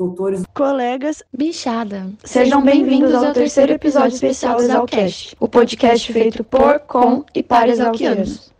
[0.00, 2.10] doutores, colegas, bichada.
[2.24, 7.70] Sejam bem-vindos ao terceiro episódio especial do Exalcast, o podcast feito por, com e para
[7.70, 8.50] exalquianos.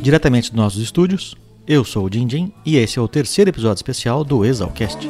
[0.00, 1.34] Diretamente dos nossos estúdios,
[1.66, 5.08] eu sou o Dindim e esse é o terceiro episódio especial do Exalcast.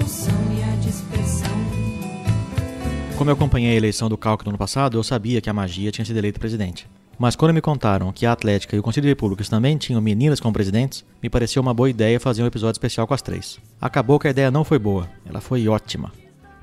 [3.18, 5.90] Como eu acompanhei a eleição do Calque no ano passado, eu sabia que a magia
[5.90, 6.86] tinha sido eleita presidente.
[7.18, 10.40] Mas quando me contaram que a Atlética e o Conselho de Repúblicas também tinham meninas
[10.40, 13.58] como presidentes, me pareceu uma boa ideia fazer um episódio especial com as três.
[13.80, 16.12] Acabou que a ideia não foi boa, ela foi ótima.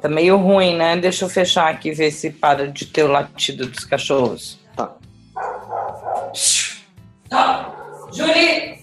[0.00, 0.96] Tá meio ruim, né?
[0.96, 4.58] Deixa eu fechar aqui e ver se para de ter o latido dos cachorros.
[4.74, 4.96] Tá.
[7.28, 7.72] Tá.
[8.12, 8.78] Julie!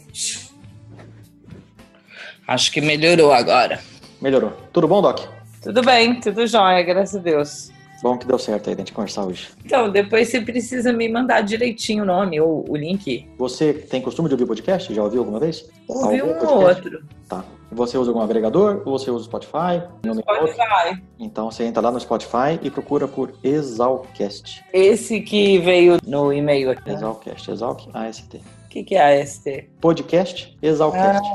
[2.48, 3.82] Acho que melhorou agora.
[4.22, 4.54] Melhorou.
[4.72, 5.20] Tudo bom, Doc?
[5.62, 7.72] Tudo bem, tudo jóia, graças a Deus.
[8.02, 9.50] Bom que deu certo aí da gente conversar hoje.
[9.66, 13.28] Então, depois você precisa me mandar direitinho o nome ou o link.
[13.38, 14.94] Você tem costume de ouvir podcast?
[14.94, 15.70] Já ouviu alguma vez?
[15.90, 17.04] Ouvi Algum um ou outro.
[17.28, 17.44] Tá.
[17.75, 19.84] Você usa algum agregador ou você usa o Spotify?
[20.02, 21.03] Spotify.
[21.19, 24.63] Então você entra lá no Spotify e procura por Exalcast.
[24.72, 26.90] Esse que veio no e-mail aqui.
[26.90, 28.35] Exalcast, Exalc AST.
[28.38, 29.69] O que, que é AST?
[29.81, 31.28] Podcast Exalcast.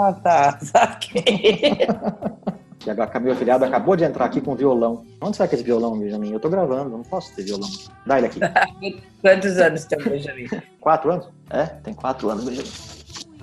[0.00, 0.58] Ah, tá.
[0.62, 1.86] Saquei.
[2.86, 5.04] E a Camila Filhado acabou de entrar aqui com violão.
[5.20, 6.32] Onde será que é esse violão, Benjamin?
[6.32, 7.68] Eu tô gravando, eu não posso ter violão.
[8.06, 8.40] Dá ele aqui.
[9.20, 10.46] Quantos anos tem o Benjamin?
[10.80, 11.28] quatro anos?
[11.50, 12.97] É, tem quatro anos, Benjamin.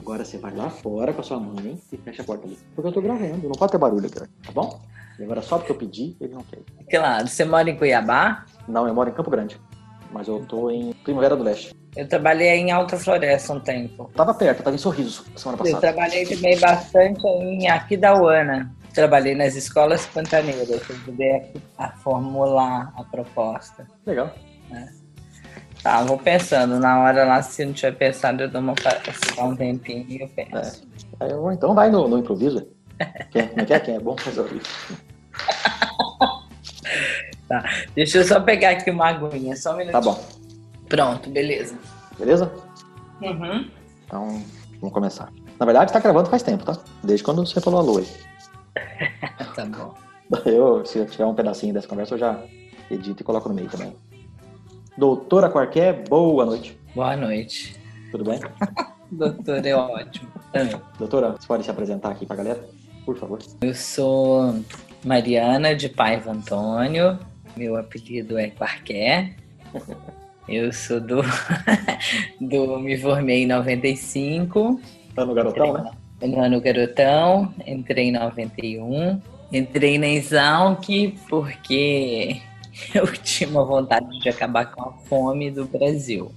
[0.06, 2.60] Agora você vai lá fora com a sua mãe e fecha a porta ali.
[2.76, 4.80] Porque eu tô gravando, não pode ter barulho aqui, tá bom?
[5.18, 6.60] E agora só porque eu pedi, ele não quer.
[6.92, 8.46] Claro, você mora em Cuiabá?
[8.68, 9.60] Não, eu moro em Campo Grande.
[10.12, 11.74] Mas eu tô em Primavera do Leste.
[11.96, 14.12] Eu trabalhei em Alta Floresta um tempo.
[14.14, 15.82] Tava perto, tava em Sorriso semana Eu passada.
[15.82, 18.72] trabalhei também bastante em Aquidauana.
[18.94, 23.88] Trabalhei nas escolas pantaneiras, para poder a formular a proposta.
[24.06, 24.32] Legal.
[25.86, 26.80] Tá, vou pensando.
[26.80, 30.20] Na hora lá, se não tiver pensado, eu dou uma se dá um tempinho e
[30.20, 30.82] eu penso.
[31.20, 32.68] Aí eu- então vai no, no improviso.
[33.30, 33.80] Quem, não quer?
[33.82, 34.66] Quem é bom faz ao vivo.
[37.94, 39.92] Deixa eu só pegar aqui uma aguinha, só um minuto.
[39.92, 40.20] Tá bom.
[40.90, 41.78] Pronto, beleza.
[42.18, 42.52] Beleza?
[43.22, 43.70] Uhum.
[44.08, 44.44] Então,
[44.82, 45.32] vamos começar.
[45.60, 46.76] Na verdade, tá gravando faz tempo, tá?
[47.04, 48.08] Desde quando você falou alô aí.
[49.56, 49.94] Tá bom.
[50.46, 52.40] Eu, se eu tiver um pedacinho dessa conversa, eu já
[52.90, 53.96] edito e coloco no meio também.
[54.98, 56.78] Doutora Quarqué, boa noite.
[56.96, 57.76] Boa noite.
[58.12, 58.40] Tudo bem?
[59.12, 60.32] Doutor, é ótimo.
[60.54, 60.80] Ah.
[60.98, 62.66] Doutora, você pode se apresentar aqui pra galera?
[63.06, 63.40] Por favor.
[63.62, 64.56] Eu sou
[65.04, 67.20] Mariana de Paiva Antônio.
[67.58, 69.36] Meu apelido é Quarqué.
[70.48, 71.22] Eu sou do,
[72.40, 72.80] do.
[72.80, 74.80] Me formei em 95.
[75.14, 75.92] Tá no garotão, né?
[76.22, 77.54] No ano garotão.
[77.68, 79.20] Entrei em 91.
[79.52, 80.88] Entrei na Exalc
[81.30, 82.42] porque
[82.94, 86.32] eu tinha uma vontade de acabar com a fome do Brasil.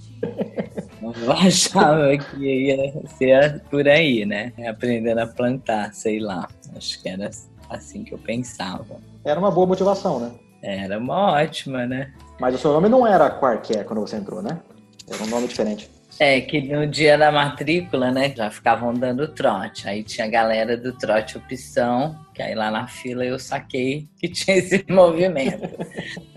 [1.02, 4.52] Eu achava que ia ser por aí, né?
[4.68, 6.48] Aprendendo a plantar, sei lá.
[6.76, 7.30] Acho que era
[7.68, 9.00] assim que eu pensava.
[9.24, 10.32] Era uma boa motivação, né?
[10.62, 12.12] Era uma ótima, né?
[12.40, 14.60] Mas o seu nome não era Quarqué quando você entrou, né?
[15.08, 15.90] Era um nome diferente.
[16.20, 19.88] É que no dia da matrícula, né, já ficavam dando trote.
[19.88, 24.26] Aí tinha a galera do trote opção, que aí lá na fila eu saquei que
[24.28, 25.68] tinha esse movimento.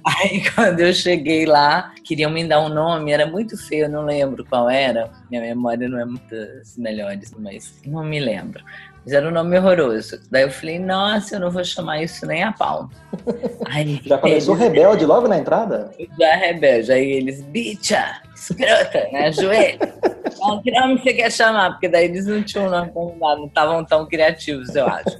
[0.05, 4.05] aí quando eu cheguei lá, queriam me dar um nome, era muito feio, eu não
[4.05, 5.11] lembro qual era.
[5.31, 8.63] Minha memória não é muito das melhores, mas não me lembro.
[9.03, 10.19] Mas era um nome horroroso.
[10.29, 12.89] Daí eu falei, nossa, eu não vou chamar isso nem a pau.
[13.65, 15.91] Aí, já começou eles, rebelde logo na entrada?
[16.19, 16.91] Já rebelde.
[16.91, 19.31] Aí eles, bicha, escrota, né?
[19.31, 19.79] Joelho.
[20.63, 21.71] que nome você quer chamar?
[21.71, 25.19] Porque daí eles não tinham nome combinado, não estavam tão criativos, eu acho.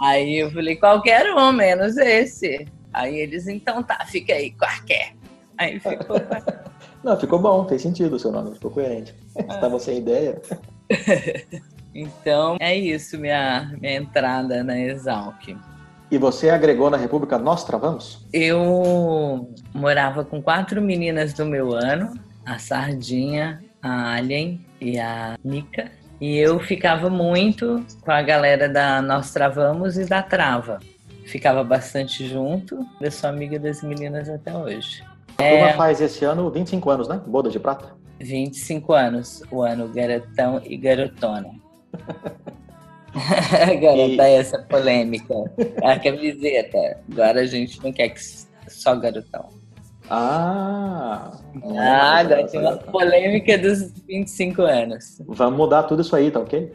[0.00, 2.68] Aí eu falei, qualquer um, menos esse.
[2.92, 5.14] Aí eles, então tá, fica aí, qualquer.
[5.56, 6.16] Aí ficou.
[7.02, 9.12] não, ficou bom, fez sentido o seu nome, ficou coerente.
[9.36, 9.80] Estava ah.
[9.80, 10.40] sem ideia.
[11.94, 15.56] Então, é isso, minha, minha entrada na Exalc.
[16.10, 18.26] E você agregou na República Nós Travamos?
[18.32, 22.14] Eu morava com quatro meninas do meu ano,
[22.46, 25.90] a Sardinha, a Alien e a Nica.
[26.20, 30.78] E eu ficava muito com a galera da Nós Travamos e da Trava.
[31.26, 32.78] Ficava bastante junto.
[33.00, 35.04] Eu sou amiga das meninas até hoje.
[35.36, 35.72] A turma é...
[35.74, 37.20] faz esse ano 25 anos, né?
[37.26, 37.96] Boda de prata.
[38.18, 41.50] 25 anos, o ano garotão e garotona.
[43.72, 44.16] Agora e...
[44.16, 45.34] tá essa polêmica.
[45.82, 47.00] A camiseta.
[47.10, 48.20] Agora a gente não quer que
[48.68, 49.48] só garotão.
[50.10, 51.32] Ah!
[51.76, 55.20] Ah, agora tem uma polêmica dos 25 anos.
[55.26, 56.72] Vamos mudar tudo isso aí, tá ok?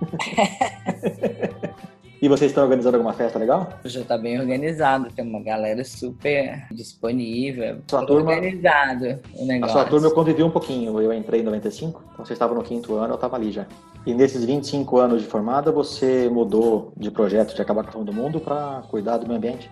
[2.20, 3.78] E vocês estão organizando alguma festa legal?
[3.84, 7.78] Já está bem organizado, tem uma galera super disponível.
[7.88, 9.76] Sua turma, organizado o negócio.
[9.76, 12.62] A sua turma eu convivi um pouquinho, eu entrei em 95, então você estava no
[12.62, 13.66] quinto ano, eu estava ali já.
[14.06, 18.06] E nesses 25 anos de formada, você mudou de projeto de acabar com a fome
[18.06, 19.70] do mundo para cuidar do meio ambiente?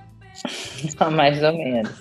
[1.12, 1.92] Mais ou menos.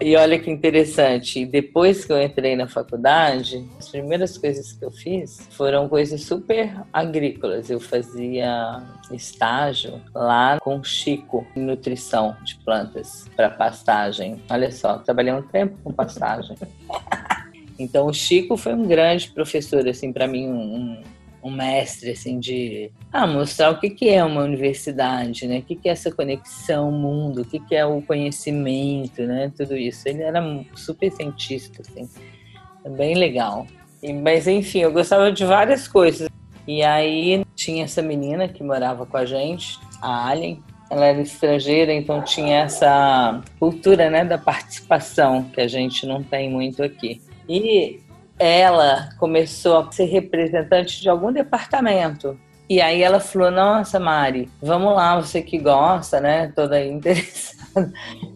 [0.00, 4.90] E olha que interessante, depois que eu entrei na faculdade, as primeiras coisas que eu
[4.90, 7.68] fiz foram coisas super agrícolas.
[7.68, 14.40] Eu fazia estágio lá com Chico em nutrição de plantas para pastagem.
[14.48, 16.56] Olha só, trabalhei um tempo com pastagem.
[17.78, 21.02] então o Chico foi um grande professor assim para mim, um,
[21.42, 25.58] um mestre assim de ah, mostrar o que, que é uma universidade, né?
[25.58, 29.52] O que, que é essa conexão mundo, o que, que é o conhecimento, né?
[29.56, 30.08] Tudo isso.
[30.08, 30.42] Ele era
[30.74, 32.08] super cientista, assim,
[32.96, 33.66] bem legal.
[34.02, 36.28] E, mas enfim, eu gostava de várias coisas.
[36.66, 40.62] E aí tinha essa menina que morava com a gente, a Alien.
[40.90, 46.50] Ela era estrangeira, então tinha essa cultura, né, da participação que a gente não tem
[46.50, 47.20] muito aqui.
[47.46, 48.00] E
[48.38, 52.38] ela começou a ser representante de algum departamento.
[52.68, 56.52] E aí ela falou: Nossa, Mari, vamos lá, você que gosta, né?
[56.54, 57.58] Toda interessada.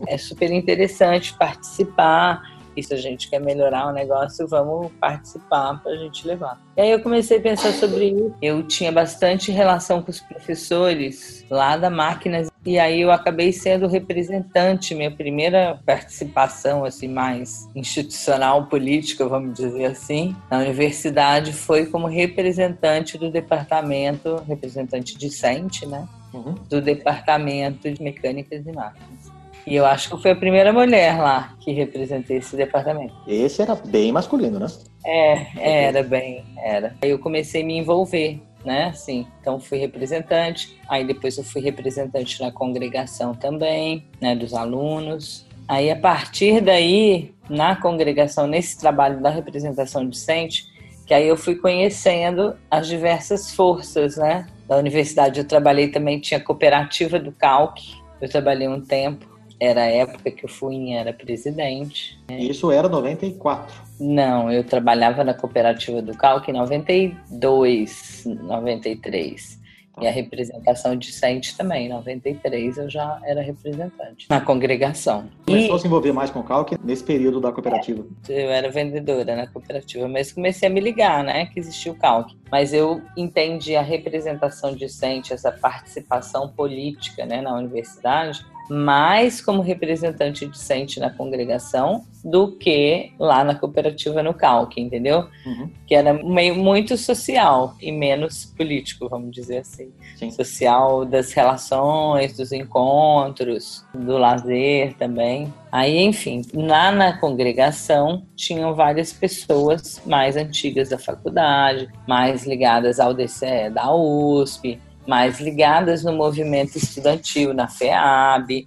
[0.06, 2.42] É super interessante participar.
[2.76, 6.60] E se a gente quer melhorar o negócio, vamos participar para a gente levar.
[6.76, 8.34] E aí eu comecei a pensar sobre isso.
[8.40, 13.88] Eu tinha bastante relação com os professores lá da Máquinas e aí eu acabei sendo
[13.88, 22.06] representante, minha primeira participação assim mais institucional política, vamos dizer assim, na universidade foi como
[22.06, 26.06] representante do departamento, representante discente, né?
[26.32, 26.54] Uhum.
[26.68, 29.32] Do departamento de mecânicas e máquinas.
[29.66, 33.14] E eu acho que foi a primeira mulher lá que representei esse departamento.
[33.26, 34.66] Esse era bem masculino, né?
[35.04, 36.96] É, era bem, era.
[37.02, 38.86] Aí eu comecei a me envolver, né?
[38.86, 45.46] Assim, então fui representante, aí depois eu fui representante na congregação também, né, dos alunos.
[45.68, 50.66] Aí a partir daí, na congregação, nesse trabalho da representação discente,
[51.06, 54.46] que aí eu fui conhecendo as diversas forças, né?
[54.68, 59.31] Da universidade eu trabalhei também, tinha cooperativa do Calque, eu trabalhei um tempo
[59.62, 62.18] era a época que o Fuinha era presidente.
[62.28, 62.40] Né?
[62.40, 63.72] Isso era 94?
[64.00, 69.62] Não, eu trabalhava na cooperativa do Calque em 92, 93.
[70.00, 75.28] E a representação discente também, em 93 eu já era representante na congregação.
[75.46, 75.76] Começou e...
[75.76, 78.04] a se envolver mais com o Calque nesse período da cooperativa?
[78.28, 81.94] É, eu era vendedora na cooperativa, mas comecei a me ligar, né, que existia o
[81.94, 82.36] Calque.
[82.50, 90.46] Mas eu entendi a representação discente, essa participação política, né, na universidade, mais como representante
[90.46, 95.26] discente na congregação do que lá na cooperativa no Calque, entendeu?
[95.44, 95.68] Uhum.
[95.86, 99.92] Que era meio muito social e menos político, vamos dizer assim.
[100.16, 100.30] Sim.
[100.30, 105.52] Social das relações, dos encontros, do lazer também.
[105.70, 113.14] Aí, enfim, lá na congregação tinham várias pessoas mais antigas da faculdade, mais ligadas ao
[113.14, 118.66] DCE da USP, mais ligadas no movimento estudantil, na FEAB.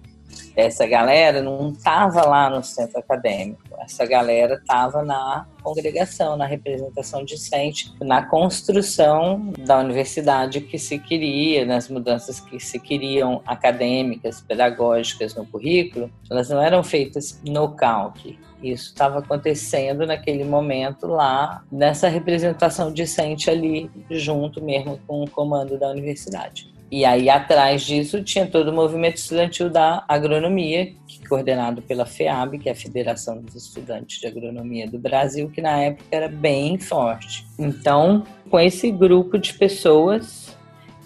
[0.55, 7.23] essa galera não estava lá no centro acadêmico, essa galera estava na congregação, na representação
[7.25, 15.35] discente, na construção da universidade que se queria, nas mudanças que se queriam acadêmicas, pedagógicas
[15.35, 18.39] no currículo, elas não eram feitas no calque.
[18.71, 25.77] Isso estava acontecendo naquele momento lá, nessa representação discente ali, junto mesmo com o comando
[25.77, 26.73] da universidade.
[26.91, 32.59] E aí, atrás disso, tinha todo o movimento estudantil da agronomia, que, coordenado pela FEAB,
[32.59, 36.77] que é a Federação dos Estudantes de Agronomia do Brasil, que na época era bem
[36.77, 37.45] forte.
[37.57, 40.55] Então, com esse grupo de pessoas,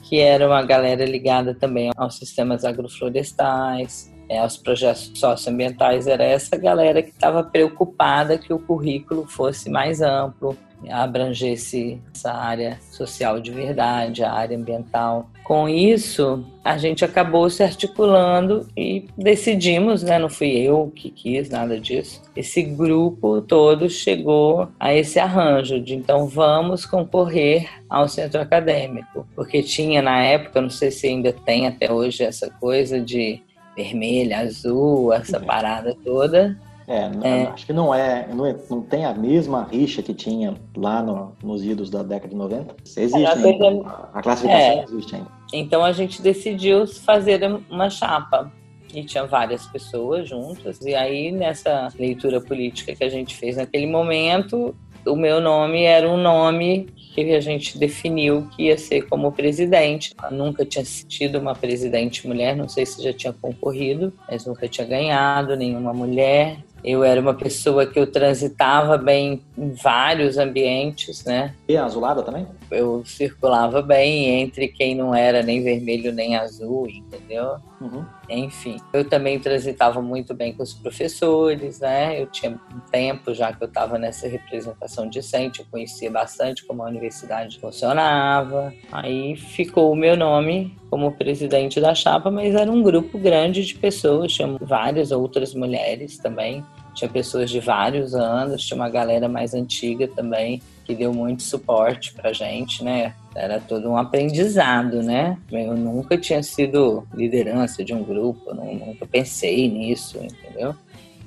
[0.04, 6.56] que era uma galera ligada também aos sistemas agroflorestais, é, aos projetos socioambientais, era essa
[6.56, 10.56] galera que estava preocupada que o currículo fosse mais amplo,
[10.88, 15.30] abrangesse essa área social de verdade, a área ambiental.
[15.44, 21.50] Com isso, a gente acabou se articulando e decidimos, né, não fui eu que quis
[21.50, 22.22] nada disso.
[22.36, 29.64] Esse grupo todo chegou a esse arranjo de então vamos concorrer ao centro acadêmico, porque
[29.64, 33.42] tinha na época, não sei se ainda tem até hoje essa coisa de
[33.80, 36.60] vermelha, azul, essa parada toda.
[36.88, 40.56] É, é, acho que não é, não é, não tem a mesma rixa que tinha
[40.76, 42.76] lá no, nos idos da década de 90.
[42.98, 45.28] Existe é, ainda, a classificação é, existe ainda.
[45.54, 48.52] Então a gente decidiu fazer uma chapa
[48.92, 50.82] e tinha várias pessoas juntas.
[50.82, 54.76] E aí nessa leitura política que a gente fez naquele momento,
[55.10, 60.16] o meu nome era um nome que a gente definiu que ia ser como presidente.
[60.24, 64.68] Eu nunca tinha tido uma presidente mulher, não sei se já tinha concorrido, mas nunca
[64.68, 66.58] tinha ganhado nenhuma mulher.
[66.84, 71.54] Eu era uma pessoa que eu transitava bem em vários ambientes, né?
[71.68, 72.48] E azulada também?
[72.72, 77.58] Eu circulava bem entre quem não era nem vermelho nem azul, entendeu?
[77.82, 78.06] Uhum.
[78.30, 82.22] Enfim, eu também transitava muito bem com os professores, né?
[82.22, 86.84] Eu tinha um tempo já que eu estava nessa representação discente, eu conhecia bastante como
[86.84, 88.74] a universidade funcionava.
[88.92, 93.76] Aí ficou o meu nome como presidente da chapa, mas era um grupo grande de
[93.76, 99.54] pessoas, tinha várias outras mulheres também, tinha pessoas de vários anos, tinha uma galera mais
[99.54, 103.14] antiga também que deu muito suporte pra gente, né?
[103.36, 105.38] Era todo um aprendizado, né?
[105.52, 110.74] Eu nunca tinha sido liderança de um grupo, nunca pensei nisso, entendeu?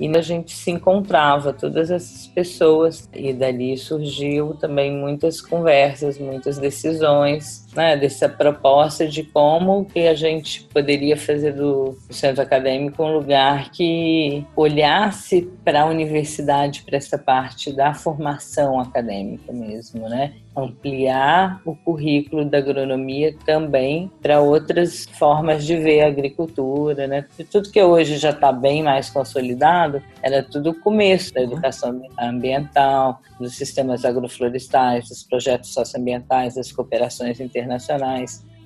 [0.00, 6.58] E a gente se encontrava, todas essas pessoas, e dali surgiu também muitas conversas, muitas
[6.58, 13.12] decisões, né, dessa proposta de como que a gente poderia fazer do centro acadêmico um
[13.12, 20.34] lugar que olhasse para a universidade, para essa parte da formação acadêmica mesmo, né?
[20.54, 27.24] ampliar o currículo da agronomia também para outras formas de ver a agricultura, né?
[27.50, 33.20] tudo que hoje já está bem mais consolidado era tudo o começo da educação ambiental,
[33.40, 37.61] dos sistemas agroflorestais, dos projetos socioambientais, das cooperações internacionais,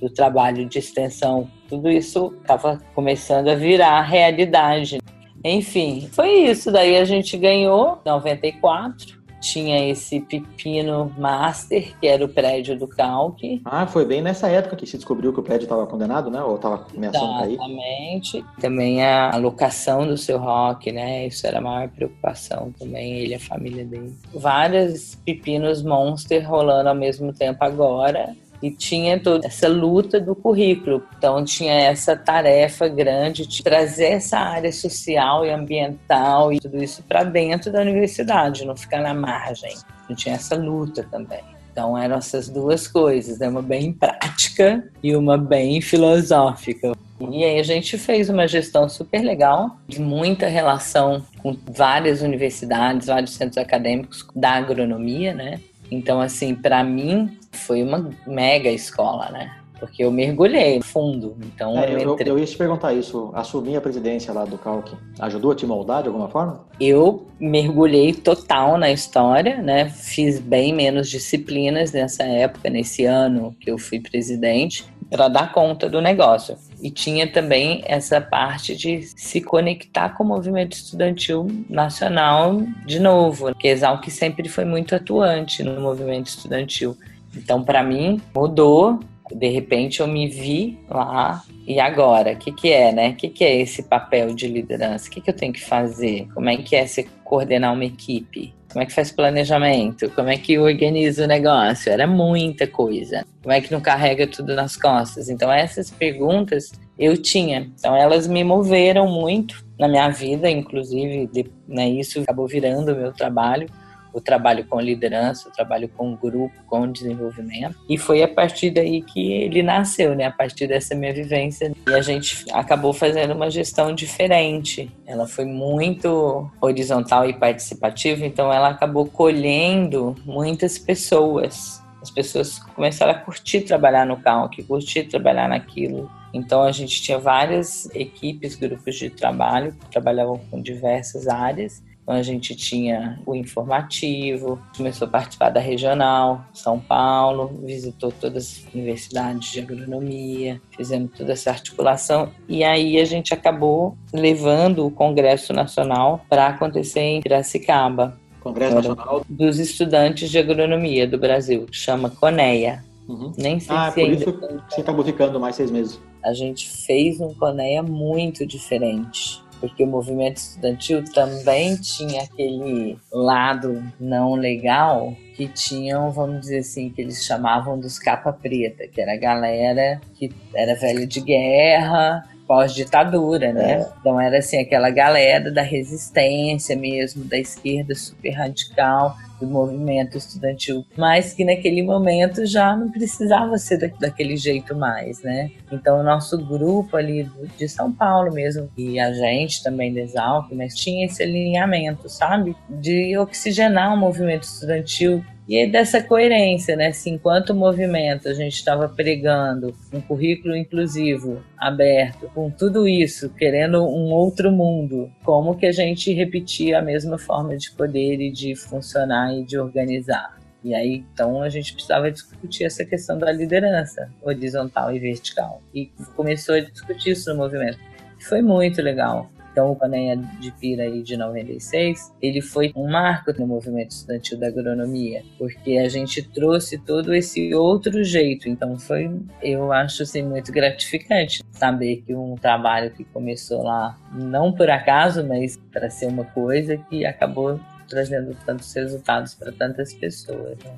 [0.00, 1.48] do trabalho de extensão.
[1.68, 4.98] Tudo isso estava começando a virar realidade.
[5.44, 6.70] Enfim, foi isso.
[6.70, 12.88] Daí a gente ganhou em 94 tinha esse Pepino Master, que era o prédio do
[12.88, 13.60] Calque.
[13.64, 16.42] Ah, foi bem nessa época que se descobriu que o prédio estava condenado, né?
[16.42, 17.54] Ou estava ameaçando cair.
[17.54, 18.44] Exatamente.
[18.60, 21.26] Também a locação do seu rock, né?
[21.26, 24.14] Isso era a maior preocupação também, ele e a família dele.
[24.34, 31.02] Vários pepinos monster rolando ao mesmo tempo agora e tinha toda essa luta do currículo.
[31.16, 37.02] Então tinha essa tarefa grande de trazer essa área social e ambiental e tudo isso
[37.02, 39.75] para dentro da universidade, não ficar na margem.
[40.08, 41.42] E tinha essa luta também.
[41.72, 43.48] Então eram essas duas coisas, né?
[43.48, 46.92] uma bem prática e uma bem filosófica.
[47.20, 53.06] E aí a gente fez uma gestão super legal, de muita relação com várias universidades,
[53.06, 55.60] vários centros acadêmicos da agronomia, né?
[55.90, 59.57] Então, assim, para mim foi uma mega escola, né?
[59.78, 61.37] Porque eu mergulhei fundo.
[61.45, 62.33] Então é, eu, entrei...
[62.33, 63.31] eu, ia te perguntar isso.
[63.35, 66.64] Assumir a presidência lá do Calque ajudou a te moldar de alguma forma?
[66.81, 69.90] Eu mergulhei total na história, né?
[69.90, 75.88] Fiz bem menos disciplinas nessa época, nesse ano que eu fui presidente, para dar conta
[75.88, 76.57] do negócio.
[76.80, 83.54] E tinha também essa parte de se conectar com o movimento estudantil nacional de novo,
[83.54, 86.97] que Exalc sempre foi muito atuante no movimento estudantil.
[87.35, 89.00] Então, para mim, mudou.
[89.35, 91.42] De repente, eu me vi lá.
[91.66, 92.33] E agora?
[92.33, 93.11] O que, que é, né?
[93.11, 95.09] O que, que é esse papel de liderança?
[95.09, 96.28] O que, que eu tenho que fazer?
[96.33, 98.54] Como é que é se coordenar uma equipe?
[98.73, 100.11] Como é que faz planejamento?
[100.11, 101.90] Como é que organiza o negócio?
[101.90, 103.25] Era muita coisa.
[103.42, 105.28] Como é que não carrega tudo nas costas?
[105.28, 107.71] Então, essas perguntas eu tinha.
[107.78, 111.28] Então elas me moveram muito na minha vida, inclusive,
[111.68, 113.68] né, isso acabou virando o meu trabalho
[114.16, 117.76] o trabalho com liderança, o trabalho com grupo, com desenvolvimento.
[117.87, 120.25] E foi a partir daí que ele nasceu, né?
[120.25, 121.70] A partir dessa minha vivência.
[121.87, 124.90] E a gente acabou fazendo uma gestão diferente.
[125.06, 131.82] Ela foi muito horizontal e participativa, então ela acabou colhendo muitas pessoas.
[132.00, 136.11] As pessoas começaram a curtir trabalhar no CALC, curtir trabalhar naquilo.
[136.32, 142.14] Então a gente tinha várias equipes, grupos de trabalho que trabalhavam com diversas áreas então
[142.14, 148.72] a gente tinha o informativo, começou a participar da regional, São Paulo, visitou todas as
[148.72, 155.52] universidades de agronomia, fizemos toda essa articulação e aí a gente acabou levando o Congresso
[155.52, 158.16] Nacional para acontecer em Piracicaba.
[158.38, 162.84] Congresso Nacional dos Estudantes de Agronomia do Brasil, que chama CONEA.
[163.08, 163.32] Uhum.
[163.36, 166.00] Nem sei ah, se por isso que você acabou ficando mais seis meses.
[166.25, 173.82] A gente fez um CONEA muito diferente porque o movimento estudantil também tinha aquele lado
[173.98, 179.12] não legal que tinham, vamos dizer assim, que eles chamavam dos capa preta, que era
[179.12, 183.72] a galera que era velha de guerra, pós-ditadura, né?
[183.72, 183.88] É.
[184.00, 190.85] Então era assim aquela galera da resistência mesmo, da esquerda super radical, do movimento estudantil,
[190.97, 195.50] mas que naquele momento já não precisava ser da, daquele jeito mais, né?
[195.71, 200.52] Então o nosso grupo ali de São Paulo mesmo e a gente também da Exalc,
[200.52, 202.57] mas tinha esse alinhamento, sabe?
[202.69, 206.92] De oxigenar o movimento estudantil e é dessa coerência, né?
[206.92, 213.82] Se enquanto movimento a gente estava pregando um currículo inclusivo, aberto, com tudo isso, querendo
[213.84, 218.56] um outro mundo, como que a gente repetia a mesma forma de poder e de
[218.56, 220.36] funcionar e de organizar?
[220.64, 225.62] E aí, então, a gente precisava discutir essa questão da liderança horizontal e vertical.
[225.72, 227.78] E começou a discutir isso no movimento.
[228.18, 229.30] Foi muito legal.
[229.56, 234.38] Então, o Paneia de Pira aí de 96, ele foi um marco no movimento estudantil
[234.38, 238.50] da agronomia, porque a gente trouxe todo esse outro jeito.
[238.50, 239.10] Então, foi,
[239.42, 245.26] eu acho assim, muito gratificante saber que um trabalho que começou lá, não por acaso,
[245.26, 247.58] mas para ser uma coisa que acabou
[247.88, 250.58] trazendo tantos resultados para tantas pessoas.
[250.62, 250.72] Né?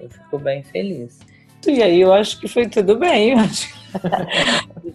[0.00, 1.18] Eu fico bem feliz.
[1.66, 3.32] E aí eu acho que foi tudo bem.
[3.32, 3.84] Eu acho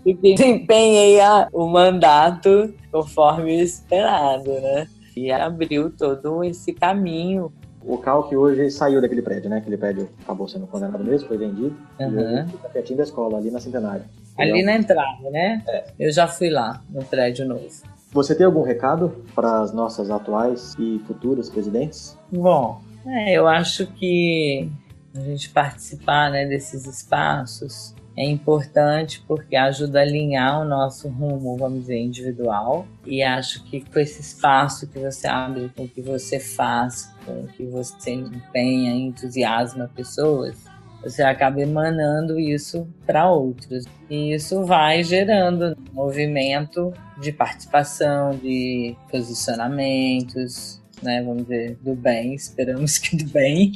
[0.04, 1.20] desempenhei
[1.54, 4.88] o mandato conforme esperado, né?
[5.16, 7.52] E abriu todo esse caminho.
[7.84, 9.58] O Cal que hoje saiu daquele prédio, né?
[9.58, 11.76] Aquele prédio acabou sendo condenado mesmo, foi vendido.
[12.00, 12.46] Uhum.
[12.46, 14.04] E fica pertinho da escola, ali na Centenário.
[14.38, 15.64] Ali na entrada, né?
[15.68, 15.86] É.
[16.00, 17.68] Eu já fui lá, no prédio novo.
[18.12, 22.18] Você tem algum recado para as nossas atuais e futuras presidentes?
[22.32, 24.70] Bom, é, eu acho que
[25.16, 31.56] a gente participar né, desses espaços é importante porque ajuda a alinhar o nosso rumo,
[31.58, 32.86] vamos dizer, individual.
[33.06, 37.42] E acho que com esse espaço que você abre, com o que você faz, com
[37.42, 40.56] o que você empenha, entusiasma pessoas,
[41.02, 43.86] você acaba emanando isso para outros.
[44.10, 52.98] E isso vai gerando movimento de participação, de posicionamentos, né, vamos dizer, do bem, esperamos
[52.98, 53.72] que do bem.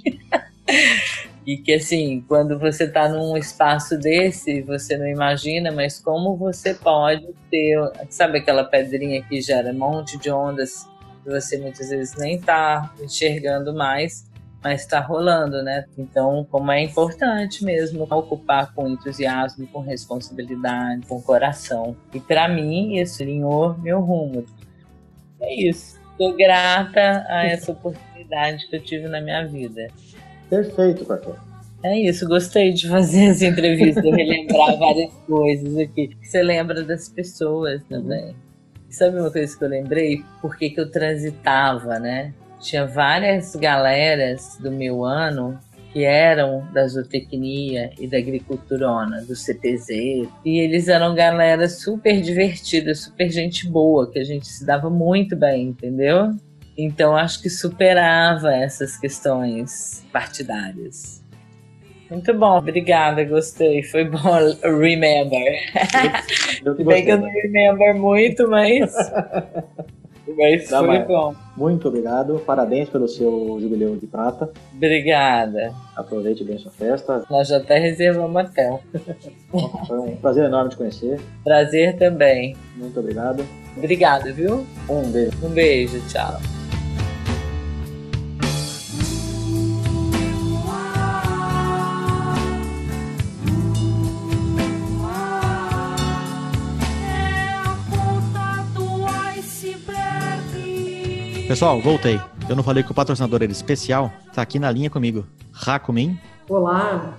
[1.45, 6.73] E que assim, quando você está num espaço desse, você não imagina, mas como você
[6.73, 7.77] pode ter,
[8.09, 10.87] sabe aquela pedrinha que gera um monte de ondas
[11.23, 14.29] que você muitas vezes nem está enxergando mais,
[14.63, 15.85] mas está rolando, né?
[15.97, 21.97] Então, como é importante mesmo ocupar com entusiasmo, com responsabilidade, com coração.
[22.13, 24.45] E para mim, isso alinhou meu rumo.
[25.41, 25.99] É isso.
[26.11, 29.87] Estou grata a essa oportunidade que eu tive na minha vida.
[30.49, 31.35] Perfeito, Cacau.
[31.83, 36.15] É isso, gostei de fazer essa entrevista, relembrar várias coisas aqui.
[36.21, 38.33] Você lembra das pessoas também.
[38.89, 40.23] Sabe uma coisa que eu lembrei?
[40.41, 42.33] Por que, que eu transitava, né?
[42.61, 45.59] Tinha várias galeras do meu ano
[45.91, 49.89] que eram da zootecnia e da agriculturona, do CTZ,
[50.43, 55.35] e eles eram galera super divertida, super gente boa, que a gente se dava muito
[55.35, 56.31] bem, entendeu?
[56.77, 61.23] Então acho que superava essas questões partidárias.
[62.09, 63.81] Muito bom, obrigada, gostei.
[63.83, 64.19] Foi bom
[64.63, 65.59] remember.
[66.85, 68.93] Bem que eu não remember muito, mas.
[70.37, 71.07] mas Dá foi mais.
[71.07, 71.33] bom.
[71.55, 74.49] Muito obrigado, parabéns pelo seu jubileu de prata.
[74.75, 75.73] Obrigada.
[75.95, 77.23] Aproveite bem sua festa.
[77.29, 78.81] Nós já até reservamos hotel.
[79.87, 81.19] Foi um prazer enorme te conhecer.
[81.43, 82.55] Prazer também.
[82.75, 83.45] Muito obrigado.
[83.77, 84.65] Obrigada, viu?
[84.89, 85.45] Um beijo.
[85.45, 86.39] Um beijo, tchau.
[101.53, 102.19] Pessoal, voltei.
[102.49, 104.11] Eu não falei que o patrocinador era especial.
[104.33, 105.23] Tá aqui na linha comigo.
[105.51, 106.17] Rakumin.
[106.49, 107.13] Olá.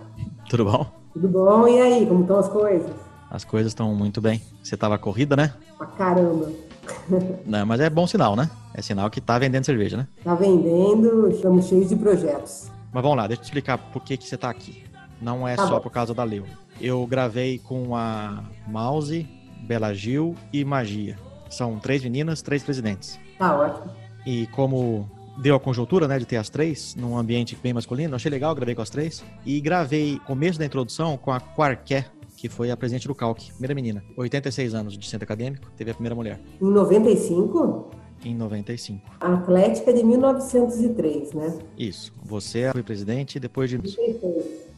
[0.51, 0.87] Tudo bom?
[1.13, 1.69] Tudo bom?
[1.69, 2.91] E aí, como estão as coisas?
[3.31, 4.43] As coisas estão muito bem.
[4.61, 5.55] Você tava corrida, né?
[5.79, 6.51] Pra caramba.
[7.47, 8.51] Não, mas é bom sinal, né?
[8.75, 10.09] É sinal que tá vendendo cerveja, né?
[10.25, 12.73] Tá vendendo, estamos cheios de projetos.
[12.93, 14.83] Mas vamos lá, deixa eu te explicar por que, que você tá aqui.
[15.23, 15.81] Não é Tá só bom.
[15.81, 16.43] por causa da Leu.
[16.81, 19.29] Eu gravei com a Mouse,
[19.63, 21.17] Bela Gil e Magia.
[21.49, 23.17] São três meninas, três presidentes.
[23.39, 24.04] Tá ótimo.
[24.27, 25.09] E como
[25.39, 28.75] deu a conjuntura, né, de ter as três, num ambiente bem masculino, achei legal, gravei
[28.75, 29.25] com as três.
[29.45, 32.07] E gravei começo da introdução com a Quarqué,
[32.37, 34.03] que foi a presidente do Calc, primeira menina.
[34.17, 37.91] 86 anos de centro acadêmico, teve a primeira mulher, Em 95,
[38.25, 39.01] em 95.
[39.21, 41.59] a Atlética de 1903, né?
[41.77, 42.13] Isso.
[42.25, 43.79] Você foi presidente depois de.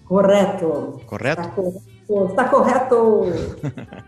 [0.05, 1.01] Correto.
[1.07, 1.41] Correto?
[1.43, 2.31] Está correto.
[2.31, 2.97] Está correto.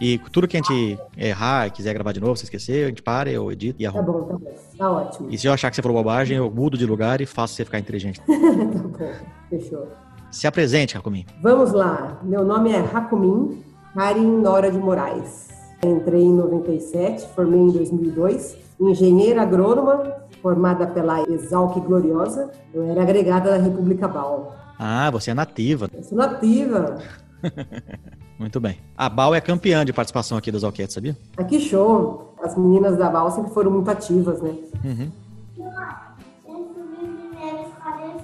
[0.00, 3.02] E tudo que a gente errar e quiser gravar de novo, se esquecer, a gente
[3.02, 4.12] para, eu edito e Tá arrumo.
[4.12, 4.52] bom, tá bom.
[4.78, 5.28] Tá ótimo.
[5.30, 7.64] E se eu achar que você falou bobagem, eu mudo de lugar e faço você
[7.64, 8.18] ficar inteligente.
[8.26, 9.12] tá bom.
[9.50, 9.88] Fechou.
[10.30, 11.26] Se apresente, Rakumin.
[11.42, 12.18] Vamos lá.
[12.22, 13.62] Meu nome é Rakumin
[13.94, 15.48] Karin Nora de Moraes.
[15.84, 18.56] Entrei em 97, formei em 2002.
[18.80, 20.02] Engenheira agrônoma,
[20.40, 22.50] formada pela Exalc Gloriosa.
[22.72, 24.54] Eu era agregada da República Bal.
[24.78, 25.88] Ah, você é nativa.
[25.92, 26.98] Eu sou nativa.
[28.38, 28.78] Muito bem.
[28.96, 31.16] A Bal é campeã de participação aqui das Alquetes, sabia?
[31.36, 32.34] Ah, que show!
[32.42, 34.56] As meninas da Bal sempre foram muito ativas, né?
[34.84, 35.10] Uhum.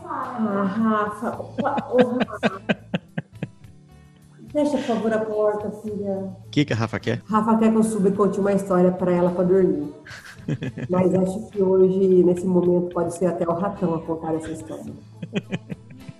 [0.08, 1.38] Ah, Rafa.
[4.52, 6.32] Fecha, por favor, a porta, filha.
[6.46, 7.22] O que, que a Rafa quer?
[7.26, 9.92] Rafa quer que eu suba e conte uma história para ela para dormir.
[10.88, 14.92] Mas acho que hoje, nesse momento, pode ser até o ratão a contar essa história.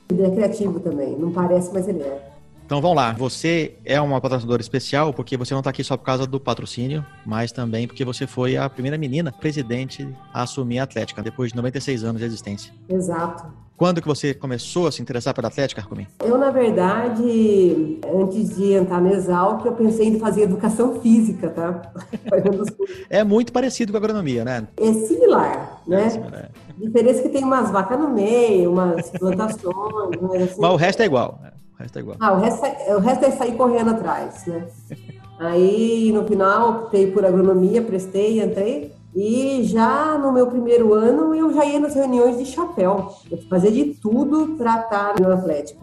[0.09, 2.36] Ele é criativo também, não parece, mas ele é.
[2.67, 3.13] Então vamos lá.
[3.13, 7.07] Você é uma patrocinadora especial porque você não está aqui só por causa do patrocínio,
[7.25, 11.57] mas também porque você foi a primeira menina presidente a assumir a Atlética, depois de
[11.57, 12.73] 96 anos de existência.
[12.89, 13.47] Exato.
[13.77, 16.09] Quando que você começou a se interessar pela Atlética, Rakumin?
[16.25, 21.83] Eu, na verdade, antes de entrar no Exalc, eu pensei em fazer educação física, tá?
[23.09, 24.67] É muito parecido com a agronomia, né?
[24.81, 26.09] É similar, né?
[26.33, 26.49] É.
[26.85, 30.61] Diferença é que tem umas vacas no meio, umas plantações, mas assim...
[30.61, 31.39] Mas o resto é igual.
[31.43, 31.53] né?
[31.79, 32.17] O resto é igual.
[32.21, 34.67] Ah, o resto, é, o resto é sair correndo atrás, né?
[35.39, 38.95] Aí, no final, optei por agronomia, prestei, entrei.
[39.15, 43.13] E já no meu primeiro ano, eu já ia nas reuniões de chapéu.
[43.31, 45.81] Eu fazia de tudo para estar na Atlética.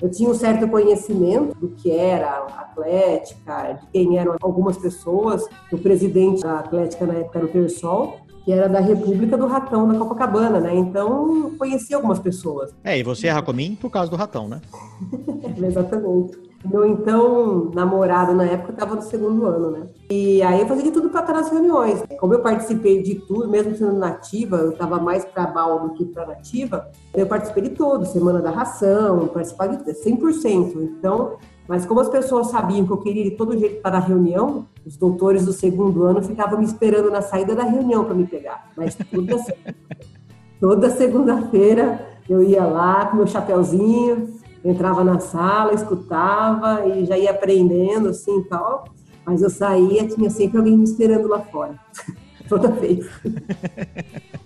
[0.00, 5.46] Eu tinha um certo conhecimento do que era a Atlética, de quem eram algumas pessoas.
[5.70, 9.88] O presidente da Atlética na época era o Persol, que era da República do Ratão,
[9.88, 10.74] da Copacabana, né?
[10.74, 12.74] Então, conheci algumas pessoas.
[12.82, 14.60] É, e você é Rakumin por causa do ratão, né?
[15.62, 16.52] Exatamente.
[16.64, 19.86] Meu então namorado na época estava no segundo ano, né?
[20.10, 22.02] E aí eu fazia de tudo para estar nas reuniões.
[22.20, 26.04] Como eu participei de tudo, mesmo sendo nativa, eu estava mais para BAL do que
[26.04, 30.76] para nativa, eu participei de tudo, Semana da Ração, participava de 100%.
[30.76, 31.36] Então,
[31.68, 34.96] mas como as pessoas sabiam que eu queria de todo jeito para a reunião, os
[34.96, 38.70] doutores do segundo ano ficavam me esperando na saída da reunião para me pegar.
[38.76, 39.36] Mas toda,
[40.60, 44.28] toda segunda-feira eu ia lá com meu chapéuzinho,
[44.64, 48.84] entrava na sala, escutava e já ia aprendendo assim e tal.
[49.24, 51.78] Mas eu saía, tinha sempre alguém me esperando lá fora.
[52.48, 53.06] Toda vez.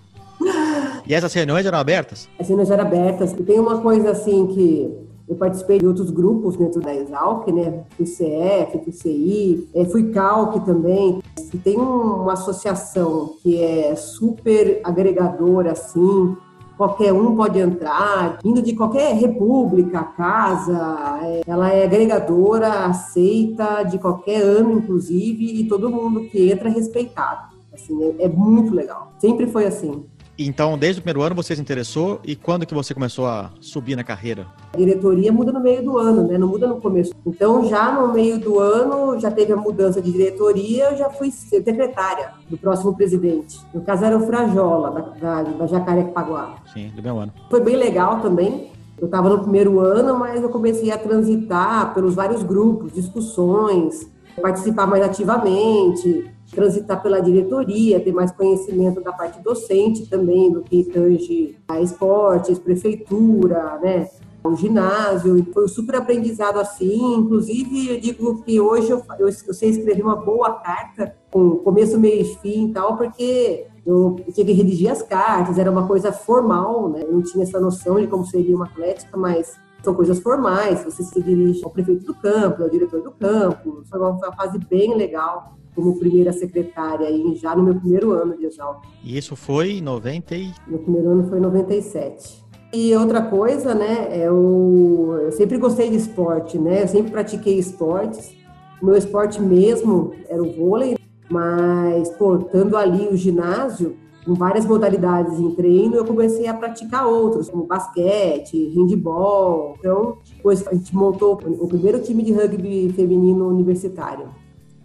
[1.05, 2.29] E essas reuniões eram abertas?
[2.37, 3.31] As cenas eram abertas.
[3.31, 7.83] E tem uma coisa assim que eu participei de outros grupos dentro da Exalc, né?
[7.97, 11.21] Fui CF, fui CI, fui CALC também.
[11.53, 16.35] E tem um- uma associação que é super agregadora, assim,
[16.77, 23.97] qualquer um pode entrar, vindo de qualquer república, casa, é, ela é agregadora, aceita de
[23.97, 27.57] qualquer ano, inclusive, e todo mundo que entra é respeitado.
[27.73, 29.11] Assim, é, é muito legal.
[29.19, 30.03] Sempre foi assim.
[30.39, 33.95] Então, desde o primeiro ano você se interessou e quando que você começou a subir
[33.95, 34.45] na carreira?
[34.71, 36.37] A diretoria muda no meio do ano, né?
[36.37, 37.11] Não muda no começo.
[37.25, 41.31] Então, já no meio do ano, já teve a mudança de diretoria, eu já fui
[41.31, 43.59] secretária do próximo presidente.
[43.73, 46.57] No caso, era o Frajola, da, da, da Jacarepaguá.
[46.71, 47.33] Sim, do meu ano.
[47.49, 48.69] Foi bem legal também.
[48.99, 54.07] Eu estava no primeiro ano, mas eu comecei a transitar pelos vários grupos, discussões,
[54.39, 60.83] participar mais ativamente, transitar pela diretoria, ter mais conhecimento da parte docente também, do que
[60.85, 64.09] tange a esportes, prefeitura, né?
[64.43, 67.15] O ginásio, foi um super aprendizado assim.
[67.15, 71.99] Inclusive, eu digo que hoje eu, eu, eu sei escrever uma boa carta, com começo,
[71.99, 76.13] meio e fim e tal, porque eu tinha que redigir as cartas, era uma coisa
[76.13, 77.03] formal, né?
[77.03, 80.83] Eu não tinha essa noção de como seria uma atlética, mas são coisas formais.
[80.83, 83.83] Você se dirige ao prefeito do campo, ao diretor do campo.
[83.89, 85.56] Foi uma fase bem legal.
[85.77, 88.83] Como primeira secretária, aí, já no meu primeiro ano de Exalc.
[89.03, 90.51] E isso foi em 90 e...
[90.67, 92.43] Meu primeiro ano foi em 97.
[92.73, 95.15] E outra coisa, né, é o...
[95.21, 98.35] eu sempre gostei de esporte, né, eu sempre pratiquei esportes.
[98.81, 100.97] O meu esporte mesmo era o vôlei,
[101.29, 107.07] mas, pô, estando ali o ginásio, com várias modalidades em treino, eu comecei a praticar
[107.07, 109.75] outros, como basquete, handball.
[109.77, 114.27] Então, depois a gente montou o primeiro time de rugby feminino universitário.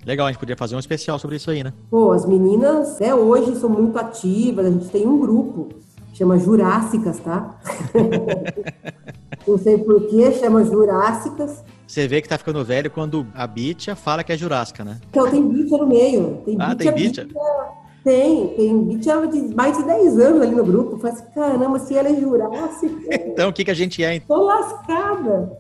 [0.05, 1.73] Legal, a gente podia fazer um especial sobre isso aí, né?
[1.89, 5.69] Pô, as meninas até hoje são muito ativas, a gente tem um grupo,
[6.13, 7.59] chama Jurássicas, tá?
[9.47, 11.65] Não sei por que chama Jurássicas.
[11.87, 15.01] Você vê que tá ficando velho quando a Bitia fala que é Jurássica, né?
[15.11, 16.43] Então tem Bitia no meio.
[16.45, 17.29] Tem ah, tem Bitia?
[18.03, 20.99] Tem, tem Bitia de mais de 10 anos ali no grupo.
[20.99, 22.95] Falei assim, caramba, se ela é Jurássica.
[23.27, 24.17] então o que, que a gente é?
[24.17, 24.37] Então?
[24.37, 25.53] Tô lascada.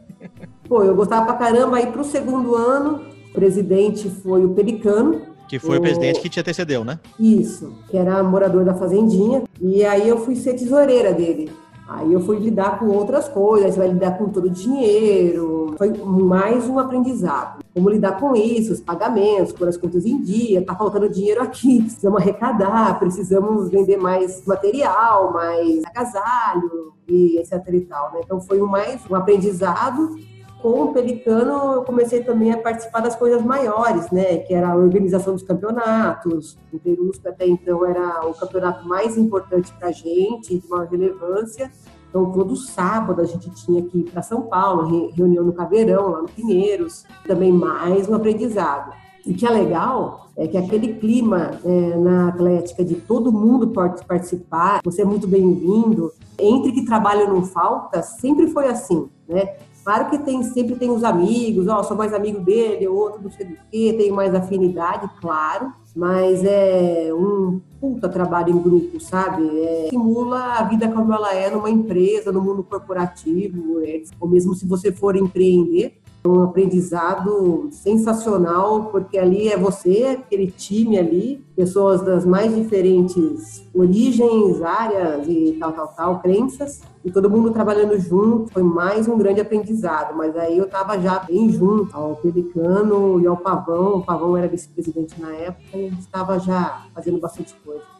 [0.68, 1.76] Pô, eu gostava pra caramba.
[1.76, 5.22] Aí pro segundo ano, presidente foi o Pelicano.
[5.48, 6.98] Que foi o, o presidente que te antecedeu, né?
[7.18, 9.42] Isso, que era morador da fazendinha.
[9.60, 11.50] E aí eu fui ser tesoureira dele.
[11.88, 15.74] Aí eu fui lidar com outras coisas, você vai lidar com todo o dinheiro.
[15.76, 17.62] Foi mais um aprendizado.
[17.74, 21.82] Como lidar com isso, os pagamentos, pôr as contas em dia, tá faltando dinheiro aqui,
[21.84, 28.20] precisamos arrecadar, precisamos vender mais material, mais agasalho e etc e tal, né?
[28.24, 30.16] Então foi mais um aprendizado
[30.62, 34.38] com o Pelicano, eu comecei também a participar das coisas maiores, né?
[34.38, 36.56] Que era a organização dos campeonatos.
[36.72, 41.70] O Perusco até então era o campeonato mais importante para a gente, de maior relevância.
[42.08, 46.22] Então, todo sábado a gente tinha que ir para São Paulo, reunião no Caveirão, lá
[46.22, 47.04] no Pinheiros.
[47.26, 48.92] Também mais um aprendizado.
[49.26, 54.04] O que é legal é que aquele clima é, na Atlética de todo mundo pode
[54.04, 56.12] participar, você é muito bem-vindo.
[56.38, 59.56] Entre que trabalho não falta, sempre foi assim, né?
[59.84, 63.30] Claro que tem, sempre tem os amigos, ó, oh, sou mais amigo dele, outro não
[63.30, 69.42] sei do que, tenho mais afinidade, claro, mas é um puta trabalho em grupo, sabe?
[69.60, 74.54] É, simula a vida como ela é numa empresa, no mundo corporativo, é, ou mesmo
[74.54, 82.00] se você for empreender, um aprendizado sensacional, porque ali é você, aquele time ali, pessoas
[82.02, 88.52] das mais diferentes origens, áreas e tal, tal, tal, crenças, e todo mundo trabalhando junto,
[88.52, 93.26] foi mais um grande aprendizado, mas aí eu estava já bem junto ao Pelicano e
[93.26, 97.91] ao Pavão, o Pavão era vice-presidente na época, e estava já fazendo bastante coisa.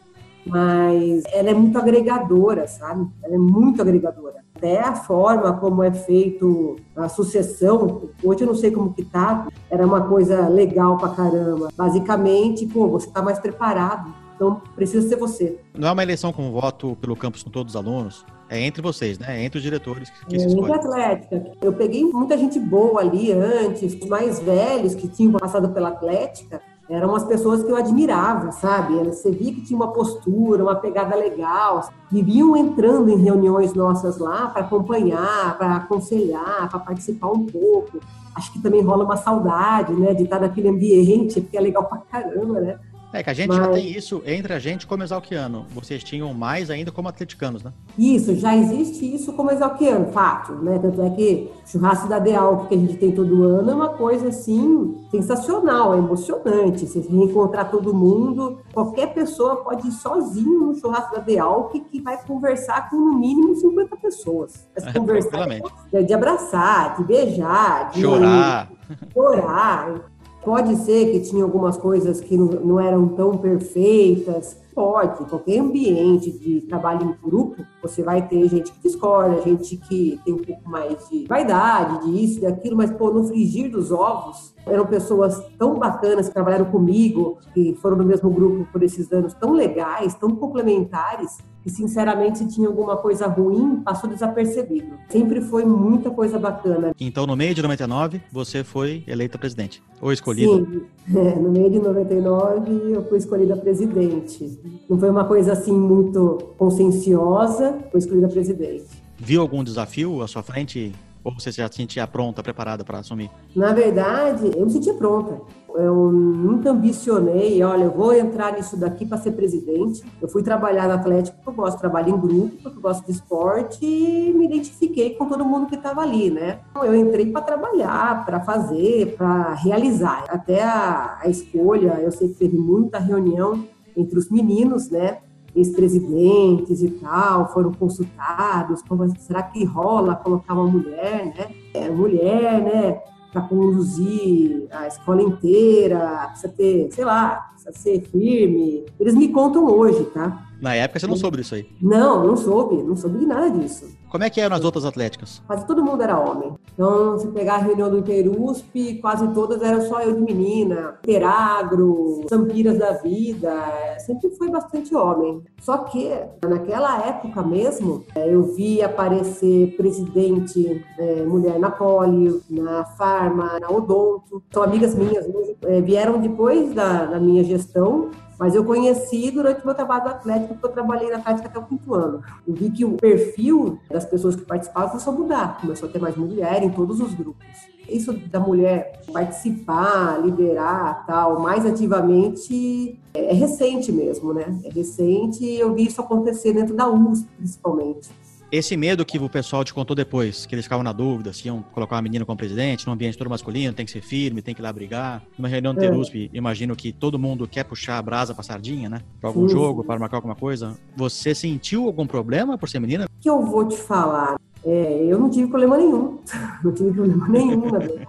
[0.45, 3.07] Mas ela é muito agregadora, sabe?
[3.23, 8.55] Ela é muito agregadora até a forma como é feito a sucessão, hoje eu não
[8.55, 11.67] sei como que tá, era uma coisa legal pra caramba.
[11.75, 15.59] Basicamente, pô, você tá mais preparado, então precisa ser você.
[15.77, 18.25] Não é uma eleição com voto pelo campus com todos os alunos?
[18.49, 19.41] É entre vocês, né?
[19.41, 20.75] É entre os diretores que, é, se escolhem.
[20.75, 21.51] Atlética.
[21.61, 26.61] Eu peguei muita gente boa ali antes, os mais velhos que tinham passado pela Atlética,
[26.89, 28.95] eram as pessoas que eu admirava, sabe?
[29.05, 34.47] Você via que tinha uma postura, uma pegada legal, viviam entrando em reuniões nossas lá
[34.47, 37.99] para acompanhar, para aconselhar, para participar um pouco.
[38.35, 41.99] Acho que também rola uma saudade, né, de estar naquele ambiente, porque é legal pra
[41.99, 42.79] caramba, né?
[43.13, 43.57] É que a gente Mas...
[43.57, 45.67] já tem isso entre a gente como exalquiano.
[45.69, 47.71] Vocês tinham mais ainda como atleticanos, né?
[47.95, 50.79] Isso, já existe isso como exalquiano, fato, né?
[50.79, 53.89] Tanto é que o churrasco da Deal que a gente tem todo ano é uma
[53.89, 56.87] coisa assim sensacional, é emocionante.
[56.87, 62.19] Você reencontrar todo mundo, qualquer pessoa pode ir sozinho no churrasco da Deal que vai
[62.25, 64.67] conversar com no mínimo 50 pessoas.
[64.73, 68.71] Mas é, conversar de, de abraçar, de beijar, de chorar.
[69.13, 70.12] Chorar.
[70.43, 76.31] Pode ser que tinha algumas coisas que não, não eram tão perfeitas, Pode, qualquer ambiente
[76.31, 80.67] de trabalho em grupo, você vai ter gente que discorda, gente que tem um pouco
[80.67, 86.27] mais de vaidade, disso, daquilo, mas, pô, no frigir dos ovos, eram pessoas tão bacanas
[86.27, 91.37] que trabalharam comigo, que foram do mesmo grupo por esses anos, tão legais, tão complementares,
[91.63, 94.93] que sinceramente se tinha alguma coisa ruim, passou desapercebido.
[95.09, 96.93] Sempre foi muita coisa bacana.
[96.99, 100.51] Então, no meio de 99, você foi eleita presidente, ou escolhida?
[100.51, 100.81] Sim,
[101.15, 104.59] é, no meio de 99 eu fui escolhida presidente.
[104.89, 108.85] Não foi uma coisa assim muito conscienciosa, foi escolhida presidente.
[109.17, 113.31] Viu algum desafio à sua frente ou você já se sentia pronta, preparada para assumir?
[113.55, 115.39] Na verdade, eu me sentia pronta.
[115.75, 120.03] Eu nunca ambicionei, olha, eu vou entrar nisso daqui para ser presidente.
[120.21, 123.05] Eu fui trabalhar no Atlético porque eu gosto de trabalhar em grupo, porque eu gosto
[123.05, 126.59] de esporte e me identifiquei com todo mundo que estava ali, né?
[126.71, 130.25] Então, eu entrei para trabalhar, para fazer, para realizar.
[130.29, 135.17] Até a, a escolha, eu sei que teve muita reunião entre os meninos, né?
[135.55, 141.47] ex-presidentes e tal foram consultados, como, será que rola colocar uma mulher, né?
[141.73, 143.01] É, mulher, né?
[143.33, 148.85] Para conduzir a escola inteira, precisa ter, sei lá, precisa ser firme.
[148.99, 150.47] Eles me contam hoje, tá?
[150.63, 151.67] Na época você não soube disso aí?
[151.81, 153.85] Não, não soube, não soube de nada disso.
[154.09, 155.41] Como é que eram as outras atléticas?
[155.45, 156.53] Quase todo mundo era homem.
[156.73, 160.99] Então, se pegar a reunião do Interusp, quase todas eram só eu de menina.
[161.03, 163.51] Interagro, Sampiras da Vida,
[163.99, 165.43] sempre foi bastante homem.
[165.59, 166.09] Só que,
[166.47, 173.69] naquela época mesmo, é, eu vi aparecer presidente é, mulher na Poli, na Farma, na
[173.69, 174.41] Odonto.
[174.53, 175.25] São amigas minhas,
[175.63, 178.11] é, vieram depois da, da minha gestão
[178.43, 181.63] mas eu conheci durante o meu trabalho atlético, porque eu trabalhei na Atlética até o
[181.63, 182.21] quinto ano.
[182.45, 185.97] Eu vi que o perfil das pessoas que participavam começou a mudar, começou a ter
[185.97, 187.45] mais mulher em todos os grupos.
[187.87, 194.59] Isso da mulher participar, liderar, tal, mais ativamente, é recente mesmo, né?
[194.65, 198.09] É recente e eu vi isso acontecer dentro da USP, principalmente.
[198.53, 201.63] Esse medo que o pessoal te contou depois, que eles ficavam na dúvida se iam
[201.73, 204.61] colocar uma menina como presidente, num ambiente todo masculino, tem que ser firme, tem que
[204.61, 205.23] ir lá brigar.
[205.35, 205.89] Numa reunião do é.
[205.89, 209.01] Terusp, imagino que todo mundo quer puxar a brasa pra sardinha, né?
[209.19, 209.55] Pra algum Sim.
[209.55, 210.77] jogo, para marcar alguma coisa.
[210.95, 213.05] Você sentiu algum problema por ser menina?
[213.05, 214.35] O que eu vou te falar?
[214.63, 216.19] É, eu não tive problema nenhum.
[216.63, 218.07] Não tive problema nenhum, na verdade.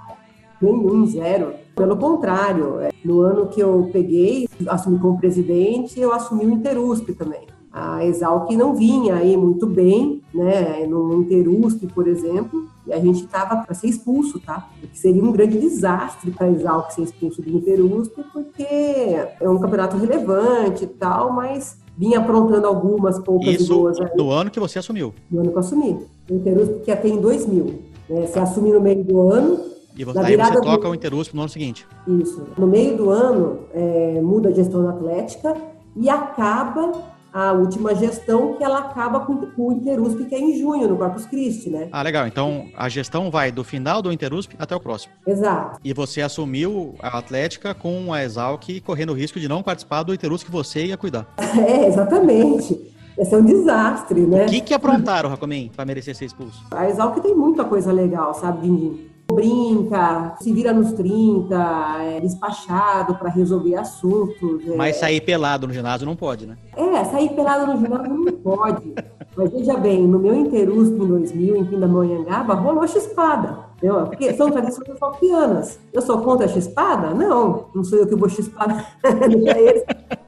[0.60, 1.54] Nenhum, zero.
[1.74, 7.14] Pelo contrário, é, no ano que eu peguei, assumi como presidente, eu assumi o Interusp
[7.14, 13.00] também a Exalc não vinha aí muito bem, né, no Interusp, por exemplo, e a
[13.00, 14.68] gente estava para ser expulso, tá?
[14.80, 19.58] Que seria um grande desastre para a Exalc ser expulso do Interusp, porque é um
[19.58, 23.98] campeonato relevante e tal, mas vinha aprontando algumas poucas Isso boas.
[23.98, 25.12] Isso do ano que você assumiu?
[25.28, 25.98] Do ano que eu assumi.
[26.30, 27.64] O Interusp que até em 2000.
[28.08, 28.26] Né?
[28.26, 29.58] Você assume no meio do ano,
[29.96, 30.90] e você, aí você toca do...
[30.90, 31.84] o Interusp no ano seguinte.
[32.06, 32.40] Isso.
[32.56, 35.56] No meio do ano, é, muda a gestão atlética
[35.96, 40.86] e acaba a última gestão, que ela acaba com, o Interusp, que é em junho,
[40.86, 41.88] no Corpus Christi, né?
[41.90, 42.28] Ah, legal.
[42.28, 45.12] Então, a gestão vai do final do Interusp até o próximo.
[45.26, 45.80] Exato.
[45.82, 50.14] E você assumiu a Atlética com a Exalc correndo o risco de não participar do
[50.14, 51.26] Interusp que você ia cuidar.
[51.64, 52.92] É, exatamente.
[53.16, 54.44] Esse é um desastre, né?
[54.44, 56.62] O que que aprontaram, Racomim, para merecer ser expulso?
[56.70, 59.08] A Exalc tem muita coisa legal, sabe, Dindim?
[59.34, 61.54] Brinca, se vira nos 30,
[62.00, 64.66] é despachado para resolver assuntos.
[64.66, 64.76] É...
[64.76, 66.56] Mas sair pelado no ginásio não pode, né?
[66.76, 68.94] É, sair pelado no ginásio não pode.
[69.36, 73.64] Mas veja bem, no meu Interusp em 2000, em Pindamonhangaba, rolou chispada.
[73.76, 74.06] Entendeu?
[74.06, 75.78] Porque são tradições falquianas.
[75.92, 77.12] Eu sou contra a chispada?
[77.12, 78.96] Não, não sou eu que vou chispar.
[79.04, 79.84] eles.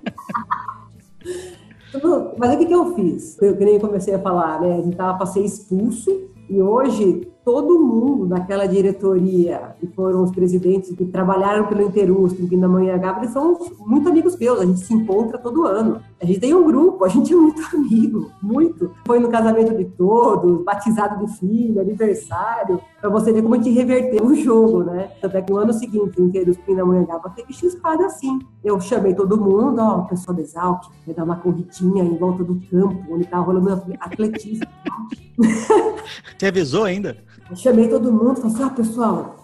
[2.36, 3.40] Mas o que, que eu fiz?
[3.40, 4.74] Eu que nem comecei a falar, né?
[4.74, 6.10] A gente tava para ser expulso
[6.48, 12.56] e hoje todo mundo daquela diretoria, que foram os presidentes que trabalharam pelo Interusp, que
[12.56, 13.56] na Manhã Gabra, são
[13.86, 16.00] muito amigos meus, a gente se encontra todo ano.
[16.20, 18.90] A gente tem um grupo, a gente é muito amigo, muito.
[19.06, 23.70] Foi no casamento de todos, batizado de filho, aniversário, para você ver como a gente
[23.70, 25.12] reverteu o jogo, né?
[25.22, 28.40] Até que no ano seguinte, o Interusp na Manhã Gabra teve chispada assim.
[28.64, 32.42] Eu chamei todo mundo, ó, o pessoal da Exalc, vai dar uma corridinha em volta
[32.42, 34.66] do campo, onde tá rolando atletismo.
[36.36, 37.24] Você avisou ainda?
[37.50, 39.36] Eu chamei todo mundo, falei assim, ah, pessoal,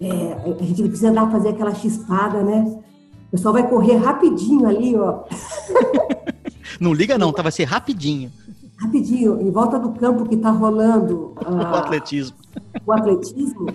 [0.00, 2.80] é, a gente precisa dar fazer aquela chispada, né?
[3.28, 5.24] O pessoal vai correr rapidinho ali, ó.
[6.80, 8.30] Não liga não, tá, vai ser rapidinho.
[8.76, 11.32] Rapidinho, em volta do campo que tá rolando.
[11.46, 12.36] Ah, o atletismo.
[12.84, 13.66] O atletismo.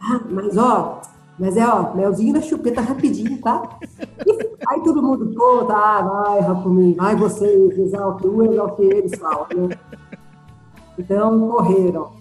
[0.00, 1.00] Ah, mas ó,
[1.38, 3.78] mas é ó, melzinho na chupeta rapidinho, tá?
[4.26, 4.32] E
[4.68, 9.78] aí todo mundo, pô, tá, vai, Rapumin, vai vocês, exalta um, exalta eles, falam, né?
[10.98, 12.19] Então, correram.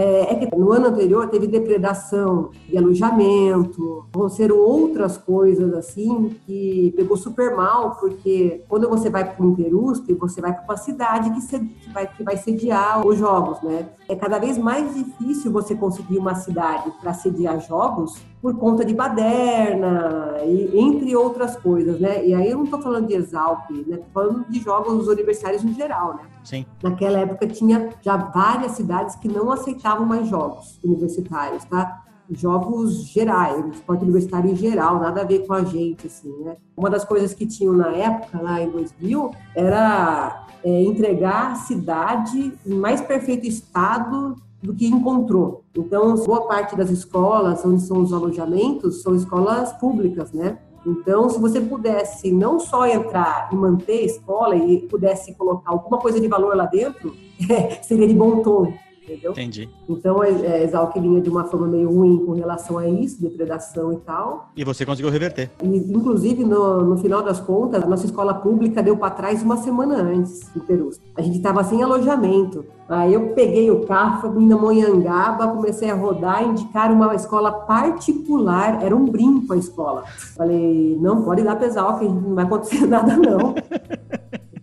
[0.00, 6.94] É, é, que no ano anterior teve depredação de alojamento, aconteceram outras coisas assim que
[6.96, 11.30] pegou super mal, porque quando você vai para o Interusp, você vai para uma cidade
[11.32, 13.88] que, se, que, vai, que vai sediar os jogos, né?
[14.08, 18.94] É cada vez mais difícil você conseguir uma cidade para sediar jogos por conta de
[18.94, 22.24] baderna, e, entre outras coisas, né?
[22.24, 23.96] E aí eu não estou falando de Exalc, né?
[23.96, 26.22] Estou falando de jogos universitários em geral, né?
[26.44, 26.64] Sim.
[26.82, 32.04] Naquela época tinha já várias cidades que não aceitavam mais jogos universitários, tá?
[32.30, 36.56] Jogos gerais, esporte universitário em geral, nada a ver com a gente, assim, né?
[36.76, 42.52] Uma das coisas que tinham na época, lá em 2000, era é, entregar a cidade
[42.66, 45.64] em mais perfeito estado do que encontrou.
[45.78, 50.58] Então, boa parte das escolas onde são os alojamentos são escolas públicas, né?
[50.84, 55.98] Então, se você pudesse não só entrar e manter a escola e pudesse colocar alguma
[55.98, 57.14] coisa de valor lá dentro,
[57.82, 58.72] seria de bom tom.
[59.08, 59.32] Entendeu?
[59.32, 59.68] Entendi.
[59.88, 63.92] Então, é, é, Exalc vinha de uma forma meio ruim com relação a isso, depredação
[63.92, 64.50] e tal.
[64.56, 65.50] E você conseguiu reverter.
[65.62, 69.56] E, inclusive, no, no final das contas, a nossa escola pública deu para trás uma
[69.56, 71.00] semana antes, em Perus.
[71.16, 72.64] A gente estava sem alojamento.
[72.88, 78.82] Aí eu peguei o carro, fui na Monhangaba, comecei a rodar, indicar uma escola particular,
[78.82, 80.04] era um brinco a escola.
[80.34, 83.54] Falei, não pode dar pesal, que não vai acontecer nada não.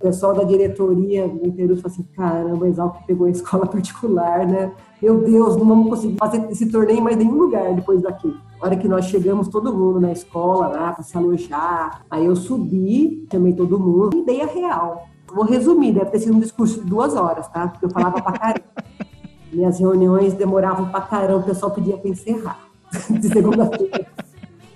[0.06, 4.72] O pessoal da diretoria do Perus falou assim, caramba, Exalc pegou a escola particular, né?
[5.02, 8.32] Meu Deus, não vamos conseguir fazer esse torneio em mais nenhum lugar depois daqui.
[8.62, 12.06] A hora que nós chegamos, todo mundo na escola lá para se alojar.
[12.10, 15.08] Aí eu subi, chamei todo mundo e dei a real.
[15.34, 17.68] Vou resumir, deve ter sido um discurso de duas horas, tá?
[17.68, 18.66] Porque eu falava pra caramba.
[19.52, 22.60] Minhas reuniões demoravam pra caramba, o pessoal pedia pra encerrar.
[23.10, 24.06] De segunda-feira.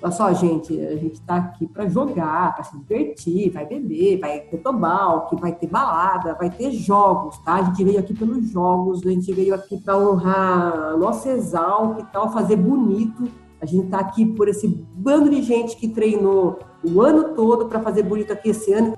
[0.02, 4.40] Olha só, gente, a gente tá aqui para jogar, para se divertir, vai beber, vai
[4.40, 7.56] ter tobalque, vai ter balada, vai ter jogos, tá?
[7.56, 12.06] A gente veio aqui pelos jogos, a gente veio aqui para honrar nosso exalc e
[12.14, 13.30] tal, fazer bonito.
[13.62, 17.82] A gente tá aqui por esse bando de gente que treinou o ano todo para
[17.82, 18.98] fazer bonito aqui esse ano.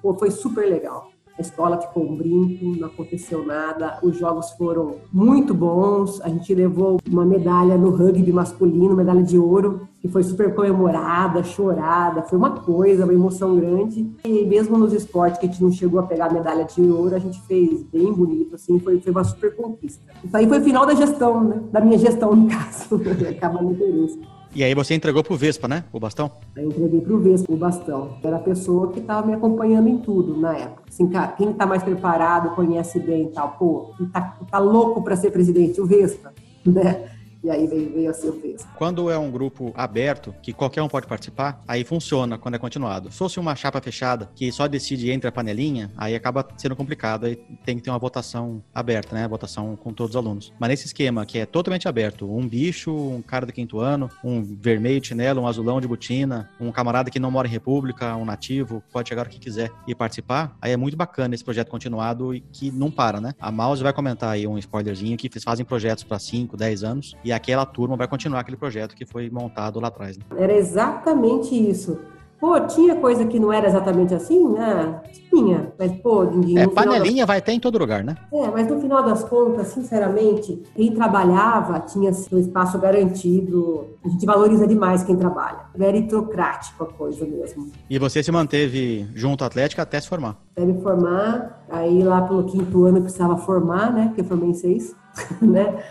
[0.00, 1.10] Pô, foi super legal.
[1.38, 3.98] A escola ficou um brinco, não aconteceu nada.
[4.02, 6.20] Os jogos foram muito bons.
[6.22, 11.44] A gente levou uma medalha no rugby masculino, medalha de ouro, que foi super comemorada,
[11.44, 12.22] chorada.
[12.22, 14.10] Foi uma coisa, uma emoção grande.
[14.24, 17.14] E mesmo nos esportes que a gente não chegou a pegar a medalha de ouro,
[17.14, 20.02] a gente fez bem bonito, assim, foi, foi uma super conquista.
[20.24, 21.62] Isso aí foi o final da gestão, né?
[21.70, 23.00] Da minha gestão, no caso.
[23.30, 24.18] Acaba no interesse.
[24.54, 25.84] E aí você entregou pro Vespa, né?
[25.92, 26.30] O bastão?
[26.56, 28.16] Eu entreguei pro Vespa o bastão.
[28.22, 30.84] Era a pessoa que estava me acompanhando em tudo na época.
[30.88, 35.16] Assim, cara, quem tá mais preparado, conhece bem e tal, pô, tá, tá louco para
[35.16, 35.80] ser presidente?
[35.80, 36.32] O Vespa,
[36.64, 37.10] né?
[37.42, 38.68] E aí veio, veio a Vespa.
[38.76, 43.12] Quando é um grupo aberto, que qualquer um pode participar, aí funciona quando é continuado.
[43.12, 47.26] Se fosse uma chapa fechada, que só decide entre a panelinha, aí acaba sendo complicado.
[47.26, 49.28] Aí tem que ter uma votação aberta, né?
[49.28, 50.52] Votação com todos os alunos.
[50.58, 54.42] Mas nesse esquema que é totalmente aberto, um bicho, um cara do quinto ano, um
[54.42, 58.24] vermelho de chinelo, um azulão de botina, um camarada que não mora em república, um
[58.24, 62.34] nativo, pode chegar o que quiser e participar, aí é muito bacana esse projeto continuado
[62.34, 63.34] e que não para, né?
[63.40, 67.16] A Mouse vai comentar aí um spoilerzinho que eles fazem projetos para 5, 10 anos
[67.28, 70.16] e aquela turma vai continuar aquele projeto que foi montado lá atrás.
[70.16, 70.24] Né?
[70.38, 71.98] Era exatamente isso.
[72.40, 74.56] Pô, tinha coisa que não era exatamente assim?
[74.56, 75.72] Ah, tinha.
[75.78, 76.58] Mas, pô, ninguém.
[76.58, 77.26] É, panelinha das...
[77.26, 78.16] vai ter em todo lugar, né?
[78.32, 83.88] É, mas no final das contas, sinceramente, quem trabalhava tinha seu espaço garantido.
[84.02, 85.66] A gente valoriza demais quem trabalha.
[85.76, 87.70] Meritocrático a coisa mesmo.
[87.90, 90.38] E você se manteve junto à Atlética até se formar?
[90.56, 91.66] Até me formar.
[91.68, 94.06] Aí lá pelo quinto ano eu precisava formar, né?
[94.06, 94.96] Porque eu formei em seis.
[95.42, 95.84] né?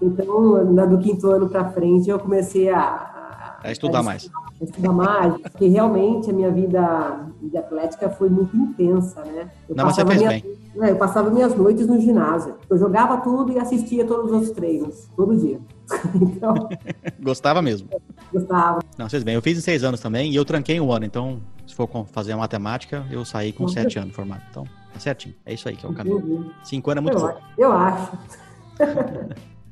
[0.00, 3.10] Então, na do quinto ano para frente, eu comecei a,
[3.62, 4.30] a estudar a mais.
[4.60, 9.50] A estudar mais, porque realmente a minha vida de atlética foi muito intensa, né?
[9.68, 10.44] Eu Não, mas você fez minha, bem.
[10.74, 12.54] Né, eu passava minhas noites no ginásio.
[12.68, 15.60] Eu jogava tudo e assistia todos os treinos, todo dia.
[16.14, 16.54] então,
[17.20, 17.88] Gostava mesmo?
[18.32, 18.80] Gostava.
[18.96, 19.34] Não, vocês bem.
[19.34, 22.32] Eu fiz em seis anos também e eu tranquei um ano, então se for fazer
[22.32, 24.42] a matemática, eu saí com sete anos formado.
[24.50, 25.34] Então, tá certinho.
[25.44, 26.52] É isso aí que é o caminho.
[26.64, 27.42] Cinco anos é muito eu, pouco.
[27.58, 28.10] Eu acho.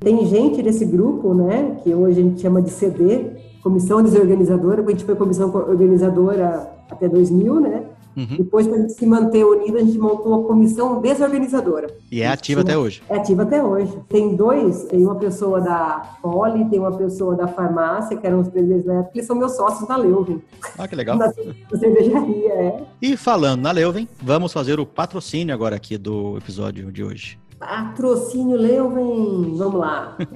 [0.01, 3.31] Tem gente desse grupo, né, que hoje a gente chama de CD,
[3.63, 7.85] Comissão Desorganizadora, a gente foi comissão organizadora até 2000, né?
[8.17, 8.37] Uhum.
[8.37, 11.87] Depois, para a gente se manter unido, a gente montou a comissão desorganizadora.
[12.11, 13.01] E é ativa até hoje?
[13.09, 13.97] É ativa até hoje.
[14.09, 18.49] Tem dois, tem uma pessoa da Poli, tem uma pessoa da farmácia, que eram os
[18.49, 20.43] presidentes da época, eles são meus sócios da Leuven.
[20.77, 21.17] Ah, que legal.
[21.17, 21.33] Na
[21.79, 22.83] cervejaria, é.
[23.01, 27.39] E falando na Leuven, vamos fazer o patrocínio agora aqui do episódio de hoje.
[27.59, 30.17] Patrocínio Leuven, vamos lá.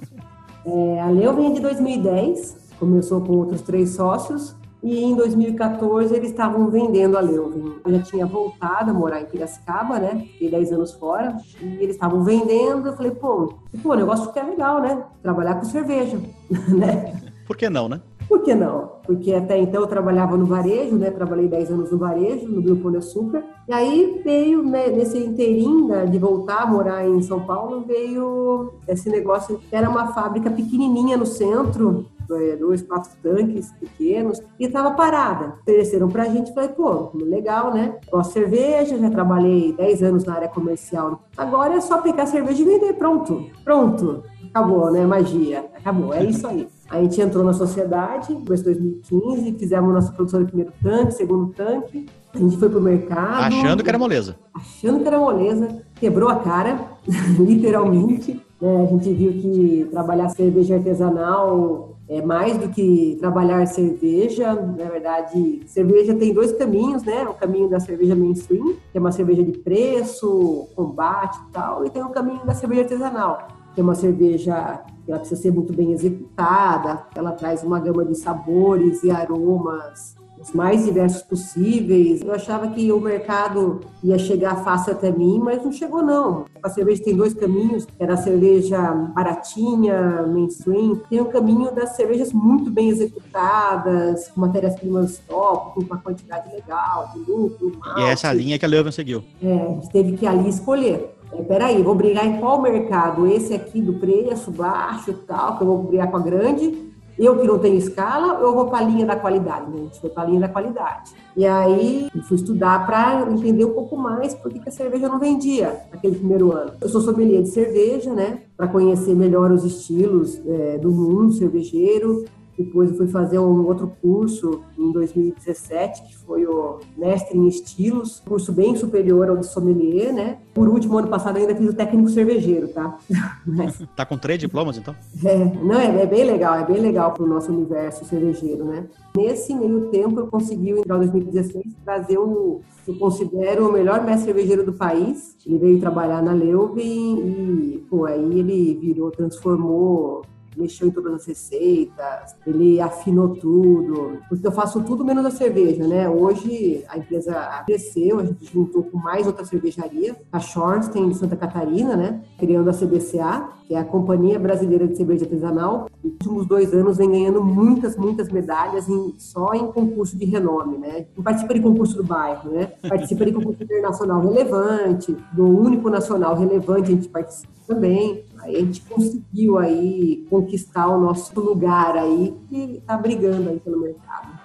[0.64, 6.30] É, a Leuven é de 2010, começou com outros três sócios, e em 2014 eles
[6.30, 7.80] estavam vendendo a Leuven.
[7.84, 10.20] Eu já tinha voltado a morar em Piracicaba, né?
[10.20, 12.86] Fiquei 10 anos fora, e eles estavam vendendo.
[12.86, 15.02] Eu falei, pô, pô, o negócio que é legal, né?
[15.20, 16.16] Trabalhar com cerveja,
[16.68, 17.20] né?
[17.44, 18.00] Por que não, né?
[18.28, 18.91] Por que não?
[19.04, 21.10] Porque até então eu trabalhava no varejo, né?
[21.10, 23.42] Trabalhei 10 anos no varejo, no Grupo de Açúcar.
[23.68, 28.74] E aí veio, né, nesse inteirinho né, de voltar a morar em São Paulo, veio
[28.88, 29.60] esse negócio.
[29.70, 35.54] Era uma fábrica pequenininha no centro, é, dois, quatro tanques pequenos, e estava parada.
[35.62, 37.96] Ofereceram para a gente, falei, pô, legal, né?
[38.10, 41.22] Gosto de cerveja, já trabalhei 10 anos na área comercial.
[41.36, 44.24] Agora é só pegar cerveja e vender, pronto, pronto.
[44.50, 45.06] Acabou, né?
[45.06, 46.68] Magia, acabou, é isso aí.
[46.92, 52.06] A gente entrou na sociedade, de 2015, fizemos nossa produção de primeiro tanque, segundo tanque.
[52.34, 53.44] A gente foi pro mercado.
[53.44, 54.36] Achando que era moleza.
[54.52, 55.82] Achando que era moleza.
[55.94, 56.78] Quebrou a cara,
[57.40, 58.38] literalmente.
[58.60, 64.52] É, a gente viu que trabalhar cerveja artesanal é mais do que trabalhar cerveja.
[64.52, 67.24] Na verdade, cerveja tem dois caminhos, né?
[67.24, 71.90] O caminho da cerveja mainstream, que é uma cerveja de preço, combate e tal, e
[71.90, 75.92] tem o caminho da cerveja artesanal que é uma cerveja ela precisa ser muito bem
[75.92, 82.20] executada, ela traz uma gama de sabores e aromas os mais diversos possíveis.
[82.20, 86.46] Eu achava que o mercado ia chegar fácil até mim, mas não chegou não.
[86.62, 88.80] A cerveja tem dois caminhos, era a cerveja
[89.14, 95.98] baratinha, mainstream, tem o caminho das cervejas muito bem executadas, com matérias-primas top, com uma
[95.98, 97.72] quantidade legal, de lucro.
[97.98, 99.22] E é essa linha que a Leuven seguiu.
[99.40, 101.14] É, a gente teve que ali escolher.
[101.32, 103.26] É, peraí, vou brigar em qual mercado?
[103.26, 107.46] Esse aqui do preço baixo tal, que eu vou brigar com a grande, eu que
[107.46, 109.78] não tenho escala, eu vou para a linha da qualidade, né?
[109.82, 111.12] Gente foi para a linha da qualidade.
[111.36, 115.80] E aí fui estudar para entender um pouco mais por que, a cerveja não vendia
[115.90, 116.72] naquele primeiro ano.
[116.80, 118.40] Eu sou sommelier de cerveja, né?
[118.56, 122.24] Para conhecer melhor os estilos é, do mundo cervejeiro,
[122.56, 128.20] depois eu fui fazer um outro curso em 2017, que foi o Mestre em Estilos,
[128.20, 130.38] curso bem superior ao de sommelier, né?
[130.52, 132.98] Por último, ano passado ainda fiz o técnico cervejeiro, tá?
[133.46, 133.82] Mas...
[133.96, 134.94] Tá com três diplomas, então?
[135.24, 138.86] É, não, é, é bem legal, é bem legal para o nosso universo cervejeiro, né?
[139.16, 144.64] Nesse meio tempo, eu consegui, em 2016, trazer o eu considero o melhor mestre cervejeiro
[144.64, 145.36] do país.
[145.46, 150.22] Ele veio trabalhar na Leuven e, pô, aí ele virou, transformou
[150.56, 155.86] mexeu em todas as receitas, ele afinou tudo, porque eu faço tudo menos a cerveja,
[155.86, 156.08] né?
[156.08, 161.16] Hoje a empresa cresceu, a gente juntou com mais outra cervejaria, a Shorts tem de
[161.16, 162.22] Santa Catarina, né?
[162.38, 165.88] Criando a CBCA, que é a Companhia Brasileira de Cerveja Artesanal.
[166.02, 170.78] Nos últimos dois anos vem ganhando muitas, muitas medalhas em, só em concurso de renome,
[170.78, 171.06] né?
[171.22, 172.72] Participa de concurso do bairro, né?
[172.88, 178.24] Participa de concurso internacional relevante, do único nacional relevante a gente participa também.
[178.42, 184.38] A gente conseguiu aí conquistar o nosso lugar aí e está brigando aí pelo mercado.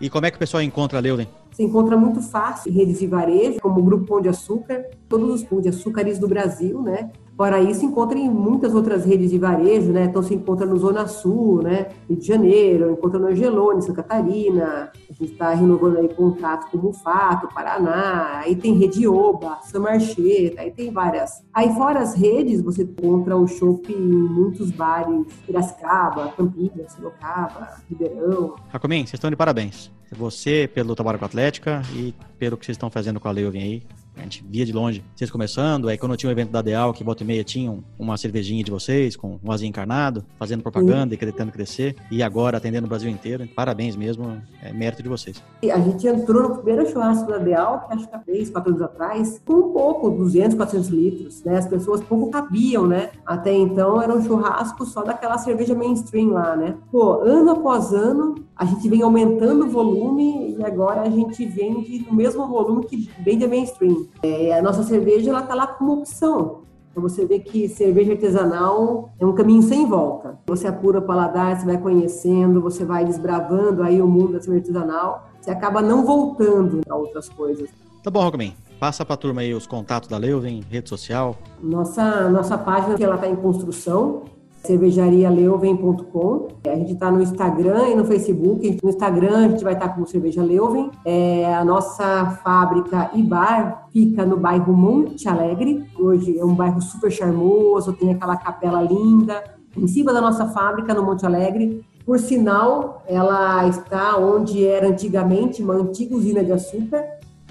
[0.00, 1.28] E como é que o pessoal encontra a Leuven?
[1.56, 5.36] Se encontra muito fácil em redes de varejo, como o Grupo Pão de Açúcar, todos
[5.36, 7.10] os pão de açúcares do Brasil, né?
[7.34, 10.04] Fora isso, encontra em muitas outras redes de varejo, né?
[10.04, 11.86] Então se encontra no Zona Sul, né?
[12.06, 14.92] Rio de Janeiro, encontra no Angelone, Santa Catarina.
[15.08, 18.40] A gente está renovando aí contrato com o Mufato, Paraná.
[18.40, 21.42] Aí tem Rede Oba, Samarcheta, aí tem várias.
[21.54, 28.56] Aí fora as redes, você encontra o shopping em muitos bares, Piracicaba, Campinas, Sorocaba, Ribeirão.
[28.70, 29.95] Jacomim, vocês estão de parabéns.
[30.12, 33.62] Você pelo trabalho com a Atlética e pelo que vocês estão fazendo com a Leuven
[33.62, 33.82] aí.
[34.16, 35.88] A gente via de longe vocês começando.
[35.88, 38.70] Aí quando tinha o evento da Deal, que volta e meia tinham uma cervejinha de
[38.70, 41.94] vocês, com um azinho encarnado, fazendo propaganda e tentando crescer.
[42.10, 43.48] E agora atendendo o Brasil inteiro.
[43.54, 45.42] Parabéns mesmo, é mérito de vocês.
[45.62, 48.82] A gente entrou no primeiro churrasco da Deal, que acho que há três, quatro anos
[48.82, 51.44] atrás, com um pouco, 200, 400 litros.
[51.44, 51.58] Né?
[51.58, 53.10] As pessoas pouco cabiam, né?
[53.24, 56.76] Até então era um churrasco só daquela cerveja mainstream lá, né?
[56.90, 62.06] Pô, ano após ano, a gente vem aumentando o volume e agora a gente vende
[62.08, 64.05] no mesmo volume que vende a mainstream.
[64.22, 66.62] É, a nossa cerveja ela está lá como opção.
[66.90, 70.38] Então você vê que cerveja artesanal é um caminho sem volta.
[70.46, 74.62] Você apura o paladar, você vai conhecendo, você vai desbravando aí o mundo da cerveja
[74.62, 77.68] artesanal, você acaba não voltando a outras coisas.
[78.02, 78.54] Tá bom, Rocamin.
[78.80, 81.36] Passa para a turma aí os contatos da Leuven, rede social.
[81.62, 84.24] Nossa, nossa página ela está em construção,
[84.66, 86.48] cervejarialeuven.com.
[86.66, 88.78] A gente está no Instagram e no Facebook.
[88.82, 90.90] No Instagram a gente vai estar tá como Cerveja Leuven.
[91.04, 95.84] É, a nossa fábrica e bar fica no bairro Monte Alegre.
[95.98, 99.42] Hoje é um bairro super charmoso, tem aquela capela linda.
[99.76, 105.60] Em cima da nossa fábrica, no Monte Alegre, por sinal, ela está onde era antigamente
[105.60, 107.04] uma antiga usina de açúcar,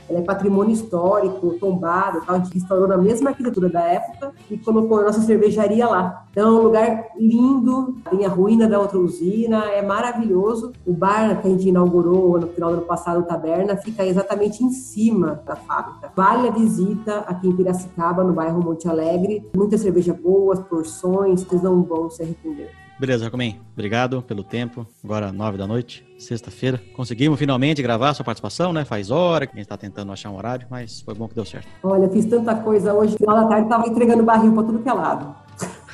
[0.09, 2.35] ela é patrimônio histórico, tombado, tal.
[2.35, 6.25] a gente restaurou na mesma arquitetura da época e colocou a nossa cervejaria lá.
[6.31, 10.73] Então, é um lugar lindo, tem a ruína da outra usina, é maravilhoso.
[10.85, 14.69] O bar que a gente inaugurou no final do ano passado, Taberna, fica exatamente em
[14.69, 16.11] cima da fábrica.
[16.15, 19.49] Vale a visita aqui em Piracicaba, no bairro Monte Alegre.
[19.55, 22.84] Muita cerveja boa, porções, vocês não vão se arrepender.
[22.97, 23.59] Beleza, Jacomim.
[23.73, 24.87] Obrigado pelo tempo.
[25.03, 26.81] Agora, nove da noite, sexta-feira.
[26.95, 28.85] Conseguimos finalmente gravar a sua participação, né?
[28.85, 31.43] Faz hora que a gente está tentando achar um horário, mas foi bom que deu
[31.43, 31.67] certo.
[31.83, 33.17] Olha, fiz tanta coisa hoje.
[33.17, 35.35] Final da tarde estava entregando barril para tudo que é lado.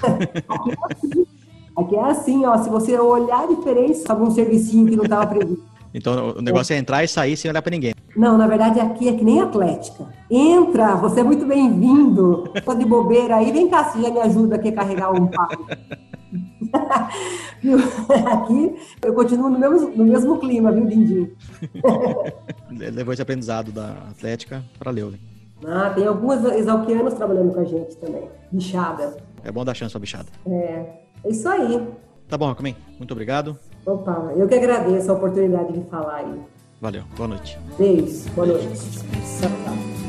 [1.75, 2.55] Aqui é assim, ó.
[2.59, 5.71] Se você olhar a diferença, algum servicinho que não estava previsto.
[5.93, 6.77] Então o negócio é.
[6.77, 7.93] é entrar e sair sem olhar para ninguém.
[8.15, 10.05] Não, na verdade aqui é que nem Atlética.
[10.29, 12.43] Entra, você é muito bem-vindo.
[12.63, 15.65] Tô de bobeira aí, vem cá, você já me ajuda aqui a carregar um papo.
[18.31, 21.31] Aqui eu continuo no mesmo, no mesmo clima, viu, Dindim?
[22.71, 25.19] Levou esse aprendizado da Atlética para Leuven.
[25.65, 28.27] Ah, tem algumas exalquianos trabalhando com a gente também.
[28.51, 29.15] Bichada.
[29.43, 30.27] É bom dar chance pra bichada.
[30.47, 30.85] É,
[31.23, 31.87] é isso aí.
[32.27, 32.75] Tá bom, Camim.
[32.97, 33.57] Muito obrigado.
[33.85, 36.41] Opa, eu que agradeço a oportunidade de falar aí.
[36.79, 37.59] Valeu, boa noite.
[37.77, 38.67] Beijo, boa noite.
[38.67, 40.00] Tchau, tchau.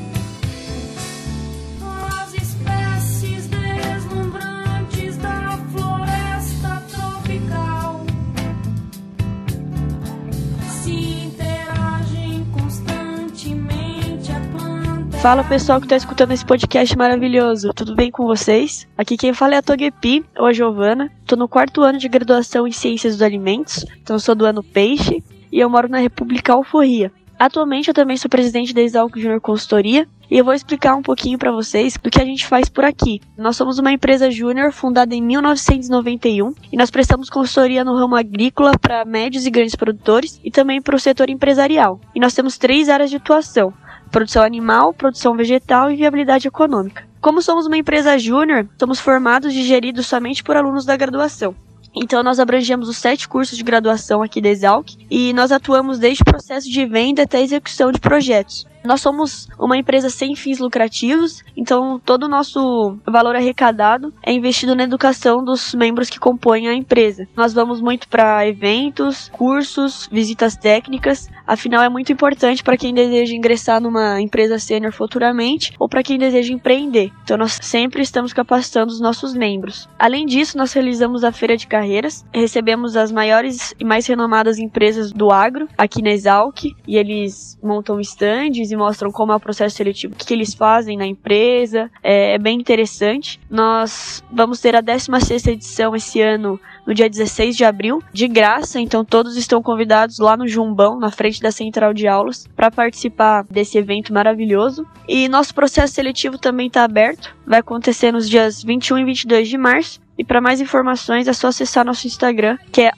[15.22, 18.88] Fala pessoal que está escutando esse podcast maravilhoso, tudo bem com vocês?
[18.98, 21.12] Aqui quem fala é a Togepi, ou a Giovana.
[21.24, 25.22] Tô no quarto ano de graduação em Ciências dos Alimentos, então sou do ano Peixe
[25.52, 27.12] e eu moro na República Alforria.
[27.38, 31.38] Atualmente eu também sou presidente da Exalco Junior Consultoria e eu vou explicar um pouquinho
[31.38, 33.20] para vocês do que a gente faz por aqui.
[33.36, 38.72] Nós somos uma empresa júnior fundada em 1991 e nós prestamos consultoria no ramo agrícola
[38.78, 42.00] para médios e grandes produtores e também para o setor empresarial.
[42.14, 43.74] E nós temos três áreas de atuação:
[44.12, 47.04] produção animal, produção vegetal e viabilidade econômica.
[47.20, 51.56] Como somos uma empresa júnior, somos formados e geridos somente por alunos da graduação.
[51.94, 56.22] Então, nós abrangemos os sete cursos de graduação aqui da Exalc e nós atuamos desde
[56.22, 58.66] o processo de venda até a execução de projetos.
[58.84, 64.74] Nós somos uma empresa sem fins lucrativos, então todo o nosso valor arrecadado é investido
[64.74, 67.28] na educação dos membros que compõem a empresa.
[67.36, 73.34] Nós vamos muito para eventos, cursos, visitas técnicas, afinal é muito importante para quem deseja
[73.34, 77.12] ingressar numa empresa sênior futuramente ou para quem deseja empreender.
[77.22, 79.88] Então nós sempre estamos capacitando os nossos membros.
[79.98, 85.12] Além disso, nós realizamos a feira de carreiras, recebemos as maiores e mais renomadas empresas
[85.12, 89.76] do agro aqui na Exalc e eles montam estandes e mostram como é o processo
[89.76, 91.90] seletivo, o que eles fazem na empresa.
[92.02, 93.40] É, é bem interessante.
[93.50, 98.80] Nós vamos ter a 16 edição esse ano, no dia 16 de abril, de graça,
[98.80, 103.44] então todos estão convidados lá no Jumbão, na frente da central de aulas, para participar
[103.48, 104.86] desse evento maravilhoso.
[105.08, 109.58] E nosso processo seletivo também está aberto, vai acontecer nos dias 21 e 22 de
[109.58, 110.00] março.
[110.18, 112.92] E para mais informações é só acessar nosso Instagram, que é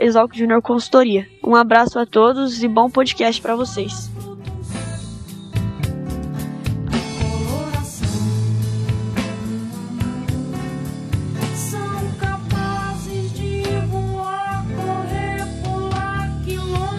[0.00, 1.26] @exalcjuniorconsultoria.
[1.44, 4.31] Um abraço a todos e bom podcast para vocês.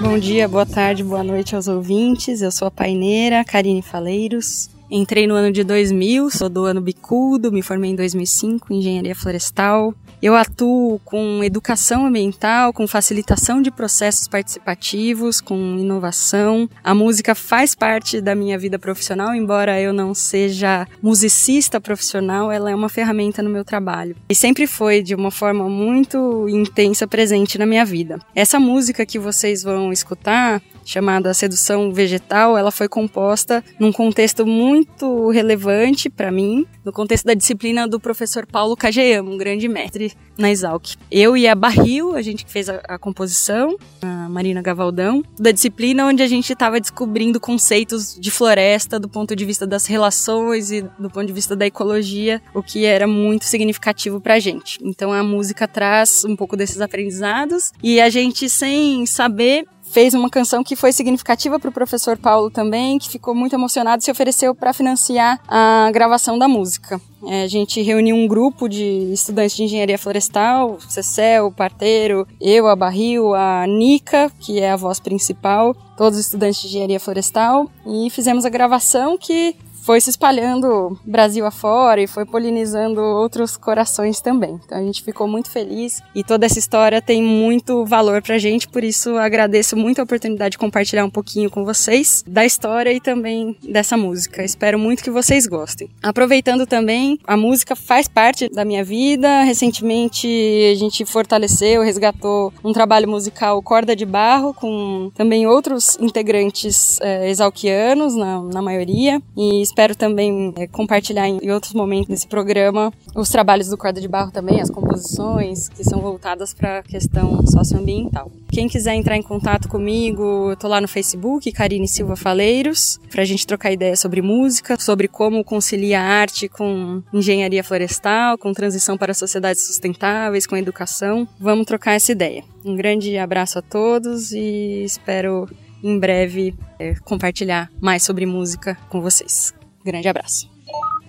[0.04, 2.42] Bom dia, boa tarde, boa noite aos ouvintes.
[2.42, 4.70] Eu sou a paineira Karine Faleiros.
[4.92, 9.16] Entrei no ano de 2000, sou do ano bicudo, me formei em 2005 em engenharia
[9.16, 9.96] florestal.
[10.24, 16.70] Eu atuo com educação ambiental, com facilitação de processos participativos, com inovação.
[16.82, 22.72] A música faz parte da minha vida profissional, embora eu não seja musicista profissional, ela
[22.72, 24.16] é uma ferramenta no meu trabalho.
[24.30, 28.18] E sempre foi de uma forma muito intensa presente na minha vida.
[28.34, 35.30] Essa música que vocês vão escutar chamada Sedução Vegetal, ela foi composta num contexto muito
[35.30, 40.50] relevante para mim, no contexto da disciplina do professor Paulo Cageyama, um grande mestre na
[40.50, 40.96] Exalc.
[41.12, 45.52] Eu e a Barril, a gente que fez a, a, composição, a Marina Gavaldão, da
[45.52, 50.72] disciplina onde a gente estava descobrindo conceitos de floresta do ponto de vista das relações
[50.72, 54.80] e do ponto de vista da ecologia, o que era muito significativo pra gente.
[54.82, 60.28] Então a música traz um pouco desses aprendizados e a gente sem saber fez uma
[60.28, 64.10] canção que foi significativa para o professor Paulo também, que ficou muito emocionado e se
[64.10, 67.00] ofereceu para financiar a gravação da música.
[67.28, 72.76] É, a gente reuniu um grupo de estudantes de engenharia florestal, Cecel, parteiro, eu, a
[72.76, 78.46] Barril, a Nica, que é a voz principal, todos estudantes de engenharia florestal, e fizemos
[78.46, 84.60] a gravação que foi se espalhando Brasil afora e foi polinizando outros corações também.
[84.66, 88.68] Então a gente ficou muito feliz e toda essa história tem muito valor pra gente,
[88.68, 93.00] por isso agradeço muito a oportunidade de compartilhar um pouquinho com vocês da história e
[93.00, 94.44] também dessa música.
[94.44, 95.90] Espero muito que vocês gostem.
[96.02, 99.44] Aproveitando também, a música faz parte da minha vida.
[99.44, 100.28] Recentemente
[100.72, 107.30] a gente fortaleceu, resgatou um trabalho musical Corda de Barro com também outros integrantes é,
[107.30, 113.30] exalquianos na, na maioria e espero também é, compartilhar em, outros momentos desse programa os
[113.30, 118.32] trabalhos do Corda de Barro também, as composições que são voltadas para a questão socioambiental.
[118.52, 123.24] Quem quiser entrar em contato comigo, eu tô lá no Facebook, Karine Silva Faleiros, para
[123.24, 128.96] a gente trocar ideia sobre música, sobre como conciliar arte com engenharia florestal, com transição
[128.96, 131.28] para sociedades sustentáveis, com educação.
[131.40, 132.44] Vamos trocar essa ideia.
[132.64, 135.50] Um grande abraço a todos e espero
[135.84, 139.52] em breve é, compartilhar mais sobre música com vocês.
[139.84, 140.50] Grande abraço.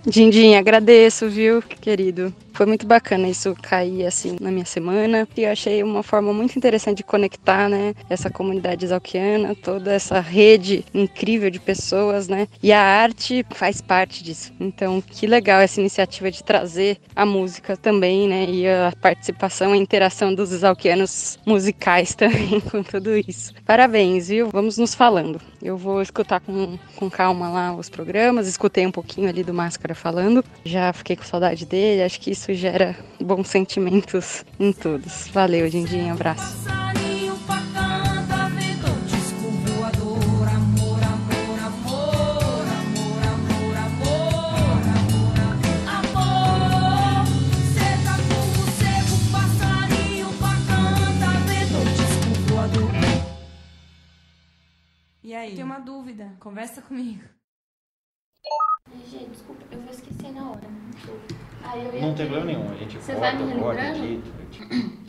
[0.06, 2.34] Dindinha, agradeço, viu, querido?
[2.55, 5.26] Foi muito bacana isso cair assim na minha semana.
[5.36, 10.20] E eu achei uma forma muito interessante de conectar, né, essa comunidade exalquiana, toda essa
[10.20, 12.46] rede incrível de pessoas, né?
[12.62, 14.52] E a arte faz parte disso.
[14.61, 18.46] Então, que legal essa iniciativa de trazer a música também, né?
[18.48, 23.52] E a participação, a interação dos exalquianos musicais também com tudo isso.
[23.66, 24.48] Parabéns, viu?
[24.50, 25.40] Vamos nos falando.
[25.61, 29.94] Eu vou escutar com, com calma lá os programas, escutei um pouquinho ali do Máscara
[29.94, 30.44] falando.
[30.64, 35.28] Já fiquei com saudade dele, acho que isso isso gera bons sentimentos em todos.
[35.28, 36.64] Valeu, Dindinha, um abraço.
[55.22, 55.55] E aí?
[55.55, 56.36] Tem uma dúvida?
[56.38, 57.24] Conversa comigo.
[59.11, 61.34] Gente, desculpa, eu vou esquecer na hora.
[62.00, 64.28] Não tem problema nenhum, a gente Você corta, vai me corta, edita.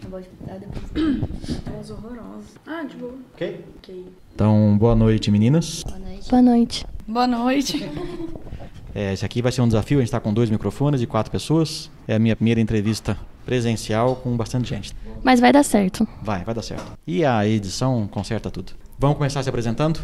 [0.04, 1.62] Eu vou escutar depois.
[1.64, 2.48] Voz horrorosa.
[2.66, 3.16] Ah, de boa.
[3.34, 3.66] Ok?
[3.78, 4.06] Ok.
[4.34, 5.84] Então, boa noite, meninas.
[5.84, 6.30] Boa noite.
[6.30, 6.86] Boa noite.
[7.08, 7.90] Boa noite.
[8.98, 11.30] É, esse aqui vai ser um desafio, a gente está com dois microfones e quatro
[11.30, 11.92] pessoas.
[12.08, 14.94] É a minha primeira entrevista presencial com bastante gente.
[15.22, 16.08] Mas vai dar certo.
[16.22, 16.94] Vai, vai dar certo.
[17.06, 18.72] E a edição conserta tudo.
[18.98, 20.00] Vamos começar se apresentando?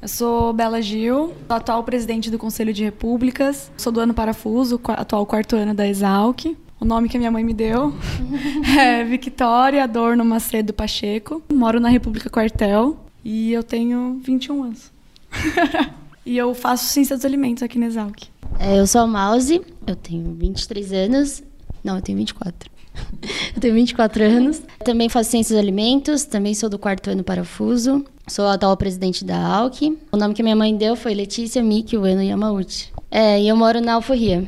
[0.00, 3.70] Eu sou Bela Gil, atual presidente do Conselho de Repúblicas.
[3.78, 6.44] Sou do ano Parafuso, atual quarto ano da Exalc.
[6.78, 7.94] O nome que a minha mãe me deu
[8.78, 11.42] é Victoria Adorno Macedo Pacheco.
[11.50, 14.92] Moro na República Quartel e eu tenho 21 anos.
[16.26, 18.24] e eu faço ciência dos alimentos aqui na Exalc.
[18.58, 21.42] É, eu sou a Mouse, eu tenho 23 anos.
[21.82, 22.70] Não, eu tenho 24.
[23.54, 24.62] eu tenho 24 anos.
[24.84, 28.04] Também faço ciências dos alimentos, também sou do quarto ano parafuso.
[28.28, 29.96] Sou a atual presidente da ALC.
[30.10, 32.92] O nome que minha mãe deu foi Letícia Miki Ueno Yamauchi.
[33.08, 34.44] É, e eu moro na Alforria.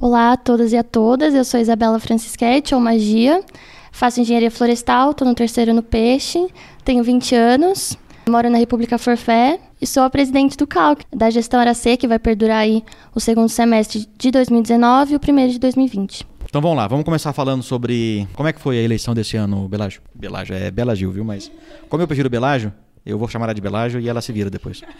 [0.00, 3.42] Olá a todas e a todas, eu sou Isabela Francisquete, ou Magia.
[3.90, 6.46] Faço engenharia florestal, estou no terceiro ano peixe,
[6.84, 7.98] tenho 20 anos,
[8.28, 12.20] moro na República Forfé e sou a presidente do CALC, da gestão Aracê, que vai
[12.20, 16.24] perdurar aí o segundo semestre de 2019 e o primeiro de 2020.
[16.44, 19.66] Então vamos lá, vamos começar falando sobre como é que foi a eleição desse ano,
[19.68, 20.00] Belágio.
[20.14, 21.24] Belágio, é Bela Gil, viu?
[21.24, 21.50] Mas
[21.88, 22.72] como eu prefiro Belágio,
[23.06, 24.82] eu vou chamar ela de Belágio e ela se vira depois.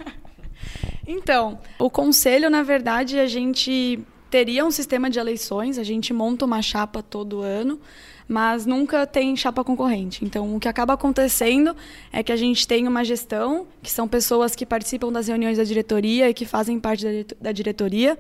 [1.07, 4.01] Então, o conselho, na verdade, a gente
[4.31, 7.79] teria um sistema de eleições, a gente monta uma chapa todo ano,
[8.29, 10.25] mas nunca tem chapa concorrente.
[10.25, 11.77] Então, o que acaba acontecendo
[12.13, 15.65] é que a gente tem uma gestão, que são pessoas que participam das reuniões da
[15.65, 18.19] diretoria e que fazem parte da direto- da diretoria,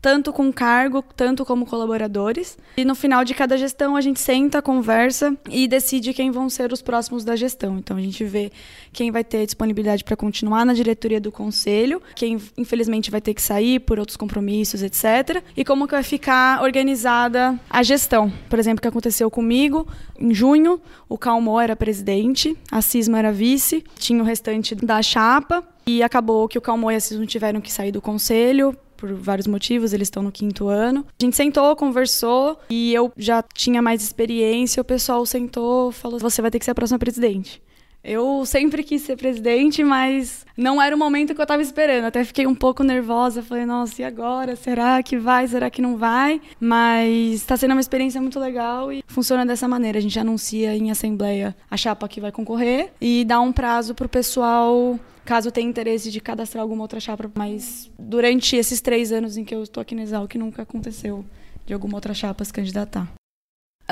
[0.00, 2.56] tanto com cargo, tanto como colaboradores.
[2.76, 6.72] E no final de cada gestão a gente senta, conversa e decide quem vão ser
[6.72, 7.78] os próximos da gestão.
[7.78, 8.50] Então a gente vê
[8.92, 13.42] quem vai ter disponibilidade para continuar na diretoria do conselho, quem infelizmente vai ter que
[13.42, 15.42] sair por outros compromissos, etc.
[15.56, 18.32] E como que vai ficar organizada a gestão.
[18.48, 19.86] Por exemplo, o que aconteceu comigo
[20.18, 25.66] em junho, o Calmó era presidente, a Cisma era vice, tinha o restante da chapa
[25.86, 29.46] e acabou que o Calmó e a Cisma tiveram que sair do conselho por vários
[29.46, 31.06] motivos, eles estão no quinto ano.
[31.18, 34.80] A gente sentou, conversou e eu já tinha mais experiência.
[34.80, 37.62] O pessoal sentou, falou: você vai ter que ser a próxima presidente.
[38.02, 42.04] Eu sempre quis ser presidente, mas não era o momento que eu estava esperando.
[42.04, 43.42] Até fiquei um pouco nervosa.
[43.42, 44.56] Falei, nossa, e agora?
[44.56, 45.46] Será que vai?
[45.46, 46.40] Será que não vai?
[46.60, 49.98] Mas está sendo uma experiência muito legal e funciona dessa maneira.
[49.98, 54.06] A gente anuncia em assembleia a chapa que vai concorrer e dá um prazo para
[54.06, 59.36] o pessoal caso tenha interesse de cadastrar alguma outra chapa, mas durante esses três anos
[59.36, 61.22] em que eu estou aqui na Exalc nunca aconteceu
[61.66, 63.06] de alguma outra chapa se candidatar.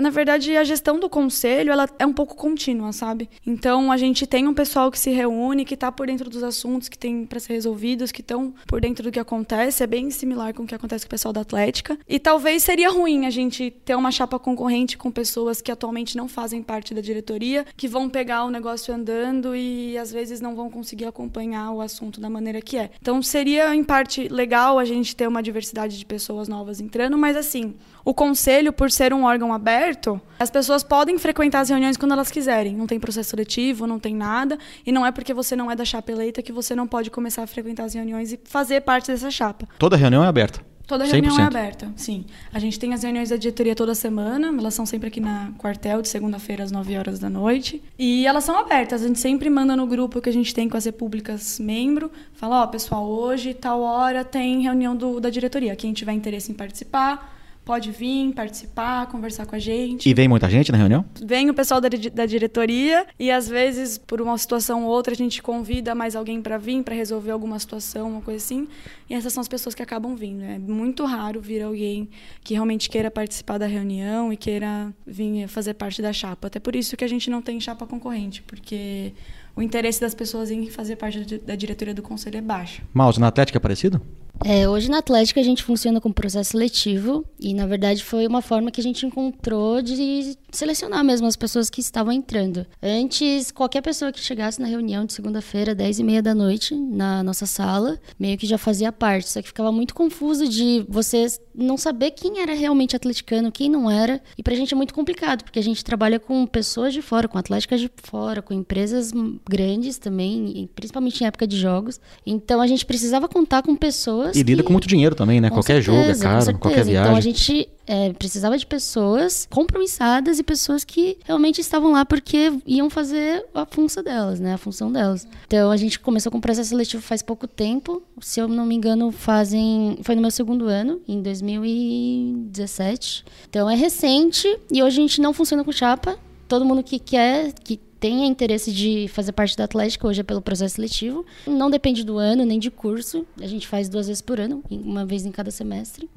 [0.01, 3.31] Na verdade, a gestão do conselho ela é um pouco contínua, sabe?
[3.47, 6.89] Então, a gente tem um pessoal que se reúne, que está por dentro dos assuntos
[6.89, 9.83] que tem para ser resolvidos, que estão por dentro do que acontece.
[9.83, 11.99] É bem similar com o que acontece com o pessoal da Atlética.
[12.07, 16.29] E talvez seria ruim a gente ter uma chapa concorrente com pessoas que atualmente não
[16.29, 20.71] fazem parte da diretoria, que vão pegar o negócio andando e às vezes não vão
[20.71, 22.91] conseguir acompanhar o assunto da maneira que é.
[23.01, 27.35] Então, seria em parte legal a gente ter uma diversidade de pessoas novas entrando, mas
[27.35, 27.75] assim,
[28.07, 32.31] o conselho, por ser um órgão aberto, as pessoas podem frequentar as reuniões quando elas
[32.31, 32.77] quiserem.
[32.77, 34.57] Não tem processo seletivo, não tem nada.
[34.87, 37.43] E não é porque você não é da chapa eleita que você não pode começar
[37.43, 39.67] a frequentar as reuniões e fazer parte dessa chapa.
[39.77, 40.61] Toda reunião é aberta.
[40.87, 41.47] Toda reunião é 100%.
[41.49, 42.25] aberta, sim.
[42.53, 46.01] A gente tem as reuniões da diretoria toda semana, elas são sempre aqui na quartel,
[46.01, 47.83] de segunda-feira às 9 horas da noite.
[47.99, 50.77] E elas são abertas, a gente sempre manda no grupo que a gente tem com
[50.77, 55.75] as repúblicas membro, fala, ó, pessoal, hoje, tal hora, tem reunião do, da diretoria.
[55.75, 57.36] Quem tiver interesse em participar,
[57.67, 60.09] pode vir, participar, conversar com a gente.
[60.09, 61.05] E vem muita gente na reunião?
[61.21, 65.17] Vem o pessoal da, da diretoria e às vezes, por uma situação ou outra, a
[65.17, 68.69] gente convida mais alguém para vir, para resolver alguma situação, uma coisa assim.
[69.11, 70.45] E essas são as pessoas que acabam vindo.
[70.45, 72.09] É muito raro vir alguém
[72.45, 76.47] que realmente queira participar da reunião e queira vir fazer parte da chapa.
[76.47, 79.13] Até por isso que a gente não tem chapa concorrente, porque
[79.57, 82.83] o interesse das pessoas em fazer parte da di- da diretoria do conselho é baixo.
[82.95, 84.01] Mouse, na Atlética é parecido?
[84.45, 88.43] É, hoje na Atlética a gente funciona com processo seletivo e na verdade foi uma
[88.43, 92.67] forma que a gente encontrou de selecionar mesmo as pessoas que estavam entrando.
[92.83, 97.23] Antes, qualquer pessoa que chegasse na reunião de segunda-feira, 10 e meia da noite, na
[97.23, 99.29] nossa sala, meio que já fazia parte.
[99.29, 101.27] Só que ficava muito confuso de você
[101.57, 104.21] não saber quem era realmente atleticano, quem não era.
[104.37, 107.39] E pra gente é muito complicado, porque a gente trabalha com pessoas de fora, com
[107.39, 109.13] atléticas de fora, com empresas
[109.49, 112.01] grandes também, principalmente em época de jogos.
[112.25, 114.37] Então a gente precisava contar com pessoas.
[114.37, 115.49] E lida com muito dinheiro também, né?
[115.49, 117.03] Com qualquer certeza, jogo é caro, qualquer viagem.
[117.03, 122.53] Então a gente é, precisava de pessoas compromissadas e pessoas que realmente estavam lá porque
[122.67, 124.55] iam fazer a função delas, né?
[124.55, 125.27] A função delas.
[125.47, 128.03] Então a gente começou com o processo seletivo faz pouco tempo.
[128.21, 129.99] Se eu não me engano, fazem.
[130.03, 133.25] Foi no meu segundo ano, em 2017.
[133.49, 136.19] Então é recente e hoje a gente não funciona com chapa.
[136.49, 140.43] Todo mundo que quer, que tenha interesse de fazer parte da Atlética hoje é pelo
[140.43, 141.25] processo seletivo.
[141.47, 143.27] Não depende do ano nem de curso.
[143.41, 146.09] A gente faz duas vezes por ano, uma vez em cada semestre.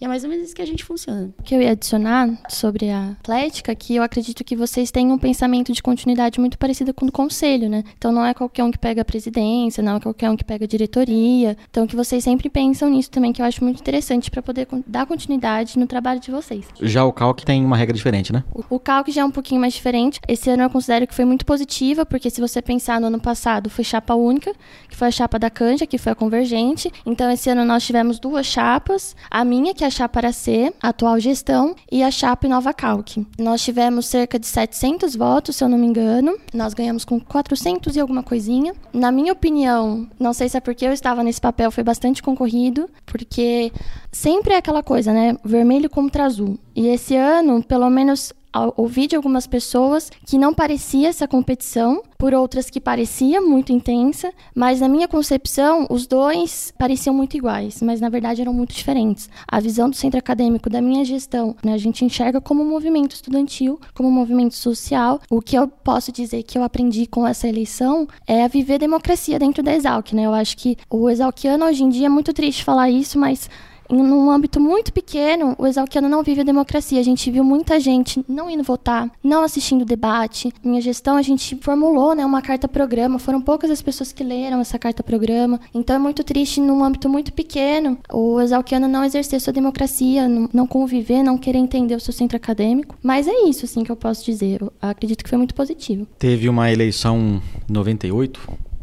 [0.00, 1.30] E é mais ou menos isso que a gente funciona.
[1.38, 5.18] O que eu ia adicionar sobre a Atlética, que eu acredito que vocês têm um
[5.18, 7.82] pensamento de continuidade muito parecido com o do conselho, né?
[7.96, 10.64] Então não é qualquer um que pega a presidência, não é qualquer um que pega
[10.64, 11.56] a diretoria.
[11.70, 15.04] Então que vocês sempre pensam nisso também, que eu acho muito interessante para poder dar
[15.06, 16.64] continuidade no trabalho de vocês.
[16.80, 18.44] Já o Calc tem uma regra diferente, né?
[18.54, 20.20] O- O CALC já é um pouquinho mais diferente.
[20.28, 23.68] Esse ano eu considero que foi muito positiva, porque se você pensar no ano passado,
[23.68, 24.52] foi chapa única,
[24.88, 26.92] que foi a chapa da Canja, que foi a Convergente.
[27.04, 29.16] Então, esse ano nós tivemos duas chapas.
[29.30, 33.26] A minha, que é a chapa Aracê, a atual gestão, e a chapa Nova Calc.
[33.38, 36.38] Nós tivemos cerca de 700 votos, se eu não me engano.
[36.54, 38.72] Nós ganhamos com 400 e alguma coisinha.
[38.92, 42.88] Na minha opinião, não sei se é porque eu estava nesse papel, foi bastante concorrido,
[43.06, 43.72] porque
[44.12, 45.36] sempre é aquela coisa, né?
[45.44, 46.58] Vermelho contra azul.
[46.76, 48.32] E esse ano, pelo menos
[48.76, 54.32] ouvi de algumas pessoas que não parecia essa competição, por outras que parecia muito intensa,
[54.54, 59.30] mas na minha concepção, os dois pareciam muito iguais, mas na verdade eram muito diferentes.
[59.46, 63.14] A visão do centro acadêmico da minha gestão, né, a gente enxerga como um movimento
[63.14, 65.20] estudantil, como um movimento social.
[65.30, 69.38] O que eu posso dizer que eu aprendi com essa eleição é a viver democracia
[69.38, 70.26] dentro da Exalc, né?
[70.26, 73.48] Eu acho que o exalquiano hoje em dia é muito triste falar isso, mas
[73.90, 77.00] em um âmbito muito pequeno, o exalquiano não vive a democracia.
[77.00, 80.52] A gente viu muita gente não indo votar, não assistindo o debate.
[80.62, 83.18] Minha gestão, a gente formulou né, uma carta-programa.
[83.18, 85.60] Foram poucas as pessoas que leram essa carta-programa.
[85.74, 90.66] Então é muito triste, num âmbito muito pequeno, o exalquiano não exercer sua democracia, não,
[90.66, 92.96] conviver, não querer entender o seu centro acadêmico.
[93.02, 94.60] Mas é isso, assim, que eu posso dizer.
[94.60, 96.06] Eu acredito que foi muito positivo.
[96.18, 98.40] Teve uma eleição em 98,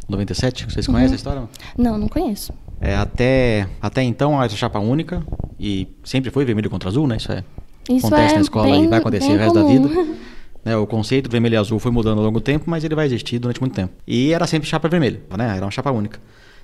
[0.09, 1.13] 97, vocês conhecem Uhum.
[1.13, 1.49] a história?
[1.77, 2.53] Não, não conheço.
[2.81, 5.23] É, até, até então era chapa única
[5.59, 7.17] e sempre foi vermelho contra azul, né?
[7.17, 7.43] Isso é
[7.89, 9.87] Isso acontece é na escola bem- e vai acontecer o resto da comum.
[9.87, 10.15] vida.
[10.65, 13.05] Né, o conceito vermelho e azul foi mudando ao longo do tempo, mas ele vai
[13.05, 13.93] existir durante muito tempo.
[14.07, 15.57] E era sempre chapa vermelha, né?
[15.57, 16.19] Era uma chapa única.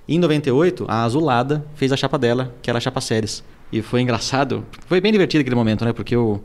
[0.10, 3.44] Em 98, a Azulada fez a chapa dela, que era a chapa Séries.
[3.72, 5.94] E foi engraçado, foi bem divertido aquele momento, né?
[5.94, 6.42] Porque o,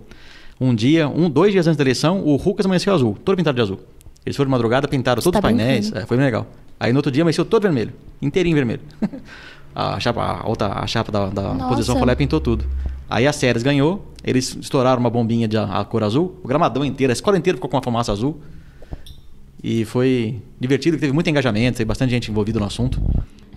[0.61, 3.63] um dia, um, dois dias antes da eleição, o Lucas amanheceu azul, todo pintado de
[3.63, 3.81] azul.
[4.27, 6.47] Eles foram de madrugada, pintaram todos tá os painéis, é, foi bem legal.
[6.79, 8.81] Aí no outro dia amanheceu todo vermelho, inteirinho vermelho.
[9.77, 11.69] a chapa, a outra, a chapa da, da Nossa.
[11.69, 12.65] posição falé pintou tudo.
[13.11, 16.83] Aí a Séries ganhou, eles estouraram uma bombinha de a, a cor azul, o gramadão
[16.83, 18.41] inteiro, a escola inteira ficou com uma fumaça azul.
[19.63, 23.03] E foi divertido, teve muito engajamento, teve bastante gente envolvida no assunto.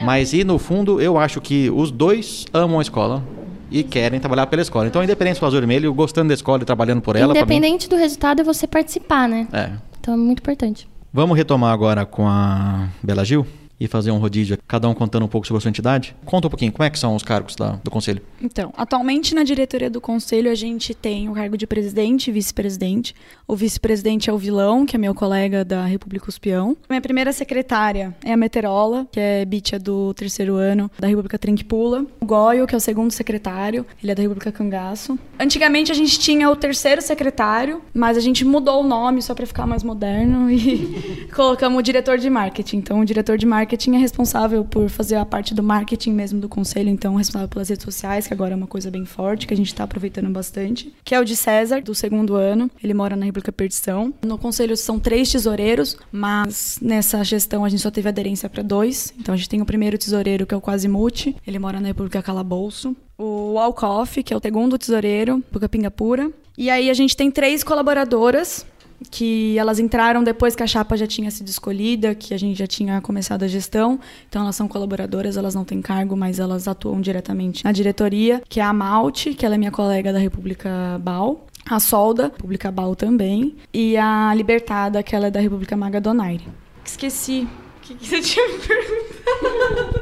[0.01, 3.23] Mas e no fundo, eu acho que os dois amam a escola
[3.71, 4.87] e querem trabalhar pela escola.
[4.87, 7.55] Então, independente do azul e vermelho, gostando da escola e trabalhando por ela, pra mim,
[7.55, 9.47] Independente do resultado, é você participar, né?
[9.53, 9.71] é.
[10.01, 10.87] Então é muito importante.
[11.13, 13.45] Vamos retomar agora com a Bela Gil
[13.79, 16.15] e fazer um rodízio, cada um contando um pouco sobre a sua entidade.
[16.25, 18.21] Conta um pouquinho, como é que são os cargos da- do conselho?
[18.41, 23.15] Então, atualmente na diretoria do conselho a gente tem o cargo de presidente e vice-presidente.
[23.47, 26.75] O vice-presidente é o Vilão, que é meu colega da República Espião.
[26.89, 32.05] Minha primeira secretária é a Meterola, que é bicha do terceiro ano da República Trinquipula.
[32.19, 35.17] O Goio, que é o segundo secretário, ele é da República Cangaço.
[35.39, 39.45] Antigamente a gente tinha o terceiro secretário, mas a gente mudou o nome só para
[39.45, 42.77] ficar mais moderno e colocamos o diretor de marketing.
[42.77, 46.49] Então, o diretor de marketing é responsável por fazer a parte do marketing mesmo do
[46.49, 49.57] conselho, então responsável pelas redes sociais, que agora é uma coisa bem forte, que a
[49.57, 50.93] gente está aproveitando bastante.
[51.03, 52.69] Que é o de César, do segundo ano.
[52.83, 54.13] Ele mora na República Perdição.
[54.23, 59.13] No conselho são três tesoureiros, mas nessa gestão a gente só teve aderência para dois.
[59.19, 61.35] Então a gente tem o primeiro tesoureiro, que é o Quasimote.
[61.45, 62.95] Ele mora na República Calabouço.
[63.17, 66.31] O Alcoff, que é o segundo tesoureiro, República Pingapura.
[66.57, 68.65] E aí a gente tem três colaboradoras
[69.09, 72.67] que elas entraram depois que a chapa já tinha sido escolhida, que a gente já
[72.67, 73.99] tinha começado a gestão.
[74.27, 78.59] Então elas são colaboradoras, elas não têm cargo, mas elas atuam diretamente na diretoria, que
[78.59, 81.45] é a Malte, que ela é minha colega da República Bal.
[81.69, 83.55] A Solda, República Bal também.
[83.73, 86.47] E a Libertada, que ela é da República Maga Donaire.
[86.83, 87.47] Esqueci.
[87.77, 90.01] O que, que você tinha me perguntado?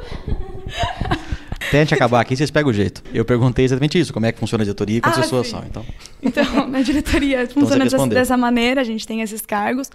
[1.71, 3.03] Gente acabar aqui, vocês pegam o jeito.
[3.13, 5.51] Eu perguntei exatamente isso, como é que funciona a diretoria e quantas Ah, pessoas sim.
[5.53, 5.63] são.
[5.65, 5.85] Então,
[6.21, 9.89] Então, na diretoria Então, funciona dessa, dessa maneira, a gente tem esses cargos.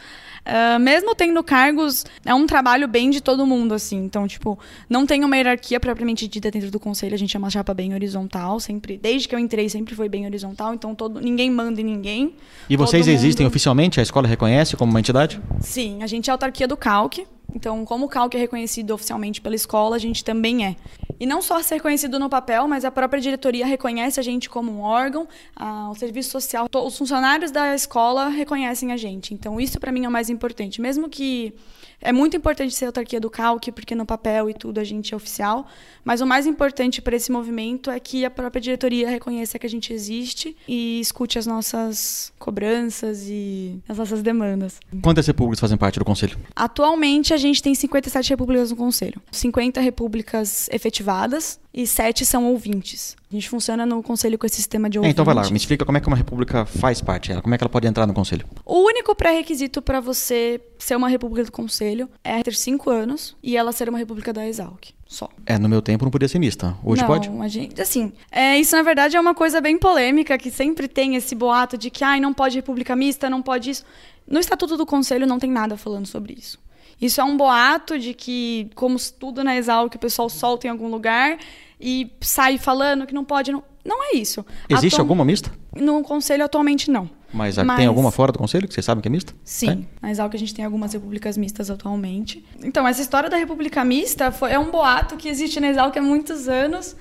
[0.45, 3.97] Ah, mesmo tendo cargos, é um trabalho bem de todo mundo, assim.
[4.05, 4.59] Então, tipo,
[4.89, 7.95] não tem uma hierarquia propriamente dita dentro do conselho, a gente é uma chapa bem
[7.95, 11.85] horizontal, sempre, desde que eu entrei, sempre foi bem horizontal, então todo, ninguém manda em
[11.85, 12.35] ninguém.
[12.69, 14.01] E vocês Todo existem mundo- oficialmente?
[14.01, 15.41] A escola reconhece como uma entidade?
[15.61, 17.25] Sim, a gente é a autarquia do CALC.
[17.55, 20.77] Então, como o CALC é reconhecido oficialmente pela escola, a gente também é.
[21.21, 24.73] E não só ser reconhecido no papel, mas a própria diretoria reconhece a gente como
[24.73, 29.35] um órgão, a- o serviço social, os funcionários da escola reconhecem a gente.
[29.35, 30.81] Então, isso para mim é o mais importante.
[30.81, 31.55] Mesmo que
[32.03, 35.17] é muito importante ser autarquia do CALC, porque no papel e tudo a gente é
[35.17, 35.67] oficial,
[36.05, 39.71] mas o mais importante para esse movimento é que a própria diretoria reconheça que a
[39.71, 44.79] gente existe e escute as nossas cobranças e as nossas demandas.
[45.03, 46.37] Quantas repúblicas fazem parte do conselho?
[46.57, 49.21] Atualmente, a gente tem 57 repúblicas no Conselho.
[49.31, 53.17] 50 repúblicas efetivadas e 7 são ouvintes.
[53.31, 55.13] A gente funciona no Conselho com esse sistema de É, ouvintes.
[55.15, 57.65] então vai lá, me explica como é que uma república faz parte, como é que
[57.65, 58.45] ela pode entrar no conselho?
[58.67, 61.92] O único pré-requisito para você ser uma república do Conselho
[62.25, 64.91] é ter 5 anos e ela ser uma república da Exalc.
[65.07, 65.29] Só.
[65.45, 66.75] É, no meu tempo não podia ser mista.
[66.83, 67.29] Hoje não, pode?
[67.29, 71.17] A gente, assim, é, isso na verdade é uma coisa bem polêmica, que sempre tem
[71.17, 73.85] esse boato de que ai, não pode república mista, não pode isso.
[74.27, 76.59] No Estatuto do Conselho não tem nada falando sobre isso.
[77.01, 80.71] Isso é um boato de que, como tudo na Exal, que o pessoal solta em
[80.71, 81.37] algum lugar
[81.81, 83.51] e sai falando que não pode.
[83.51, 84.47] Não, não é isso.
[84.69, 85.53] Existe Atu- alguma mista?
[85.77, 87.11] No Conselho atualmente não.
[87.33, 89.33] Mas, a- tem alguma fora do conselho que vocês sabem que é mista?
[89.45, 92.45] Sim, na Exalc a gente tem algumas repúblicas mistas atualmente.
[92.63, 96.03] Então, essa história da república mista foi, é um boato que existe na Exalc há
[96.03, 96.95] muitos anos,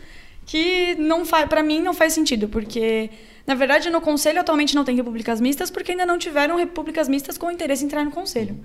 [0.46, 3.10] que não para mim não faz sentido, porque
[3.46, 7.38] na verdade no conselho atualmente não tem repúblicas mistas porque ainda não tiveram repúblicas mistas
[7.38, 8.58] com interesse em entrar no conselho.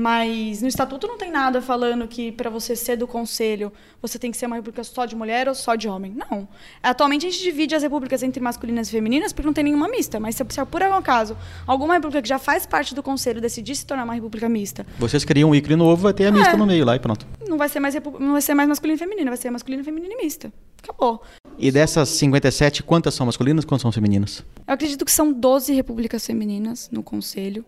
[0.00, 3.70] Mas no estatuto não tem nada falando que para você ser do conselho,
[4.00, 6.14] você tem que ser uma república só de mulher ou só de homem.
[6.16, 6.48] Não.
[6.82, 10.18] Atualmente a gente divide as repúblicas entre masculinas e femininas porque não tem nenhuma mista,
[10.18, 11.36] mas se, se por algum acaso
[11.66, 15.22] alguma república que já faz parte do conselho decidir se tornar uma república mista, Vocês
[15.24, 16.56] criam um ícone novo, vai ter a mista É.
[16.56, 17.26] no meio lá e pronto.
[17.46, 20.14] não vai ser mais não vai ser mais masculina e feminina, vai ser masculina, feminina
[20.14, 20.50] e mista.
[20.82, 21.22] Acabou.
[21.58, 24.42] E dessas 57, quantas são masculinas e quantas são femininas?
[24.66, 27.62] Eu acredito que são 12 repúblicas femininas no conselho,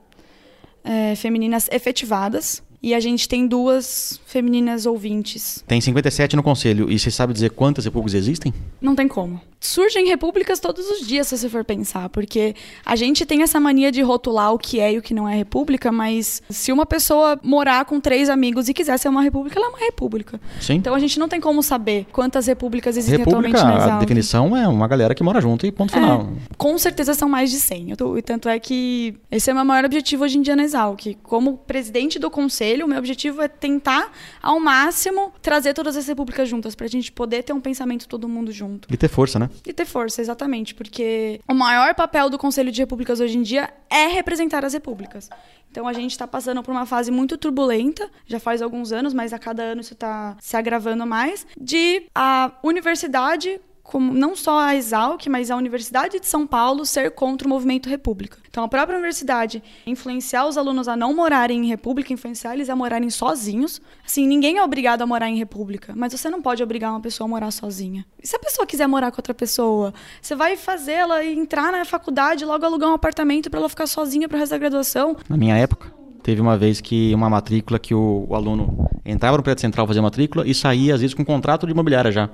[0.84, 5.62] é, femininas efetivadas, e a gente tem duas femininas ouvintes.
[5.66, 6.90] Tem 57 no conselho.
[6.90, 8.52] E você sabe dizer quantas repúblicas existem?
[8.80, 9.40] Não tem como.
[9.60, 12.52] Surgem repúblicas todos os dias, se você for pensar, porque
[12.84, 15.36] a gente tem essa mania de rotular o que é e o que não é
[15.36, 19.66] república, mas se uma pessoa morar com três amigos e quiser ser uma república, ela
[19.66, 20.40] é uma república.
[20.60, 20.74] Sim.
[20.74, 24.00] Então a gente não tem como saber quantas repúblicas existem República, atualmente na a Exalc.
[24.00, 26.28] definição é uma galera que mora junto e ponto É, final.
[26.58, 27.90] com certeza são mais de 100.
[27.90, 30.56] Eu tô- E tanto é que esse é o meu maior objetivo hoje em dia
[30.56, 31.14] na Exalc.
[31.22, 36.48] Como presidente do conselho, o meu objetivo é tentar, ao máximo, trazer todas as repúblicas
[36.48, 38.86] juntas, pra gente poder ter um pensamento todo mundo junto.
[38.88, 39.50] E ter força, né?
[39.66, 43.68] E ter força, exatamente, porque o maior papel do Conselho de Repúblicas hoje em dia
[43.90, 45.28] é representar as repúblicas.
[45.72, 49.32] Então a gente está passando por uma fase muito turbulenta, já faz alguns anos, mas
[49.32, 54.76] a cada ano isso está se agravando mais, de a universidade como não só a
[54.76, 58.38] Exalc, mas a Universidade de São Paulo ser contra o movimento República.
[58.48, 62.76] Então, a própria universidade influenciar os alunos a não morarem em República, influenciar eles a
[62.76, 63.80] morarem sozinhos.
[64.04, 67.26] Assim, ninguém é obrigado a morar em República, mas você não pode obrigar uma pessoa
[67.26, 68.06] a morar sozinha.
[68.22, 72.44] E se a pessoa quiser morar com outra pessoa, você vai fazê-la entrar na faculdade,
[72.44, 75.16] logo alugar um apartamento para ela ficar sozinha pro resto da graduação.
[75.28, 79.42] Na minha época, teve uma vez que uma matrícula que o, o aluno entrava no
[79.42, 82.30] prédio central fazer matrícula e saía, às vezes, com um contrato de imobiliária já.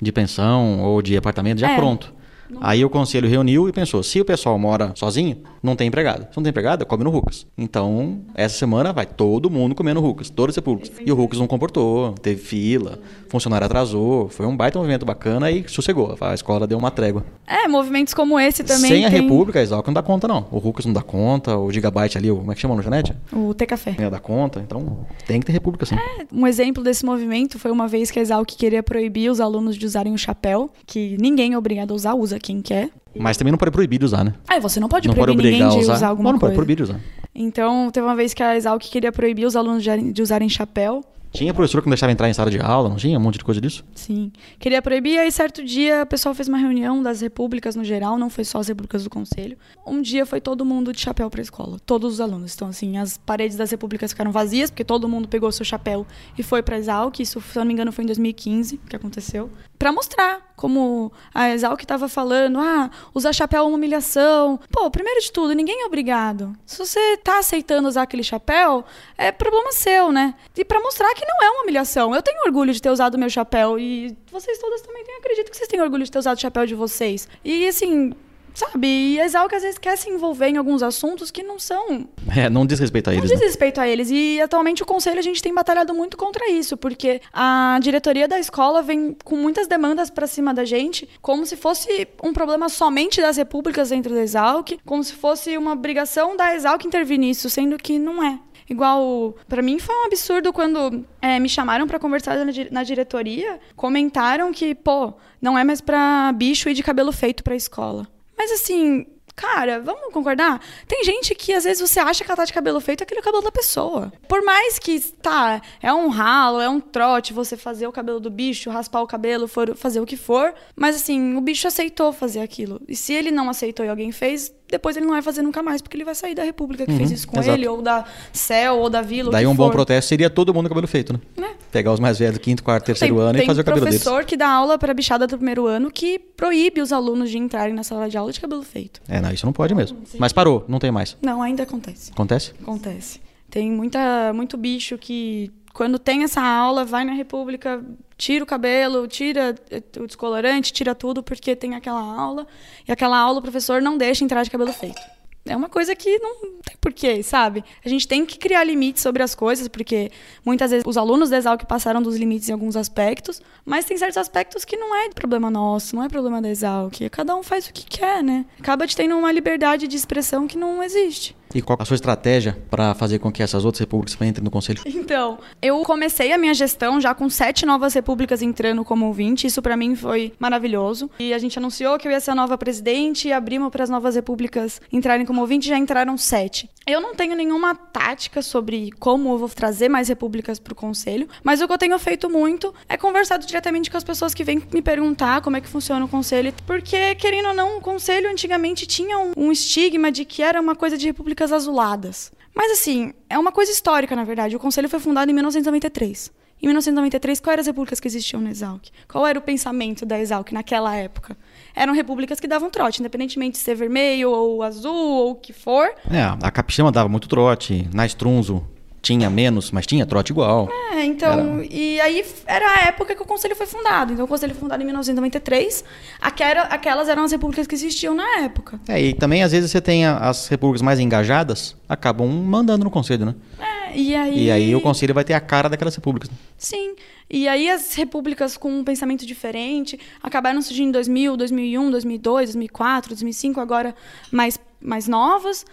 [0.00, 1.76] De pensão ou de apartamento já É.
[1.76, 2.12] pronto.
[2.60, 6.28] Aí o conselho reuniu e pensou: se o pessoal mora sozinho, não tem empregada.
[6.30, 7.46] Se não tem empregada, come no Rucas.
[7.56, 10.92] Então, essa semana vai todo mundo comendo Rucas, todas as repúblicas.
[11.04, 15.68] E o Rucas não comportou, teve fila, funcionário atrasou, foi um baita movimento bacana e
[15.68, 16.16] sossegou.
[16.20, 17.24] A escola deu uma trégua.
[17.46, 20.46] É, movimentos como esse também Sem a tem República, a Exalc não dá conta, não.
[20.50, 23.14] O Rucas não dá conta, o Gigabyte ali, o, como é que chama no Janete?
[23.32, 23.96] o T-Café.
[23.98, 25.96] Não dá conta, então tem que ter República, sim.
[26.32, 29.86] Um exemplo desse movimento foi uma vez que a Exalc queria proibir os alunos de
[29.86, 32.90] usarem o chapéu, que ninguém é obrigado a usar, usa quem quer.
[33.18, 34.34] Mas também não pode proibir de usar, né?
[34.46, 35.94] Ah, você não pode não proibir pode ninguém de usar.
[35.94, 36.52] usar alguma não, não coisa.
[36.54, 37.00] pode proibir de usar.
[37.34, 40.48] Então, teve uma vez que a Exalc queria proibir os alunos de usarem- de usarem
[40.48, 41.02] chapéu.
[41.32, 43.18] Tinha professor que não deixava entrar em sala de aula, não tinha?
[43.18, 43.84] Um monte de coisa disso?
[43.94, 44.32] Sim.
[44.58, 48.30] Queria proibir, aí certo dia o pessoal fez uma reunião das repúblicas no geral, não
[48.30, 49.54] foi só as repúblicas do conselho.
[49.86, 52.54] Um dia foi todo mundo de chapéu pra escola, todos os alunos.
[52.54, 56.06] Então, assim, as paredes das repúblicas ficaram vazias, porque todo mundo pegou seu chapéu
[56.38, 57.20] e foi pra Exalc.
[57.20, 59.50] Isso, se eu não me engano, foi em 2015 que aconteceu.
[59.78, 64.58] Pra mostrar como a Exalc tava falando, ah, usar chapéu é uma humilhação.
[64.70, 66.52] Pô, primeiro de tudo, ninguém é obrigado.
[66.64, 68.84] Se você tá aceitando usar aquele chapéu,
[69.18, 70.34] é problema seu, né?
[70.56, 72.14] E pra mostrar que não é uma humilhação.
[72.14, 75.16] Eu tenho orgulho de ter usado meu chapéu e vocês todas também têm.
[75.16, 77.28] Acredito que vocês têm orgulho de ter usado o chapéu de vocês.
[77.44, 78.12] E assim,
[78.56, 78.86] Sabe?
[78.86, 82.08] E a Exalc às vezes quer se envolver em alguns assuntos que não são.
[82.34, 83.24] É, não diz respeito a eles.
[83.24, 83.46] Não diz né?
[83.46, 84.08] respeito a eles.
[84.10, 88.38] E atualmente o conselho a gente tem batalhado muito contra isso, porque a diretoria da
[88.38, 93.20] escola vem com muitas demandas para cima da gente, como se fosse um problema somente
[93.20, 97.76] das repúblicas dentro da Exalc, como se fosse uma obrigação da Exalc intervir nisso, sendo
[97.76, 98.38] que não é.
[98.70, 103.60] Igual, para mim foi um absurdo quando é, me chamaram para conversar na, na, diretoria,
[103.76, 108.08] comentaram que, pô, não é mais para bicho ir de cabelo feito para escola.
[108.36, 109.06] Mas assim,
[109.36, 110.60] cara, vamos concordar?
[110.88, 113.22] Tem gente que às vezes você acha que ela tá de cabelo feito, é aquele
[113.22, 114.12] cabelo da pessoa.
[114.26, 118.30] Por mais que, tá, é um ralo, é um trote você fazer o cabelo do
[118.30, 122.40] bicho, raspar o cabelo, for, fazer o que for, mas assim, o bicho aceitou fazer
[122.40, 122.80] aquilo.
[122.88, 125.80] E se ele não aceitou e alguém fez, depois ele não vai fazer nunca mais,
[125.80, 127.56] porque ele vai sair da República que Uhum, fez isso com exato.
[127.56, 129.30] ele, ou da CEL, ou da Vila.
[129.30, 129.72] Daí um bom for.
[129.72, 131.50] protesto seria todo mundo com cabelo feito, né?
[131.70, 134.02] Pegar os mais velhos quinto, quarto, terceiro tem, ano tem e fazer o cabelo deles.
[134.02, 137.74] professor que dá aula para bichada do primeiro ano que proíbe os alunos de entrarem
[137.74, 139.00] na sala de aula de cabelo feito.
[139.08, 139.98] É, não, isso não pode mesmo.
[140.18, 141.16] Mas parou, não tem mais.
[141.20, 142.12] Não, ainda acontece.
[142.12, 142.52] Acontece?
[142.62, 143.20] Acontece.
[143.50, 147.84] Tem muita, muito bicho que, quando tem essa aula, vai na República,
[148.16, 152.46] tira o cabelo, tira eh, o descolorante, tira tudo, porque tem aquela aula.
[152.88, 154.98] E aquela aula o professor não deixa entrar de cabelo feito.
[155.44, 157.62] É uma coisa que não tem porquê, sabe?
[157.84, 160.10] A gente tem que criar limites sobre as coisas, porque
[160.42, 164.16] muitas vezes os alunos da Exalc passaram dos limites em alguns aspectos, mas tem certos
[164.16, 166.94] aspectos que não é problema nosso, não é problema da Exalc.
[167.10, 168.46] Cada um faz o que quer, né?
[168.58, 171.36] Acaba de tendo uma liberdade de expressão que não existe.
[171.54, 174.80] E qual a sua estratégia para fazer com que essas outras repúblicas entrem no conselho?
[174.86, 179.46] Então, eu comecei a minha gestão já com sete novas repúblicas entrando como ouvinte.
[179.46, 181.08] Isso pra mim foi maravilhoso.
[181.18, 183.90] E a gente anunciou que eu ia ser a nova presidente e abrimos para as
[183.90, 185.68] novas repúblicas entrarem como ouvinte.
[185.68, 186.68] Já entraram sete.
[186.86, 191.60] Eu não tenho nenhuma tática sobre como eu vou trazer mais repúblicas pro conselho, mas
[191.60, 194.80] o que eu tenho feito muito é conversado diretamente com as pessoas que vêm me
[194.80, 196.54] perguntar como é que funciona o conselho.
[196.64, 200.76] Porque, querendo ou não, o conselho antigamente tinha um, um estigma de que era uma
[200.76, 202.32] coisa de repúblicas azuladas.
[202.54, 204.56] Mas assim, é uma coisa histórica, na verdade.
[204.56, 206.32] O conselho foi fundado em 1993.
[206.62, 208.88] Em 1993, quais eram as repúblicas que existiam na Exalc?
[209.06, 211.36] Qual era o pensamento da Exalc naquela época?
[211.74, 215.86] Eram repúblicas que davam trote, independentemente de ser vermelho ou azul ou o que for.
[216.10, 218.66] É, a Capixama dava muito trote, na Strunzo
[219.06, 220.68] tinha menos, mas tinha trote igual.
[220.92, 224.12] É, então, e aí era a época que o conselho foi fundado.
[224.12, 225.84] Então, o conselho foi fundado em 1993.
[226.20, 228.80] Aquela, aquelas eram as repúblicas que existiam na época.
[228.88, 233.26] É, e também às vezes você tem as repúblicas mais engajadas, acabam mandando no conselho,
[233.26, 233.34] né?
[233.60, 234.44] É, e aí...
[234.46, 236.28] E aí o conselho vai ter a cara daquelas repúblicas.
[236.58, 236.96] Sim.
[237.30, 243.10] E aí as repúblicas com um pensamento diferente acabaram surgindo em 2000, 2001, 2002, 2004,
[243.10, 243.94] 2005, agora
[244.32, 245.64] mais, mais novas.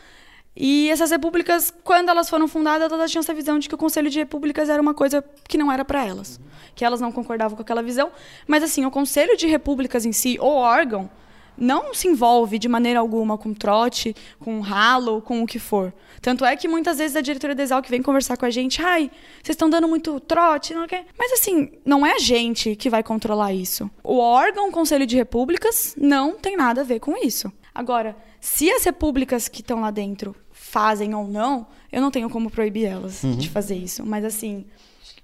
[0.56, 4.10] E essas repúblicas, quando elas foram fundadas, elas tinham essa visão de que o Conselho
[4.10, 6.40] de Repúblicas era uma coisa que não era para elas.
[6.76, 8.12] Que elas não concordavam com aquela visão.
[8.48, 11.10] Mas, assim, o Conselho de Repúblicas em si, o órgão,
[11.58, 15.94] não se envolve de maneira alguma com trote, com ralo, com o que for.
[16.22, 19.12] Tanto é que muitas vezes a diretoria da Exalc vem conversar com a gente, ai,
[19.42, 21.06] vocês estão dando muito trote, não quer.
[21.18, 23.90] Mas assim, não é a gente que vai controlar isso.
[24.04, 27.52] O órgão Conselho de Repúblicas não tem nada a ver com isso.
[27.74, 30.36] Agora, se as repúblicas que estão lá dentro
[30.74, 33.36] fazem ou não, eu não tenho como proibir elas Uhum.
[33.38, 34.04] de fazer isso.
[34.04, 34.66] Mas assim,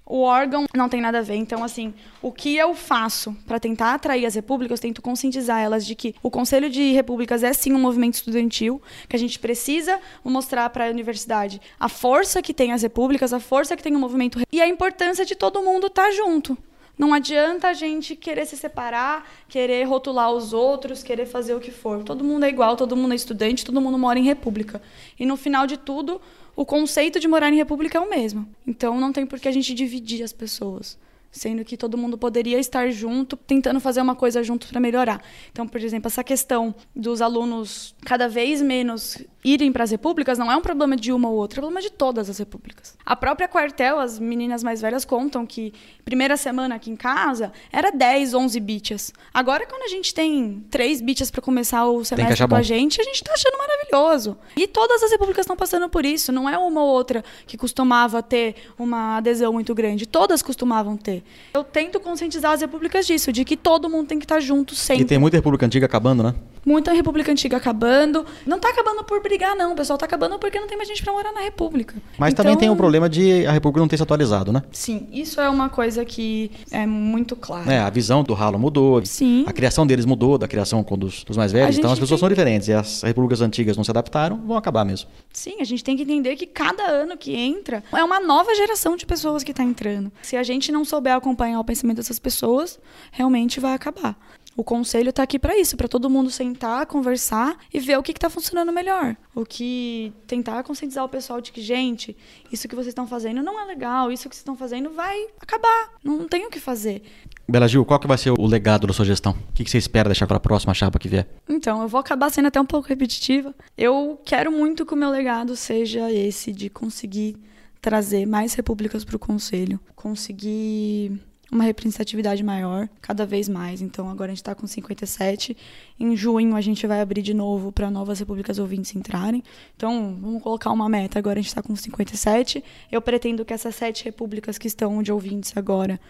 [0.06, 1.34] o órgão não tem nada a ver.
[1.34, 1.92] Então, assim,
[2.22, 6.14] o que eu faço para tentar atrair as repúblicas, eu tento conscientizar elas de que
[6.22, 10.86] o Conselho de Repúblicas é sim um movimento estudantil, que a gente precisa mostrar para
[10.86, 14.60] a universidade a força que tem as repúblicas, a força que tem o movimento e
[14.60, 16.56] a importância de todo mundo estar junto.
[17.00, 21.70] Não adianta a gente querer se separar, querer rotular os outros, querer fazer o que
[21.70, 22.04] for.
[22.04, 24.82] Todo mundo é igual, todo mundo é estudante, todo mundo mora em república.
[25.18, 26.20] E no final de tudo,
[26.54, 28.46] o conceito de morar em república é o mesmo.
[28.66, 30.98] Então não tem por que a gente dividir as pessoas.
[31.32, 35.22] Sendo que todo mundo poderia estar junto, tentando fazer uma coisa junto para melhorar.
[35.50, 40.50] Então, por exemplo, essa questão dos alunos cada vez menos irem para as repúblicas não
[40.50, 42.96] é um problema de uma ou outra, é um problema de todas as repúblicas.
[43.04, 45.72] A própria quartel, as meninas mais velhas contam que
[46.04, 49.12] primeira semana aqui em casa era 10, 11 bichas.
[49.32, 53.04] Agora, quando a gente tem três bichas para começar o semestre com a gente, a
[53.04, 54.36] gente tá achando maravilhoso.
[54.56, 56.32] E todas as repúblicas estão passando por isso.
[56.32, 60.06] Não é uma ou outra que costumava ter uma adesão muito grande.
[60.06, 61.22] Todas costumavam ter.
[61.54, 65.04] Eu tento conscientizar as repúblicas disso, de que todo mundo tem que estar junto sempre.
[65.04, 66.34] E tem muita república antiga acabando, né?
[66.64, 68.26] Muita república antiga acabando.
[68.46, 69.72] Não tá acabando por brigar, não.
[69.72, 71.94] O pessoal tá acabando porque não tem mais gente pra morar na república.
[72.18, 74.62] Mas Então, também tem o problema de a república não ter se atualizado, né?
[74.72, 77.72] Sim, isso é uma coisa que é muito clara.
[77.72, 79.04] É, a visão do ralo mudou.
[79.06, 79.44] Sim.
[79.46, 81.78] A criação deles mudou, da criação com dos, dos mais velhos.
[81.78, 82.68] Então as pessoas tem- são diferentes.
[82.68, 85.08] E as repúblicas antigas não se adaptaram, vão acabar mesmo.
[85.32, 88.96] Sim, a gente tem que entender que cada ano que entra é uma nova geração
[88.96, 90.10] de pessoas que está entrando.
[90.22, 92.78] Se a gente não souber acompanhar o pensamento dessas pessoas,
[93.12, 94.16] realmente vai acabar.
[94.56, 98.12] O conselho está aqui para isso, para todo mundo sentar, conversar e ver o que
[98.12, 99.16] está funcionando melhor.
[99.34, 102.16] O que tentar conscientizar o pessoal de que, gente,
[102.52, 105.94] isso que vocês estão fazendo não é legal, isso que vocês estão fazendo vai acabar,
[106.02, 107.02] não tem o que fazer.
[107.48, 109.32] Bela Gil, qual que vai ser o legado da sua gestão?
[109.32, 111.28] O que você espera deixar para a próxima chapa que vier?
[111.48, 113.54] Então, eu vou acabar sendo até um pouco repetitiva.
[113.78, 117.36] Eu quero muito que o meu legado seja esse de conseguir
[117.80, 121.18] trazer mais repúblicas para o conselho, conseguir
[121.50, 123.82] uma representatividade maior, cada vez mais.
[123.82, 125.56] Então, agora a gente está com 57.
[125.98, 129.42] Em junho, a gente vai abrir de novo para novas repúblicas ouvintes entrarem.
[129.76, 131.18] Então, vamos colocar uma meta.
[131.18, 132.62] Agora a gente está com 57.
[132.90, 136.00] Eu pretendo que essas sete repúblicas que estão de ouvintes agora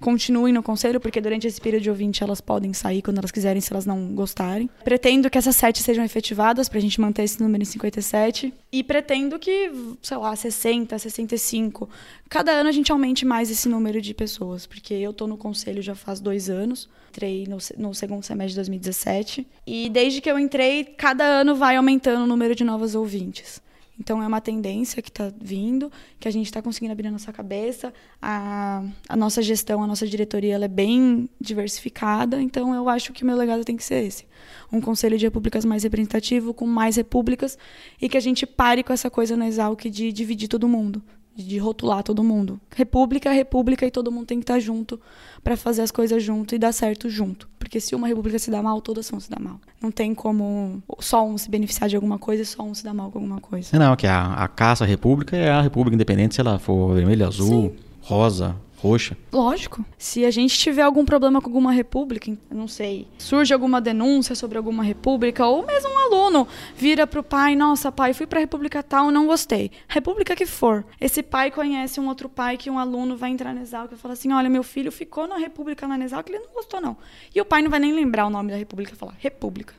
[0.00, 3.60] continuem no conselho, porque durante esse período de ouvinte elas podem sair quando elas quiserem,
[3.60, 4.68] se elas não gostarem.
[4.84, 8.52] Pretendo que essas sete sejam efetivadas para a gente manter esse número em 57.
[8.70, 9.70] E pretendo que,
[10.02, 11.88] sei lá, 60, 65.
[12.28, 15.82] Cada ano a gente aumente mais esse número de pessoas, porque eu estou no conselho
[15.82, 16.88] já faz dois anos.
[17.10, 19.46] Entrei no, no segundo semestre de 2017.
[19.66, 23.60] E desde que eu entrei, cada ano vai aumentando o número de novas ouvintes.
[24.00, 27.32] Então, é uma tendência que está vindo, que a gente está conseguindo abrir a nossa
[27.32, 27.92] cabeça.
[28.22, 32.40] A, a nossa gestão, a nossa diretoria, ela é bem diversificada.
[32.40, 34.24] Então, eu acho que o meu legado tem que ser esse.
[34.72, 37.58] Um conselho de repúblicas mais representativo, com mais repúblicas,
[38.00, 41.02] e que a gente pare com essa coisa na Exalc de dividir todo mundo
[41.42, 42.60] de rotular todo mundo.
[42.74, 45.00] República é república e todo mundo tem que estar junto
[45.42, 47.48] para fazer as coisas junto e dar certo junto.
[47.58, 49.60] Porque se uma república se dá mal, todas vão se dar mal.
[49.80, 52.92] Não tem como só um se beneficiar de alguma coisa e só um se dar
[52.92, 53.78] mal com alguma coisa.
[53.78, 57.70] Não, que a, a caça república é a república independente se ela for vermelha, azul,
[57.70, 57.84] Sim.
[58.00, 59.16] rosa, roxa.
[59.32, 59.84] Lógico.
[59.96, 64.56] Se a gente tiver algum problema com alguma república, não sei, surge alguma denúncia sobre
[64.56, 69.10] alguma república, ou mesmo um aluno vira pro pai, nossa, pai, fui pra república tal,
[69.10, 69.70] não gostei.
[69.88, 70.84] República que for.
[71.00, 74.14] Esse pai conhece um outro pai que um aluno vai entrar na Exalc e fala
[74.14, 76.96] assim, olha, meu filho ficou na república na Exalc, ele não gostou não.
[77.34, 79.74] E o pai não vai nem lembrar o nome da república, falar república.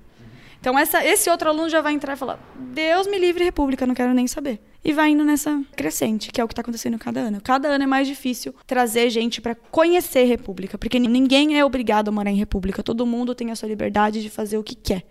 [0.60, 3.96] Então essa, esse outro aluno já vai entrar e falar: Deus me livre, República, não
[3.96, 4.60] quero nem saber.
[4.84, 7.42] E vai indo nessa crescente, que é o que está acontecendo cada ano.
[7.42, 12.12] Cada ano é mais difícil trazer gente para conhecer República, porque ninguém é obrigado a
[12.12, 12.82] morar em República.
[12.82, 15.04] Todo mundo tem a sua liberdade de fazer o que quer.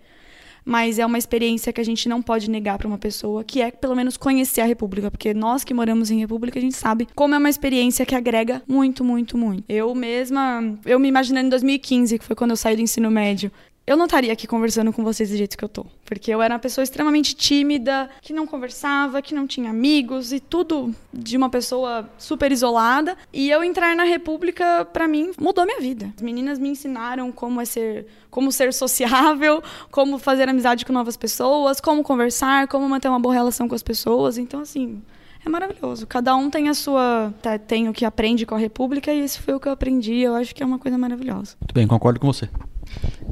[0.65, 3.71] Mas é uma experiência que a gente não pode negar para uma pessoa, que é
[3.71, 7.33] pelo menos conhecer a República, porque nós que moramos em República, a gente sabe como
[7.33, 9.63] é uma experiência que agrega muito, muito, muito.
[9.69, 13.51] Eu mesma, eu me imaginando em 2015, que foi quando eu saí do ensino médio,
[13.89, 15.83] eu não estaria aqui conversando com vocês do jeito que eu tô.
[16.05, 20.39] Porque eu era uma pessoa extremamente tímida, que não conversava, que não tinha amigos e
[20.39, 23.17] tudo de uma pessoa super isolada.
[23.33, 26.13] E eu entrar na República, para mim, mudou minha vida.
[26.15, 31.17] As meninas me ensinaram como é ser, como ser sociável, como fazer amizade com novas
[31.17, 34.37] pessoas, como conversar, como manter uma boa relação com as pessoas.
[34.37, 35.01] Então, assim,
[35.45, 36.05] é maravilhoso.
[36.05, 37.33] Cada um tem a sua.
[37.41, 40.19] Tá, tem o que aprende com a República e isso foi o que eu aprendi.
[40.19, 41.55] Eu acho que é uma coisa maravilhosa.
[41.59, 42.49] Muito bem, concordo com você.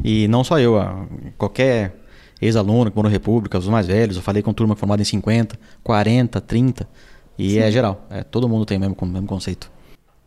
[0.03, 0.75] E não só eu,
[1.37, 1.95] qualquer
[2.41, 5.59] ex-aluno que morou na República, os mais velhos, eu falei com turma formada em 50,
[5.83, 6.87] 40, 30,
[7.37, 7.59] e Sim.
[7.59, 9.71] é geral, é, todo mundo tem o mesmo, o mesmo conceito.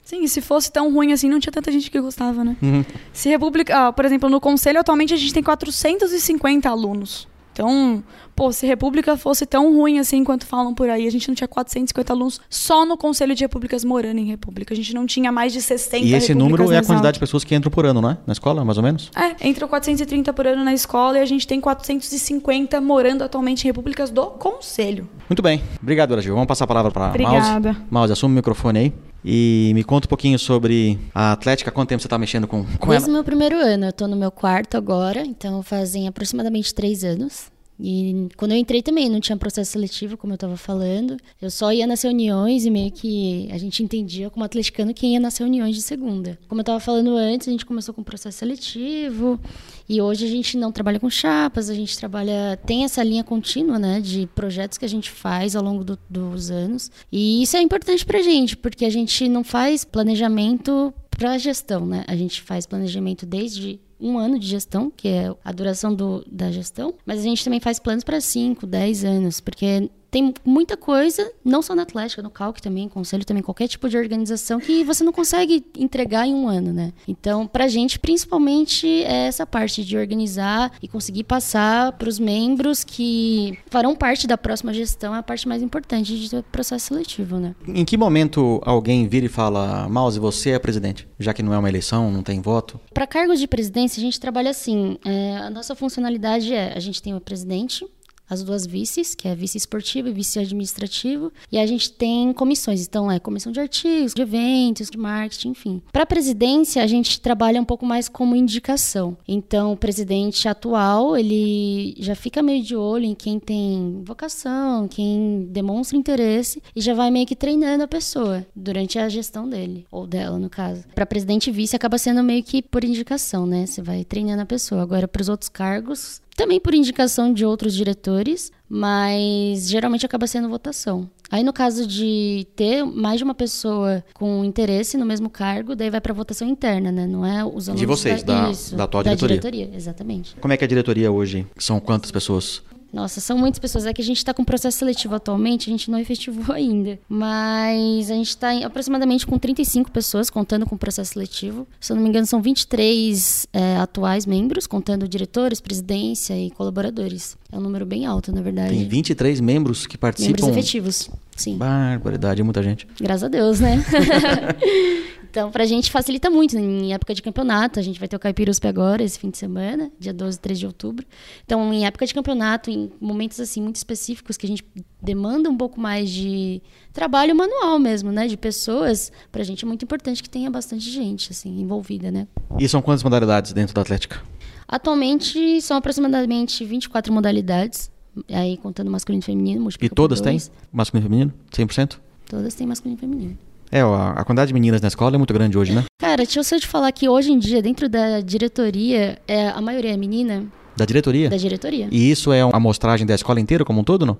[0.04, 2.56] Sim, e se fosse tão ruim assim, não tinha tanta gente que gostava, né?
[2.60, 2.84] Uhum.
[3.12, 7.28] Se República, ah, por exemplo, no conselho atualmente a gente tem 450 alunos.
[7.60, 8.02] Então,
[8.34, 11.46] pô, se República fosse tão ruim assim quanto falam por aí, a gente não tinha
[11.46, 14.72] 450 alunos só no Conselho de Repúblicas morando em República.
[14.72, 17.44] A gente não tinha mais de 60 E esse número é a quantidade de pessoas
[17.44, 18.16] que entram por ano, não é?
[18.26, 19.10] Na escola, mais ou menos?
[19.14, 23.66] É, entram 430 por ano na escola e a gente tem 450 morando atualmente em
[23.66, 25.06] repúblicas do Conselho.
[25.28, 25.62] Muito bem.
[25.82, 26.32] Obrigado, Brasil.
[26.32, 27.72] Vamos passar a palavra para Obrigada.
[27.74, 27.86] Mouse.
[27.90, 28.92] Mouse, assume o microfone aí.
[29.24, 31.70] E me conta um pouquinho sobre a Atlética.
[31.70, 33.14] Quanto tempo você está mexendo com, com Desde ela?
[33.14, 33.86] meu primeiro ano.
[33.86, 37.50] Eu estou no meu quarto agora, então fazem aproximadamente três anos.
[37.82, 41.16] E quando eu entrei também, não tinha processo seletivo, como eu estava falando.
[41.40, 45.20] Eu só ia nas reuniões e meio que a gente entendia como atleticano quem ia
[45.20, 46.38] nas reuniões de segunda.
[46.48, 49.40] Como eu estava falando antes, a gente começou com processo seletivo
[49.88, 53.78] e hoje a gente não trabalha com chapas, a gente trabalha, tem essa linha contínua,
[53.78, 56.90] né, de projetos que a gente faz ao longo do, dos anos.
[57.10, 62.04] E isso é importante pra gente, porque a gente não faz planejamento para gestão, né?
[62.06, 66.50] A gente faz planejamento desde um ano de gestão, que é a duração do, da
[66.50, 71.30] gestão, mas a gente também faz planos para 5, 10 anos, porque tem muita coisa,
[71.44, 75.04] não só na Atlética, no Calc também, conselho também, qualquer tipo de organização que você
[75.04, 76.92] não consegue entregar em um ano, né?
[77.06, 82.82] Então, pra gente, principalmente, é essa parte de organizar e conseguir passar para os membros
[82.84, 87.54] que farão parte da próxima gestão, é a parte mais importante do processo seletivo, né?
[87.66, 91.08] Em que momento alguém vira e fala, Mouse, você é presidente?
[91.18, 92.80] Já que não é uma eleição, não tem voto?
[92.92, 97.02] Para cargos de presidência, a gente trabalha assim, é, a nossa funcionalidade é, a gente
[97.02, 97.86] tem o presidente,
[98.30, 102.86] as duas vices, que é vice esportivo e vice administrativo, e a gente tem comissões,
[102.86, 105.82] então é comissão de artigos, de eventos, de marketing, enfim.
[105.92, 109.16] Para a presidência, a gente trabalha um pouco mais como indicação.
[109.26, 115.48] Então, o presidente atual, ele já fica meio de olho em quem tem vocação, quem
[115.50, 120.06] demonstra interesse e já vai meio que treinando a pessoa durante a gestão dele ou
[120.06, 120.84] dela, no caso.
[120.94, 123.66] Para presidente e vice acaba sendo meio que por indicação, né?
[123.66, 124.82] Você vai treinando a pessoa.
[124.82, 130.48] Agora para os outros cargos, também por indicação de outros diretores, mas geralmente acaba sendo
[130.48, 131.10] votação.
[131.30, 135.90] Aí no caso de ter mais de uma pessoa com interesse no mesmo cargo, daí
[135.90, 137.06] vai para votação interna, né?
[137.06, 139.38] Não é os alunos De vocês, da, da, isso, da atual da diretoria.
[139.38, 140.34] diretoria, exatamente.
[140.40, 141.46] Como é que é a diretoria hoje?
[141.58, 142.62] São quantas pessoas?
[142.92, 143.86] Nossa, são muitas pessoas.
[143.86, 146.98] É que a gente está com processo seletivo atualmente, a gente não efetivou ainda.
[147.08, 151.66] Mas a gente está aproximadamente com 35 pessoas, contando com o processo seletivo.
[151.80, 157.36] Se eu não me engano, são 23 é, atuais membros, contando diretores, presidência e colaboradores.
[157.52, 158.74] É um número bem alto, na verdade.
[158.74, 160.36] Tem 23 membros que participam.
[160.36, 161.56] Membros efetivos, sim.
[161.56, 162.86] Barbaridade, é muita gente.
[163.00, 163.84] Graças a Deus, né?
[165.30, 166.58] então, pra gente facilita muito.
[166.58, 169.90] Em época de campeonato, a gente vai ter o Caipirusp agora, esse fim de semana,
[169.98, 171.06] dia 12 e 13 de outubro.
[171.44, 174.64] Então, em época de campeonato, em momentos assim muito específicos que a gente
[175.00, 176.60] demanda um pouco mais de
[176.92, 178.26] trabalho manual mesmo, né?
[178.26, 182.26] De pessoas, pra gente é muito importante que tenha bastante gente, assim, envolvida, né?
[182.58, 184.20] E são quantas modalidades dentro da Atlética?
[184.66, 187.90] Atualmente, são aproximadamente 24 modalidades.
[188.28, 190.40] Aí, contando masculino e feminino, E todas têm?
[190.72, 191.34] Masculino e feminino?
[191.52, 191.98] 100%?
[192.28, 193.49] Todas têm masculino e feminino.
[193.72, 195.84] É, ó, a quantidade de meninas na escola é muito grande hoje, né?
[196.00, 199.60] Cara, deixa eu só te falar que hoje em dia, dentro da diretoria, é, a
[199.60, 200.44] maioria é menina
[200.76, 201.30] Da diretoria?
[201.30, 201.88] da diretoria.
[201.90, 204.18] E isso é uma amostragem da escola inteira como um todo, não?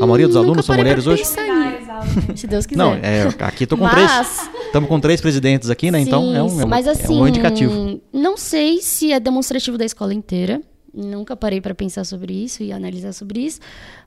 [0.00, 1.24] A maioria dos Hum, alunos são mulheres hoje?
[2.36, 2.78] Se Deus quiser.
[2.78, 4.50] Não, é, aqui tô com Mas- três.
[4.66, 6.00] Estamos com três presidentes aqui, né?
[6.00, 8.00] então é um, é um, mas é assim, um bom indicativo.
[8.12, 10.60] não sei se é demonstrativo da escola inteira.
[10.94, 13.60] Nunca parei para pensar sobre isso e analisar sobre isso.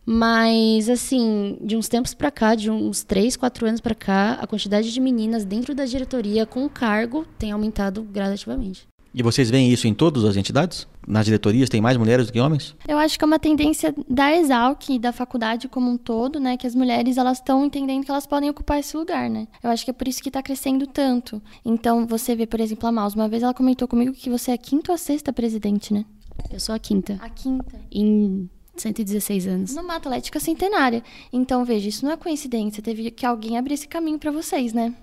[0.05, 4.45] Mas, assim, de uns tempos para cá, de uns 3, 4 anos para cá, a
[4.45, 8.87] quantidade de meninas dentro da diretoria com cargo tem aumentado gradativamente.
[9.17, 10.85] E vocês veem isso em todas as entidades?
[11.07, 12.75] Nas diretorias tem mais mulheres do que homens?
[12.85, 16.57] Eu acho que é uma tendência da Exalc e da faculdade como um todo, né?
[16.57, 19.47] Que as mulheres elas estão entendendo que elas podem ocupar esse lugar, né?
[19.63, 21.41] Eu acho que é por isso que está crescendo tanto.
[21.63, 23.15] Então, você vê, por exemplo, a Maus.
[23.15, 26.03] Uma vez ela comentou comigo que você é a quinta ou a sexta presidente, né?
[26.51, 27.17] Eu sou a quinta.
[27.21, 27.79] A quinta.
[27.91, 29.75] Em 116 anos.
[29.75, 31.03] Numa atlética centenária.
[31.31, 32.83] Então, veja, isso não é coincidência.
[32.83, 34.93] Teve que alguém abrir esse caminho para vocês, né?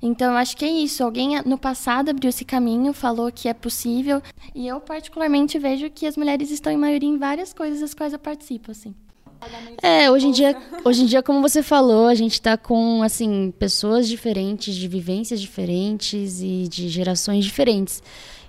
[0.00, 1.02] Então, acho que é isso.
[1.02, 4.22] Alguém no passado abriu esse caminho, falou que é possível.
[4.54, 8.12] E eu, particularmente, vejo que as mulheres estão em maioria em várias coisas das quais
[8.12, 8.94] eu participo, assim.
[9.82, 13.52] É, hoje em dia, hoje em dia, como você falou, a gente tá com assim
[13.56, 18.02] pessoas diferentes, de vivências diferentes e de gerações diferentes.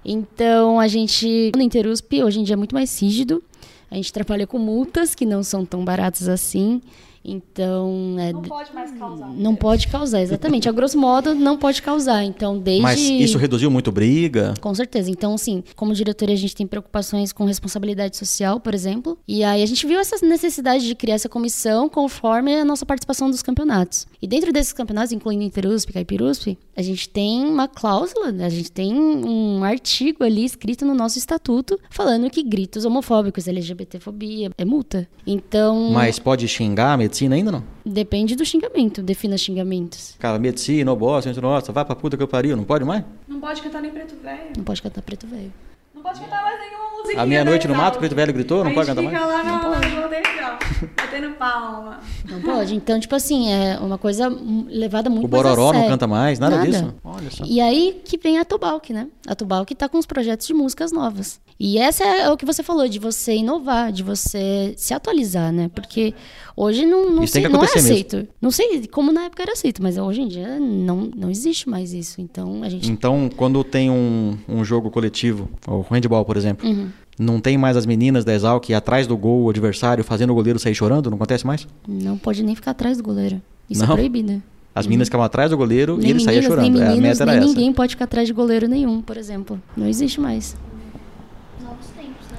[0.04, 3.44] Então a gente no Interusp hoje em dia é muito mais rígido.
[3.92, 6.82] A gente trabalha com multas que não são tão baratas assim.
[7.30, 9.30] Então, é, Não pode mais causar.
[9.30, 10.68] não pode causar, exatamente.
[10.68, 12.24] A grosso modo, não pode causar.
[12.24, 12.82] Então, desde.
[12.82, 14.54] Mas isso reduziu muito briga?
[14.60, 15.12] Com certeza.
[15.12, 19.18] Então, assim, como diretoria, a gente tem preocupações com responsabilidade social, por exemplo.
[19.28, 23.30] E aí a gente viu essa necessidade de criar essa comissão conforme a nossa participação
[23.30, 24.08] dos campeonatos.
[24.22, 28.46] E dentro desses campeonatos, incluindo Interusp e Caipirusp, a gente tem uma cláusula, né?
[28.46, 34.50] a gente tem um artigo ali escrito no nosso estatuto falando que gritos homofóbicos, LGBTfobia
[34.58, 35.08] é multa.
[35.26, 37.64] Então, Mas pode xingar a medicina ainda não?
[37.86, 40.16] depende do xingamento, defina xingamentos.
[40.20, 43.04] Cara, medicina, ô bosta, gente, nossa, vai pra puta que eu pariu, não pode mais?
[43.28, 44.52] Não pode cantar nem preto velho.
[44.58, 45.52] Não pode cantar preto velho.
[45.94, 47.22] Não pode cantar mais nenhuma música.
[47.22, 49.46] A meia-noite no mato, preto velho gritou, não pode cantar fica mais?
[49.46, 50.58] lá no bodegão,
[50.96, 52.00] batendo palma.
[52.30, 52.76] Não pode.
[52.76, 54.30] Então, tipo assim, é uma coisa
[54.68, 56.70] levada muito O Bororó não canta mais, nada, Nada.
[56.70, 56.94] disso?
[57.04, 57.44] Olha só.
[57.46, 59.08] E aí que vem a Tubalc, né?
[59.28, 61.40] A Tubalc tá com os projetos de músicas novas.
[61.60, 65.70] E essa é o que você falou, de você inovar, de você se atualizar, né?
[65.76, 66.14] Porque
[66.56, 67.80] hoje não, não, sei, que não é mesmo.
[67.80, 68.28] aceito.
[68.42, 71.92] Não sei como na época era aceito, mas hoje em dia não, não existe mais
[71.92, 72.22] isso.
[72.22, 72.90] Então a gente.
[72.90, 76.88] Então, quando tem um, um jogo coletivo, o handball, por exemplo, Uhum.
[77.20, 80.58] não tem mais as meninas da Exalc atrás do gol o adversário fazendo o goleiro
[80.60, 81.10] sair chorando?
[81.10, 81.68] Não acontece mais?
[81.86, 83.42] Não pode nem ficar atrás do goleiro.
[83.70, 83.92] Isso Não?
[83.94, 84.42] é proibido.
[84.74, 86.72] As meninas ficavam atrás do goleiro Nem e ele saía meninas, chorando.
[86.74, 87.48] nem É, a meninos, meta era nem essa.
[87.50, 89.62] ninguém pode ficar atrás de goleiro nenhum, por exemplo.
[89.76, 90.56] Não existe mais.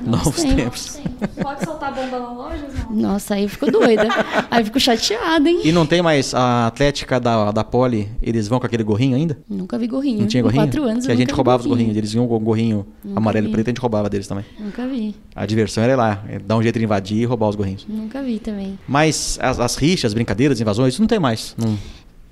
[0.00, 1.28] Novos tempos, tempos.
[1.42, 2.96] Pode soltar bomba na loja, não?
[2.96, 4.08] Nossa, aí eu fico doida.
[4.50, 5.60] aí eu fico chateada, hein?
[5.64, 9.36] E não tem mais a atlética da, da Poli, eles vão com aquele gorrinho ainda?
[9.48, 10.20] Nunca vi gorrinho.
[10.20, 10.64] Não tinha Com gorrinho?
[10.64, 11.86] quatro anos que a gente roubava os gorrinho.
[11.88, 13.52] gorrinhos, eles vinham com o gorrinho Nunca amarelo e vi.
[13.52, 14.44] preto, a gente roubava deles também.
[14.58, 15.14] Nunca vi.
[15.34, 17.86] A diversão era ir lá, é dar um jeito de invadir e roubar os gorrinhos.
[17.88, 18.78] Nunca vi também.
[18.88, 21.54] Mas as, as rixas, brincadeiras, invasões, isso não tem mais.
[21.58, 21.76] Não-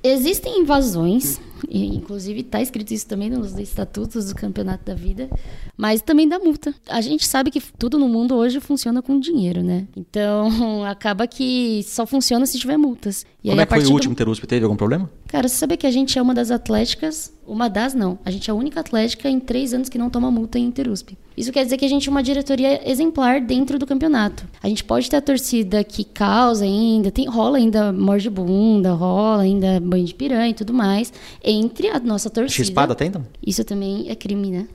[0.08, 5.28] Existem invasões, inclusive está escrito isso também nos estatutos do Campeonato da Vida,
[5.76, 6.74] mas também dá multa.
[6.88, 9.86] A gente sabe que tudo no mundo hoje funciona com dinheiro, né?
[9.96, 13.26] Então acaba que só funciona se tiver multas.
[13.44, 14.18] E Como aí, é que foi o último do...
[14.18, 14.44] Terusp?
[14.46, 15.10] Teve algum problema?
[15.26, 18.50] Cara, você sabe que a gente é uma das atléticas, uma das não, a gente
[18.50, 21.16] é a única atlética em três anos que não toma multa em Interusp.
[21.36, 24.44] Isso quer dizer que a gente é uma diretoria exemplar dentro do campeonato.
[24.60, 29.42] A gente pode ter a torcida que causa ainda, tem, rola ainda morde bunda, rola
[29.42, 31.12] ainda banho de piranha e tudo mais,
[31.42, 32.54] entre a nossa torcida.
[32.54, 33.24] X-espada tem então?
[33.44, 34.68] Isso também é crime, né?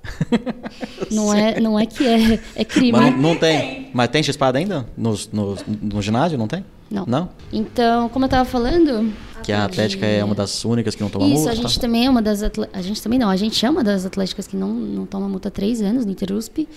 [1.11, 2.93] não, é, não é que é, é crime.
[2.93, 3.89] Mas não, não tem.
[3.93, 4.87] Mas tem X-espada ainda?
[4.97, 6.63] No, no, no ginásio, não tem?
[6.89, 7.05] Não.
[7.05, 7.29] Não?
[7.51, 9.11] Então, como eu estava falando,
[9.43, 11.51] que a Atlética é uma das únicas que não toma Isso, multa.
[11.53, 13.83] Isso, a gente também é uma das a gente também não, a gente é uma
[13.83, 16.67] das atléticas que não, não toma multa há três anos no Interusp.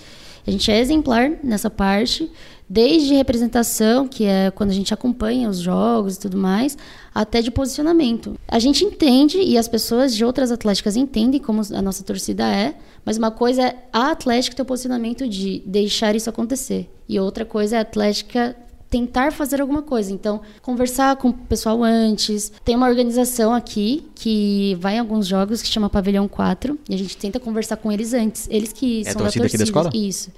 [0.45, 2.31] A gente é exemplar nessa parte,
[2.69, 6.77] desde representação, que é quando a gente acompanha os jogos e tudo mais,
[7.13, 8.39] até de posicionamento.
[8.47, 12.75] A gente entende e as pessoas de outras atléticas entendem como a nossa torcida é,
[13.03, 16.89] mas uma coisa é a Atlética ter o posicionamento de deixar isso acontecer.
[17.09, 18.55] E outra coisa é a Atlética
[18.89, 20.11] tentar fazer alguma coisa.
[20.11, 22.51] Então, conversar com o pessoal antes.
[22.63, 26.97] Tem uma organização aqui que vai em alguns jogos que chama Pavilhão 4 e a
[26.97, 28.47] gente tenta conversar com eles antes.
[28.49, 29.63] Eles que é são torcida da torcida.
[29.63, 29.91] Aqui da escola?
[29.93, 30.31] Isso.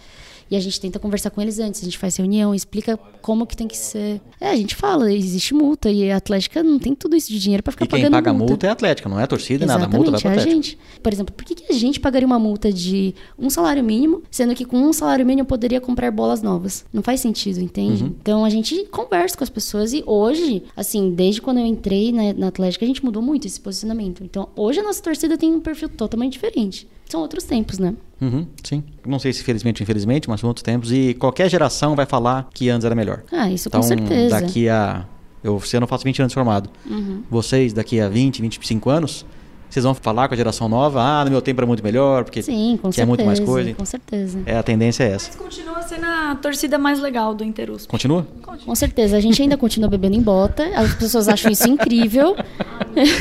[0.50, 3.56] E a gente tenta conversar com eles antes, a gente faz reunião, explica como que
[3.56, 4.22] tem que ser.
[4.40, 7.62] É, a gente fala, existe multa e a Atlética não tem tudo isso de dinheiro
[7.62, 8.52] para ficar e quem pagando paga multa.
[8.52, 9.80] multa é a Atlética, não é a torcida e nada.
[9.80, 10.56] A Exatamente, multa vai pra é a Atlética.
[10.56, 10.78] gente.
[11.02, 14.56] Por exemplo, por que, que a gente pagaria uma multa de um salário mínimo, sendo
[14.56, 16.86] que com um salário mínimo eu poderia comprar bolas novas?
[16.92, 18.04] Não faz sentido, entende?
[18.04, 18.16] Uhum.
[18.22, 22.34] Então a gente conversa com as pessoas e hoje, assim, desde quando eu entrei na,
[22.34, 24.24] na Atlética, a gente mudou muito esse posicionamento.
[24.24, 26.88] Então hoje a nossa torcida tem um perfil totalmente diferente.
[27.10, 27.96] São outros tempos, né?
[28.22, 28.84] Uhum, sim.
[29.06, 30.92] Não sei se felizmente ou infelizmente, mas são outros tempos.
[30.92, 33.24] E qualquer geração vai falar que antes era melhor.
[33.32, 34.40] Ah, isso então, com certeza.
[34.40, 35.06] daqui a.
[35.44, 36.70] Eu, ano eu faço 20 anos formado.
[36.86, 37.24] Uhum.
[37.30, 39.26] Vocês, daqui a 20, 25 anos,
[39.70, 42.42] vocês vão falar com a geração nova, ah, no meu tempo era muito melhor, porque
[42.42, 43.74] Sim, com certeza, muito mais coisa.
[43.74, 44.40] Com certeza.
[44.46, 45.28] É, a tendência é essa.
[45.28, 47.88] Mas continua sendo a torcida mais legal do Interusp.
[47.88, 48.26] Continua?
[48.66, 49.18] Com certeza.
[49.18, 50.64] A gente ainda continua bebendo em bota.
[50.76, 52.36] As pessoas acham isso incrível.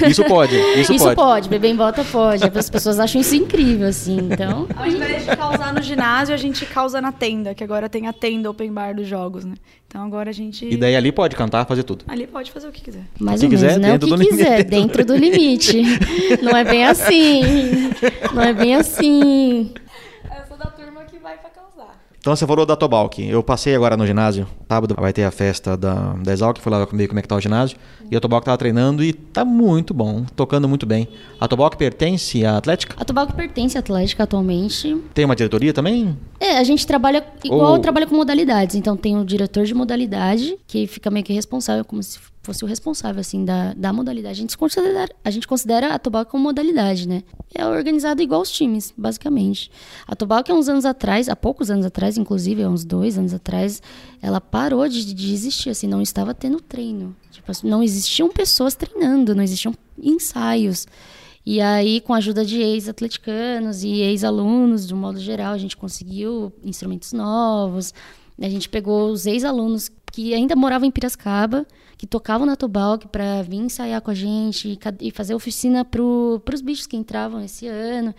[0.08, 1.14] Isso pode, isso, Isso pode.
[1.16, 2.42] pode, beber em bota pode.
[2.42, 4.16] As pessoas acham isso incrível, assim.
[4.16, 8.06] Então, Ao invés de causar no ginásio, a gente causa na tenda, que agora tem
[8.08, 9.54] a tenda open bar dos jogos, né?
[9.88, 10.66] Então agora a gente.
[10.68, 12.04] E daí ali pode cantar, fazer tudo.
[12.08, 13.04] Ali pode fazer o que quiser.
[13.18, 13.88] mais ou menos, quiser, né?
[13.88, 14.70] O dentro que do quiser, limite.
[14.70, 15.82] dentro do limite.
[16.44, 17.40] Não é bem assim.
[18.34, 19.72] Não é bem assim.
[20.24, 21.96] Eu sou da turma que vai pra causar.
[22.20, 23.18] Então você falou da Tobalk.
[23.26, 24.46] Eu passei agora no ginásio.
[24.68, 26.58] Sábado vai ter a festa da, da Exalc.
[26.60, 27.78] Fui lá comigo como é que tá o ginásio.
[28.10, 30.26] E a Tobalk tava treinando e tá muito bom.
[30.36, 31.08] Tocando muito bem.
[31.40, 32.94] A Tobalk pertence à Atlética?
[33.00, 34.94] A Tobalco pertence à Atlética atualmente.
[35.14, 36.14] Tem uma diretoria também?
[36.40, 38.76] É, a gente trabalha igual Ou- trabalha com modalidades.
[38.76, 42.66] Então tem o diretor de modalidade, que fica meio que responsável, como se fosse o
[42.66, 44.38] responsável, assim, da, da modalidade.
[44.38, 47.22] A gente, considera, a gente considera a como modalidade, né?
[47.54, 49.70] É organizado igual os times, basicamente.
[50.06, 53.34] A Tobalco, há uns anos atrás, há poucos anos atrás, inclusive, há uns dois anos
[53.34, 53.82] atrás,
[54.22, 57.14] ela parou de, de existir, assim, não estava tendo treino.
[57.30, 60.86] Tipo, não existiam pessoas treinando, não existiam ensaios.
[61.50, 65.78] E aí, com a ajuda de ex-atleticanos e ex-alunos, de um modo geral, a gente
[65.78, 67.94] conseguiu instrumentos novos.
[68.38, 71.66] A gente pegou os ex-alunos que ainda moravam em Piracicaba,
[71.96, 76.60] que tocavam na Tobalc para vir ensaiar com a gente e fazer oficina para os
[76.60, 78.14] bichos que entravam esse ano.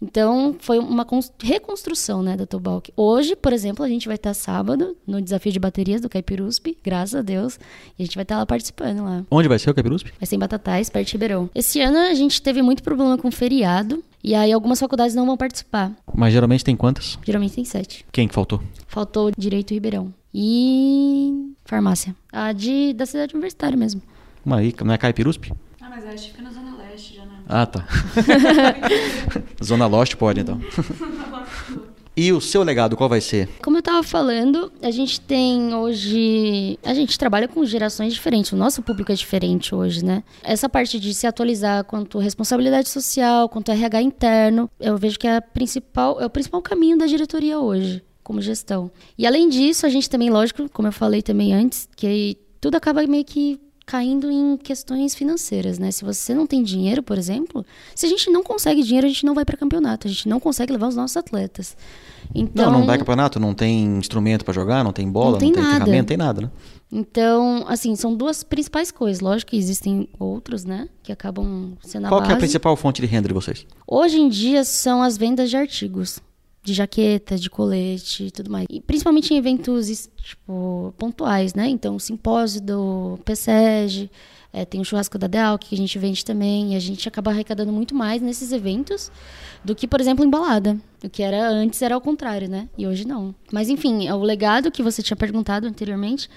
[0.00, 2.90] Então, foi uma cons- reconstrução né, da Tobalc.
[2.96, 7.14] Hoje, por exemplo, a gente vai estar sábado no desafio de baterias do Caipirusp, graças
[7.14, 7.58] a Deus.
[7.98, 9.24] E a gente vai estar lá participando lá.
[9.30, 10.08] Onde vai ser o Capirusp?
[10.20, 11.48] Vai ser em Batatais, perto de Ribeirão.
[11.54, 14.04] Esse ano a gente teve muito problema com feriado.
[14.22, 15.92] E aí algumas faculdades não vão participar.
[16.12, 17.18] Mas geralmente tem quantas?
[17.24, 18.04] Geralmente tem sete.
[18.12, 18.60] Quem que faltou?
[18.88, 20.12] Faltou Direito Ribeirão.
[20.34, 22.14] E farmácia.
[22.32, 24.02] A de, da cidade universitária mesmo.
[24.44, 25.52] Uma aí, não é Caipirusp?
[25.80, 26.85] Ah, mas acho que fica na Zona Leste?
[27.48, 27.86] Ah, tá.
[29.62, 30.60] Zona Lost pode, então.
[32.16, 33.48] e o seu legado, qual vai ser?
[33.62, 36.78] Como eu tava falando, a gente tem hoje.
[36.84, 38.50] A gente trabalha com gerações diferentes.
[38.52, 40.24] O nosso público é diferente hoje, né?
[40.42, 45.36] Essa parte de se atualizar quanto responsabilidade social, quanto RH interno, eu vejo que é,
[45.36, 48.90] a principal, é o principal caminho da diretoria hoje, como gestão.
[49.16, 53.06] E além disso, a gente também, lógico, como eu falei também antes, que tudo acaba
[53.06, 55.92] meio que caindo em questões financeiras, né?
[55.92, 57.64] Se você não tem dinheiro, por exemplo,
[57.94, 60.40] se a gente não consegue dinheiro, a gente não vai para campeonato, a gente não
[60.40, 61.76] consegue levar os nossos atletas.
[62.34, 65.52] Então, Não, não vai campeonato, não tem instrumento pra jogar, não tem bola, Não tem
[65.52, 65.62] nada.
[65.84, 66.50] ferramenta, não tem nada, né?
[66.90, 69.20] Então, assim, são duas principais coisas.
[69.20, 70.88] Lógico que existem outros, né?
[71.04, 73.64] Que acabam sendo a Qual é a principal fonte de renda de vocês?
[73.86, 76.20] Hoje em dia são as vendas de artigos.
[76.66, 78.66] De jaqueta, de colete e tudo mais.
[78.68, 81.68] E principalmente em eventos, tipo, pontuais, né?
[81.68, 84.10] Então, o simpósio do PSEG,
[84.52, 87.30] é, tem o churrasco da Delk, que a gente vende também, e a gente acaba
[87.30, 89.12] arrecadando muito mais nesses eventos
[89.64, 90.76] do que, por exemplo, em balada.
[91.04, 92.68] O que era antes era ao contrário, né?
[92.76, 93.32] E hoje não.
[93.52, 96.28] Mas, enfim, o legado que você tinha perguntado anteriormente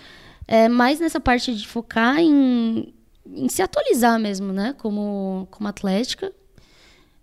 [0.48, 2.94] é mais nessa parte de focar em,
[3.26, 4.76] em se atualizar mesmo, né?
[4.78, 6.32] Como, como atlética.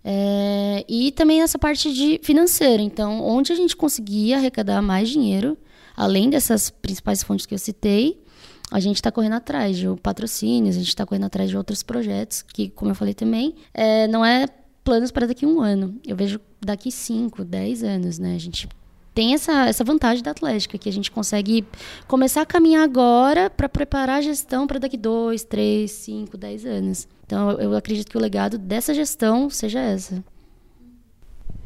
[0.09, 2.81] É, e também essa parte de financeira.
[2.81, 5.57] Então, onde a gente conseguia arrecadar mais dinheiro,
[5.97, 8.23] além dessas principais fontes que eu citei,
[8.71, 12.41] a gente está correndo atrás de patrocínios, a gente está correndo atrás de outros projetos,
[12.41, 14.47] que, como eu falei também, é, não é
[14.81, 15.99] planos para daqui a um ano.
[16.07, 18.33] Eu vejo daqui 5, 10 anos, né?
[18.33, 18.69] A gente
[19.13, 21.65] tem essa, essa vantagem da Atlética, que a gente consegue
[22.07, 27.07] começar a caminhar agora para preparar a gestão para daqui 2, 3, 5, 10 anos.
[27.27, 30.23] Então, eu acredito que o legado dessa gestão seja essa.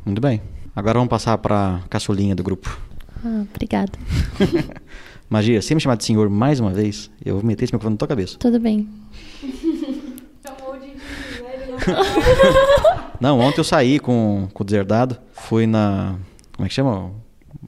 [0.03, 0.41] Muito bem.
[0.75, 2.81] Agora vamos passar para a caçulinha do grupo.
[3.23, 3.91] Ah, obrigada.
[5.29, 7.97] Magia, se me chamar de senhor mais uma vez, eu vou meter esse microfone na
[7.97, 8.37] tua cabeça.
[8.39, 8.89] Tudo bem.
[13.19, 16.15] Não, ontem eu saí com, com o deserdado, fui na.
[16.55, 17.11] Como é que chama?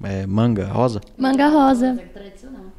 [0.04, 1.02] É, manga rosa?
[1.18, 2.00] Manga rosa.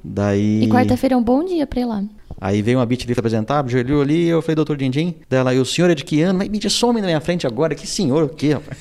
[0.03, 0.65] Daí.
[0.65, 2.03] E quarta-feira é um bom dia pra ir lá.
[2.45, 5.15] Aí veio uma pra apresentar, ajoelhou ali, eu falei, doutor Dindim.
[5.31, 6.41] Dela, e o senhor é de que ano?
[6.41, 8.77] Mas beat some na minha frente agora, que senhor o quê, rapaz?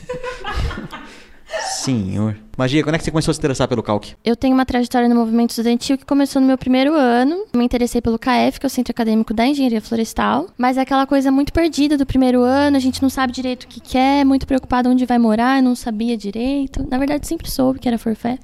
[1.82, 2.36] senhor.
[2.58, 4.16] Magia, quando é que você começou a se interessar pelo calque?
[4.22, 7.46] Eu tenho uma trajetória no movimento estudantil que começou no meu primeiro ano.
[7.56, 10.48] Me interessei pelo KF, que é o Centro Acadêmico da Engenharia Florestal.
[10.58, 13.68] Mas é aquela coisa muito perdida do primeiro ano, a gente não sabe direito o
[13.68, 16.86] que quer, muito preocupado onde vai morar, não sabia direito.
[16.92, 18.38] Na verdade, sempre soube que era forfé.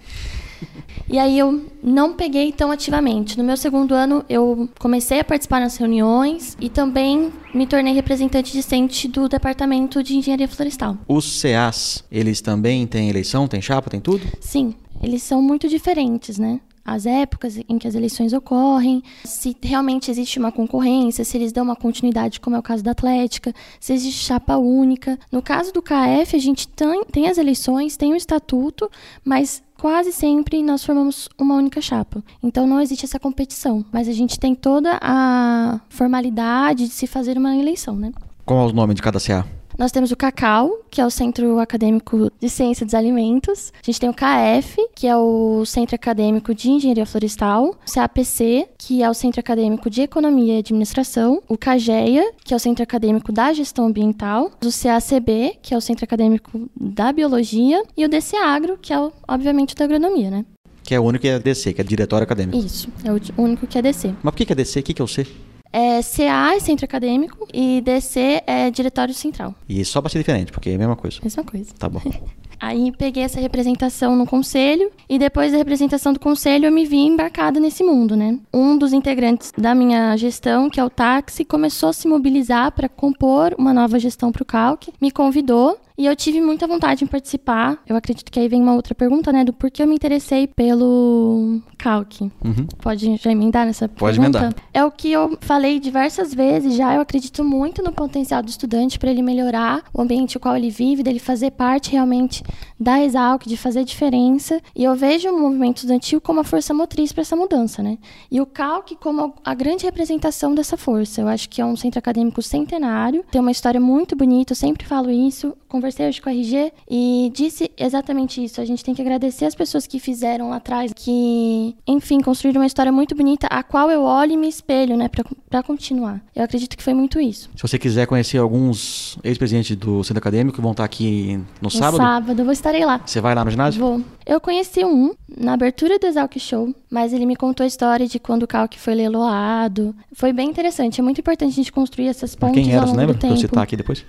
[1.09, 3.37] E aí eu não peguei tão ativamente.
[3.37, 8.51] No meu segundo ano, eu comecei a participar nas reuniões e também me tornei representante
[8.51, 10.97] discente do Departamento de Engenharia Florestal.
[11.07, 14.21] Os CAs, eles também têm eleição, tem chapa, tem tudo?
[14.39, 16.59] Sim, eles são muito diferentes, né?
[16.83, 21.63] As épocas em que as eleições ocorrem, se realmente existe uma concorrência, se eles dão
[21.63, 25.17] uma continuidade, como é o caso da Atlética, se existe chapa única.
[25.31, 28.89] No caso do KF, a gente tem, tem as eleições, tem o estatuto,
[29.23, 32.23] mas quase sempre nós formamos uma única chapa.
[32.43, 37.37] Então não existe essa competição, mas a gente tem toda a formalidade de se fazer
[37.37, 38.11] uma eleição, né?
[38.45, 39.45] Qual é o nome de cada CA?
[39.79, 43.71] Nós temos o CACAU, que é o Centro Acadêmico de Ciência dos Alimentos.
[43.81, 47.67] A gente tem o KF, que é o Centro Acadêmico de Engenharia Florestal.
[47.87, 51.41] O CAPC, que é o Centro Acadêmico de Economia e Administração.
[51.47, 54.51] O CAGEA, que é o Centro Acadêmico da Gestão Ambiental.
[54.61, 57.81] O CACB, que é o Centro Acadêmico da Biologia.
[57.95, 58.97] E o DCAgro, que é,
[59.29, 60.45] obviamente, da Agronomia, né?
[60.83, 62.57] Que é o único que é DC, que é Diretório Acadêmico.
[62.57, 64.13] Isso, é o único que é DC.
[64.21, 64.81] Mas por que é DC?
[64.81, 65.25] O que é o C?
[65.71, 69.53] É, CA é centro acadêmico e DC é diretório central.
[69.67, 71.19] E só para ser diferente, porque é a mesma coisa.
[71.21, 71.73] Mesma coisa.
[71.77, 72.01] Tá bom.
[72.59, 76.97] Aí peguei essa representação no conselho e depois da representação do conselho eu me vi
[76.97, 78.37] embarcada nesse mundo, né?
[78.53, 82.89] Um dos integrantes da minha gestão, que é o táxi, começou a se mobilizar para
[82.89, 87.07] compor uma nova gestão para o Calc, me convidou e eu tive muita vontade em
[87.07, 87.77] participar.
[87.85, 89.43] Eu acredito que aí vem uma outra pergunta, né?
[89.43, 92.21] Do porquê eu me interessei pelo Calc.
[92.21, 92.65] Uhum.
[92.81, 94.39] Pode já emendar nessa Pode pergunta?
[94.39, 94.55] emendar.
[94.73, 96.95] É o que eu falei diversas vezes já.
[96.95, 100.69] Eu acredito muito no potencial do estudante para ele melhorar o ambiente no qual ele
[100.69, 102.43] vive, dele fazer parte realmente
[102.79, 104.61] da Exalc, de fazer diferença.
[104.75, 107.97] E eu vejo o movimento estudantil como a força motriz para essa mudança, né?
[108.31, 111.21] E o Calc como a grande representação dessa força.
[111.21, 114.85] Eu acho que é um centro acadêmico centenário, tem uma história muito bonita, eu sempre
[114.85, 115.55] falo isso.
[115.67, 118.59] Conversei hoje com a RG e disse exatamente isso.
[118.59, 122.67] A gente tem que agradecer as pessoas que fizeram lá atrás, que, enfim, construíram uma
[122.67, 125.07] história muito bonita, a qual eu olho e me espelho, né,
[125.49, 126.21] para continuar.
[126.35, 127.49] Eu acredito que foi muito isso.
[127.55, 131.69] Se você quiser conhecer alguns ex-presidentes do centro acadêmico que vão estar aqui no No
[131.71, 133.01] sábado, sábado, eu vou estarei lá.
[133.05, 133.79] você vai lá no ginásio?
[133.79, 134.01] Vou.
[134.25, 138.19] Eu conheci um na abertura do Exalc Show, mas ele me contou a história de
[138.19, 139.95] quando o Calc foi leiloado.
[140.13, 140.99] Foi bem interessante.
[140.99, 143.13] É muito importante a gente construir essas pontes Quem era, ao você longo lembra?
[143.15, 143.41] do Pra eu tempo.
[143.47, 144.05] citar aqui depois.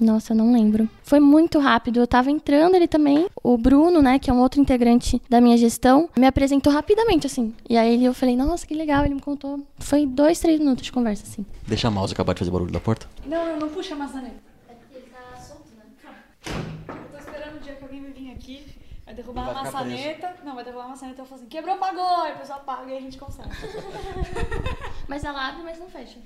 [0.00, 0.88] Nossa, eu não lembro.
[1.02, 2.00] Foi muito rápido.
[2.00, 3.28] Eu tava entrando ali também.
[3.42, 7.54] O Bruno, né, que é um outro integrante da minha gestão, me apresentou rapidamente, assim.
[7.68, 9.04] E aí eu falei, nossa, que legal.
[9.04, 9.60] Ele me contou.
[9.78, 11.46] Foi dois, três minutos de conversa, assim.
[11.66, 13.06] Deixa a mouse acabar de fazer barulho da porta.
[13.26, 14.36] Não, não, não puxa a maçaneta.
[14.68, 15.84] É porque ele tá solto, né?
[16.88, 18.66] Eu tô esperando o dia que alguém vai vir aqui,
[19.06, 20.34] vai derrubar Vai a maçaneta.
[20.44, 22.26] Não, vai derrubar a maçaneta e eu falo assim, quebrou, pagou.
[22.26, 23.48] E o pessoal paga e a gente consegue.
[25.08, 26.18] Mas ela abre, mas não fecha.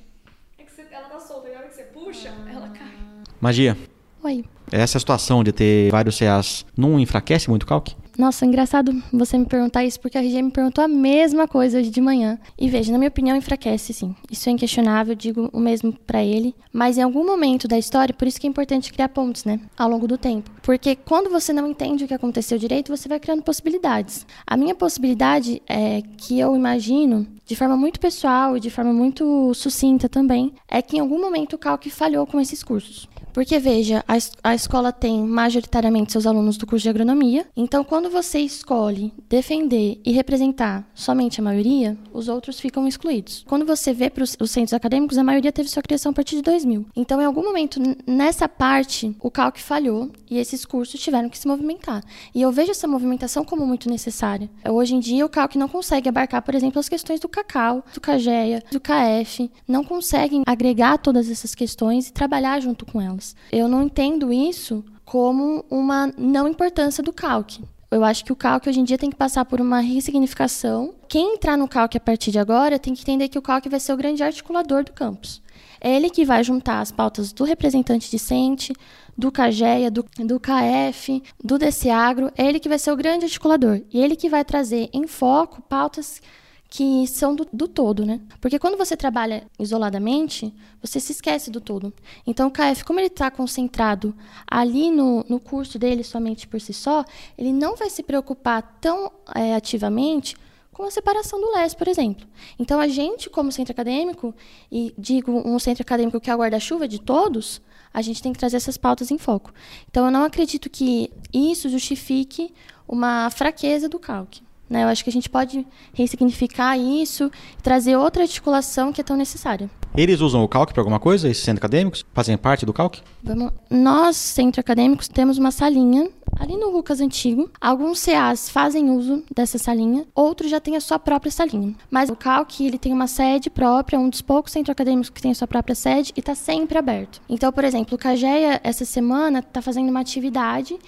[0.58, 2.92] É que você- ela tá solta, e a hora que você puxa, ela cai.
[3.40, 3.76] Magia,
[4.22, 4.44] Oi.
[4.72, 7.94] essa situação de ter vários CAs não enfraquece muito o calque?
[8.18, 11.88] Nossa, engraçado você me perguntar isso, porque a RG me perguntou a mesma coisa hoje
[11.88, 12.36] de manhã.
[12.58, 14.12] E veja, na minha opinião, enfraquece sim.
[14.28, 16.52] Isso é inquestionável, digo o mesmo para ele.
[16.72, 19.60] Mas em algum momento da história, por isso que é importante criar pontos, né?
[19.76, 20.50] Ao longo do tempo.
[20.62, 24.26] Porque quando você não entende o que aconteceu direito, você vai criando possibilidades.
[24.44, 29.54] A minha possibilidade é que eu imagino, de forma muito pessoal e de forma muito
[29.54, 33.08] sucinta também, é que em algum momento o Calc falhou com esses cursos.
[33.32, 34.16] Porque, veja, a,
[34.50, 40.00] a escola tem majoritariamente seus alunos do curso de agronomia, então quando você escolhe defender
[40.04, 43.44] e representar somente a maioria, os outros ficam excluídos.
[43.46, 46.42] Quando você vê para os centros acadêmicos, a maioria teve sua criação a partir de
[46.42, 46.86] 2000.
[46.96, 51.46] Então, em algum momento, nessa parte, o CALC falhou e esses cursos tiveram que se
[51.46, 52.02] movimentar.
[52.34, 54.50] E eu vejo essa movimentação como muito necessária.
[54.68, 58.00] Hoje em dia, o CALC não consegue abarcar, por exemplo, as questões do cacau, do
[58.00, 63.17] CAGEA, do KF, não conseguem agregar todas essas questões e trabalhar junto com elas.
[63.52, 67.64] Eu não entendo isso como uma não importância do calque.
[67.90, 70.94] Eu acho que o calque hoje em dia tem que passar por uma ressignificação.
[71.08, 73.80] Quem entrar no calque a partir de agora tem que entender que o calque vai
[73.80, 75.40] ser o grande articulador do campus.
[75.80, 78.74] É ele que vai juntar as pautas do representante discente,
[79.16, 82.30] do CAGEA, do, do KF, do DCAgro.
[82.36, 83.80] É ele que vai ser o grande articulador.
[83.90, 86.20] E ele que vai trazer em foco pautas
[86.68, 88.20] que são do, do, todo, né?
[88.40, 91.92] Porque quando você trabalha isoladamente, você se esquece do todo.
[92.26, 94.14] Então, o KF, como ele está concentrado
[94.46, 97.04] ali no, no curso dele somente por si só,
[97.38, 100.36] ele não vai se preocupar tão é, ativamente
[100.70, 102.26] com a separação do LES, por exemplo.
[102.58, 104.34] Então, a gente, como centro acadêmico,
[104.70, 107.62] e digo um centro acadêmico que é o guarda-chuva de todos,
[107.92, 109.52] a gente tem que trazer essas pautas em foco.
[109.90, 112.52] Então, eu não acredito que isso justifique
[112.86, 114.42] uma fraqueza do CALC.
[114.68, 114.84] Né?
[114.84, 119.16] Eu acho que a gente pode ressignificar isso e trazer outra articulação que é tão
[119.16, 119.70] necessária.
[119.96, 122.04] Eles usam o CALC para alguma coisa, esses centros acadêmicos?
[122.12, 123.00] Fazem parte do CALC?
[123.22, 123.52] Vamos...
[123.70, 126.08] Nós, centro acadêmicos, temos uma salinha
[126.38, 127.50] ali no Rucas Antigo.
[127.60, 131.74] Alguns CAs fazem uso dessa salinha, outros já têm a sua própria salinha.
[131.90, 135.32] Mas o CALC ele tem uma sede própria, um dos poucos centros acadêmicos que tem
[135.32, 137.20] a sua própria sede e está sempre aberto.
[137.28, 140.78] Então, por exemplo, o CAGEA, essa semana, está fazendo uma atividade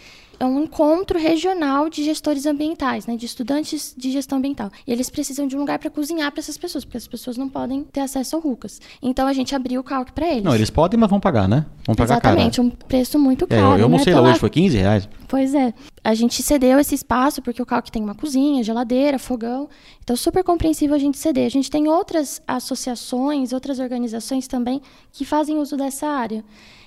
[0.41, 4.71] é um encontro regional de gestores ambientais, né, de estudantes de gestão ambiental.
[4.87, 7.47] E eles precisam de um lugar para cozinhar para essas pessoas, porque as pessoas não
[7.47, 8.81] podem ter acesso ao RUCAS.
[9.03, 10.43] Então a gente abriu o calque para eles.
[10.43, 11.67] Não, eles podem, mas vão pagar, né?
[11.87, 12.69] Vão pagar Exatamente, caro.
[12.69, 13.61] um preço muito caro.
[13.61, 13.83] É, eu, eu né?
[13.83, 15.09] almocei lá hoje, foi 15 reais.
[15.29, 15.75] Pois é.
[16.03, 19.69] A gente cedeu esse espaço porque o calque tem uma cozinha, geladeira, fogão.
[20.03, 21.45] Então, super compreensível a gente ceder.
[21.45, 24.81] A gente tem outras associações, outras organizações também
[25.13, 26.43] que fazem uso dessa área.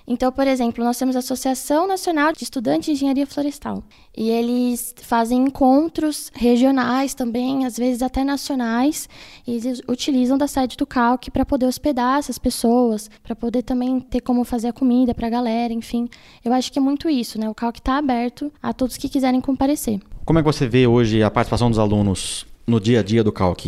[0.06, 3.84] Então, por exemplo, nós temos a Associação Nacional de Estudantes de Engenharia Florestal.
[4.16, 9.08] E eles fazem encontros regionais também, às vezes até nacionais,
[9.48, 14.00] e eles utilizam da sede do Calc para poder hospedar essas pessoas, para poder também
[14.02, 16.10] ter como fazer a comida para a galera, enfim.
[16.44, 17.50] Eu acho que é muito isso, né?
[17.50, 20.00] O Calc está aberto a todos que quiserem comparecer.
[20.26, 23.32] Como é que você vê hoje a participação dos alunos no dia a dia do
[23.32, 23.66] Calc.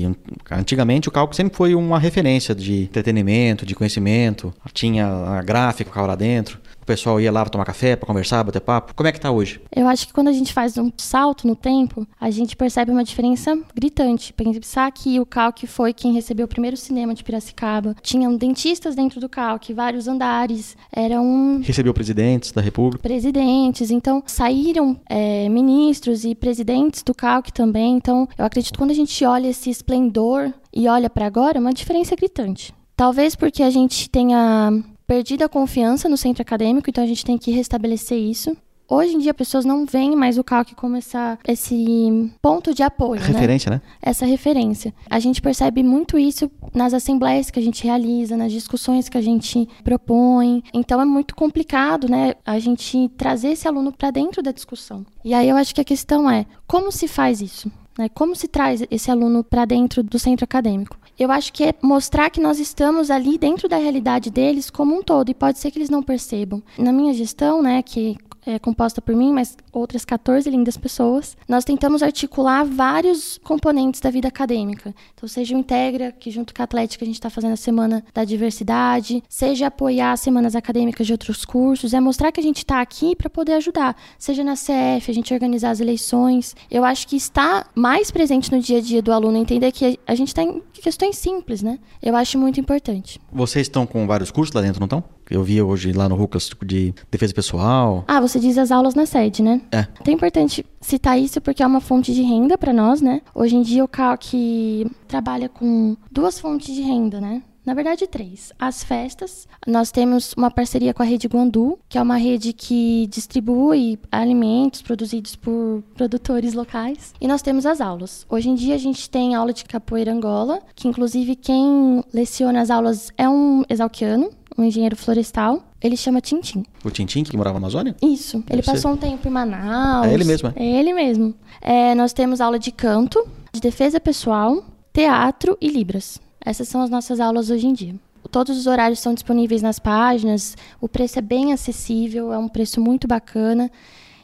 [0.49, 6.15] Antigamente o Calc sempre foi uma referência de entretenimento, de conhecimento, tinha a gráfica lá
[6.15, 6.59] dentro.
[6.85, 8.93] O pessoal ia lá para tomar café, para conversar, bater papo.
[8.93, 9.59] Como é que tá hoje?
[9.75, 13.03] Eu acho que quando a gente faz um salto no tempo, a gente percebe uma
[13.03, 14.31] diferença gritante.
[14.31, 17.95] Pensar que o Calc foi quem recebeu o primeiro cinema de Piracicaba.
[18.03, 20.77] Tinham dentistas dentro do Calc, vários andares.
[20.91, 21.59] Era um...
[21.63, 23.01] Recebeu presidentes da República.
[23.01, 23.89] Presidentes.
[23.89, 27.95] Então, saíram é, ministros e presidentes do Calc também.
[27.95, 31.59] Então, eu acredito que quando a gente olha esse esplendor e olha para agora, é
[31.59, 32.71] uma diferença gritante.
[32.95, 37.37] Talvez porque a gente tenha perdido a confiança no centro acadêmico, então a gente tem
[37.37, 38.55] que restabelecer isso.
[38.87, 43.19] Hoje em dia, pessoas não veem mais o CALC como essa, esse ponto de apoio.
[43.19, 43.77] Referência, né?
[43.77, 43.81] né?
[43.99, 44.93] Essa referência.
[45.09, 49.21] A gente percebe muito isso nas assembleias que a gente realiza, nas discussões que a
[49.21, 50.63] gente propõe.
[50.71, 52.35] Então, é muito complicado, né?
[52.45, 55.03] A gente trazer esse aluno para dentro da discussão.
[55.23, 57.71] E aí eu acho que a questão é: como se faz isso?
[57.97, 58.09] Né?
[58.09, 60.97] Como se traz esse aluno para dentro do centro acadêmico?
[61.17, 65.01] Eu acho que é mostrar que nós estamos ali dentro da realidade deles como um
[65.01, 66.61] todo, e pode ser que eles não percebam.
[66.77, 71.65] Na minha gestão, né, que é composta por mim, mas outras 14 lindas pessoas, nós
[71.65, 74.93] tentamos articular vários componentes da vida acadêmica.
[75.13, 78.03] Então, seja o Integra, que junto com a Atlética a gente está fazendo a Semana
[78.13, 82.57] da Diversidade, seja apoiar as semanas acadêmicas de outros cursos, é mostrar que a gente
[82.57, 83.95] está aqui para poder ajudar.
[84.17, 86.55] Seja na CF, a gente organizar as eleições.
[86.69, 90.15] Eu acho que está mais presente no dia a dia do aluno entender que a
[90.15, 91.79] gente tem questões simples, né?
[92.01, 93.19] Eu acho muito importante.
[93.31, 95.14] Vocês estão com vários cursos lá dentro, não estão?
[95.29, 98.03] Eu vi hoje lá no Rucas, de defesa pessoal.
[98.07, 99.61] Ah, você diz as aulas na sede, né?
[99.71, 99.87] É.
[100.05, 103.21] É importante citar isso porque é uma fonte de renda para nós, né?
[103.33, 107.41] Hoje em dia o CALC trabalha com duas fontes de renda, né?
[107.65, 108.53] Na verdade, três.
[108.59, 109.47] As festas.
[109.65, 114.83] Nós temos uma parceria com a Rede Guandu, que é uma rede que distribui alimentos
[114.83, 117.13] produzidos por produtores locais.
[117.19, 118.25] E nós temos as aulas.
[118.29, 122.69] Hoje em dia a gente tem aula de capoeira Angola, que inclusive quem leciona as
[122.69, 125.63] aulas é um exalquiano, um engenheiro florestal.
[125.81, 126.63] Ele chama Tintim.
[126.83, 127.95] O Tintim, que morava na Amazônia?
[128.01, 128.39] Isso.
[128.39, 128.71] Deve ele ser.
[128.71, 130.07] passou um tempo em Manaus.
[130.07, 130.63] É ele mesmo, é?
[130.63, 131.35] É ele mesmo.
[131.61, 134.63] É, nós temos aula de canto, de defesa pessoal,
[134.93, 136.19] teatro e libras.
[136.43, 137.95] Essas são as nossas aulas hoje em dia.
[138.31, 142.81] Todos os horários são disponíveis nas páginas, o preço é bem acessível, é um preço
[142.81, 143.71] muito bacana.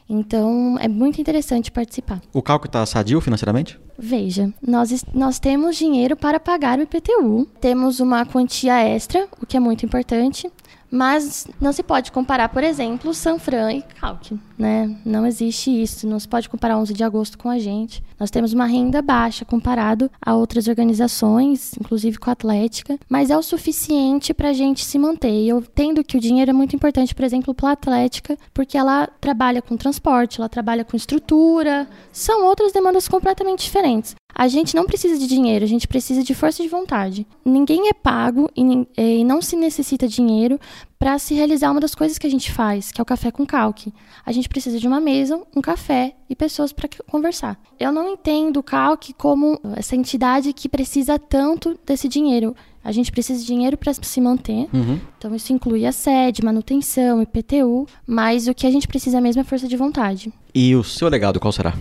[0.08, 2.20] Então, é muito interessante participar.
[2.32, 3.78] O cálculo está sadio financeiramente?
[3.98, 9.56] Veja, nós, nós temos dinheiro para pagar o IPTU, temos uma quantia extra, o que
[9.56, 10.50] é muito importante,
[10.92, 14.94] mas não se pode comparar, por exemplo, Sanfran e Calque, né?
[15.06, 18.04] Não existe isso, não se pode comparar 11 de agosto com a gente.
[18.20, 23.36] Nós temos uma renda baixa comparado a outras organizações, inclusive com a Atlética, mas é
[23.36, 25.32] o suficiente para a gente se manter.
[25.32, 28.76] E eu entendo que o dinheiro é muito importante, por exemplo, para a Atlética, porque
[28.76, 34.14] ela trabalha com transporte, ela trabalha com estrutura, são outras demandas completamente diferentes.
[34.34, 37.26] A gente não precisa de dinheiro, a gente precisa de força de vontade.
[37.44, 40.58] Ninguém é pago e, nin- e não se necessita dinheiro
[40.98, 43.44] para se realizar uma das coisas que a gente faz, que é o café com
[43.44, 43.92] calque.
[44.24, 47.60] A gente precisa de uma mesa, um café e pessoas para conversar.
[47.78, 52.54] Eu não entendo o calque como essa entidade que precisa tanto desse dinheiro.
[52.84, 54.68] A gente precisa de dinheiro para se manter.
[54.72, 54.98] Uhum.
[55.18, 59.44] Então isso inclui a sede, manutenção, IPTU, mas o que a gente precisa mesmo é
[59.44, 60.32] força de vontade.
[60.54, 61.74] E o seu legado qual será?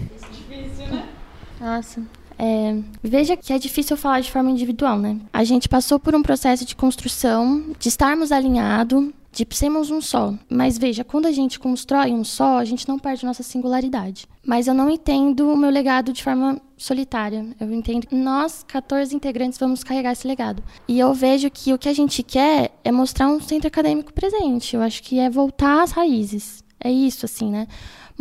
[1.60, 2.02] Nossa.
[2.44, 5.20] É, veja que é difícil falar de forma individual, né?
[5.32, 10.34] A gente passou por um processo de construção, de estarmos alinhados, de sermos um só.
[10.50, 14.26] Mas veja, quando a gente constrói um só, a gente não perde nossa singularidade.
[14.44, 17.46] Mas eu não entendo o meu legado de forma solitária.
[17.60, 20.64] Eu entendo que nós, 14 integrantes, vamos carregar esse legado.
[20.88, 24.76] E eu vejo que o que a gente quer é mostrar um centro acadêmico presente.
[24.76, 26.64] Eu acho que é voltar às raízes.
[26.84, 27.68] É isso, assim, né?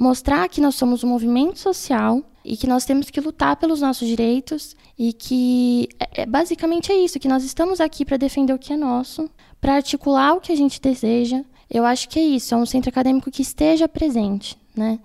[0.01, 4.09] Mostrar que nós somos um movimento social e que nós temos que lutar pelos nossos
[4.09, 8.59] direitos e que é, é- basicamente é isso, que nós estamos aqui para defender o
[8.59, 9.29] que é nosso,
[9.61, 11.45] para articular o que a gente deseja.
[11.71, 14.99] Eu acho que é isso, é um centro acadêmico que esteja presente, né?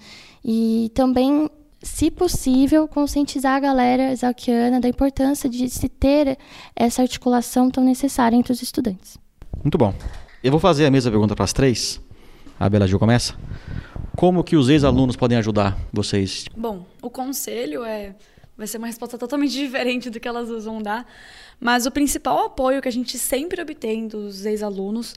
[0.46, 1.50] E também,
[1.84, 6.38] se possível, conscientizar a galera exalquiana da importância de se ter
[6.74, 9.18] essa articulação tão necessária entre os estudantes.
[9.62, 9.94] Muito bom.
[10.42, 12.00] Eu vou fazer a mesma pergunta para as três.
[12.58, 13.36] A Bela Gil começa.
[14.16, 16.46] Como que os ex-alunos podem ajudar vocês?
[16.56, 18.16] Bom, o conselho é
[18.58, 21.06] vai ser uma resposta totalmente diferente do que elas vão dar,
[21.60, 25.16] mas o principal apoio que a gente sempre obtém dos ex-alunos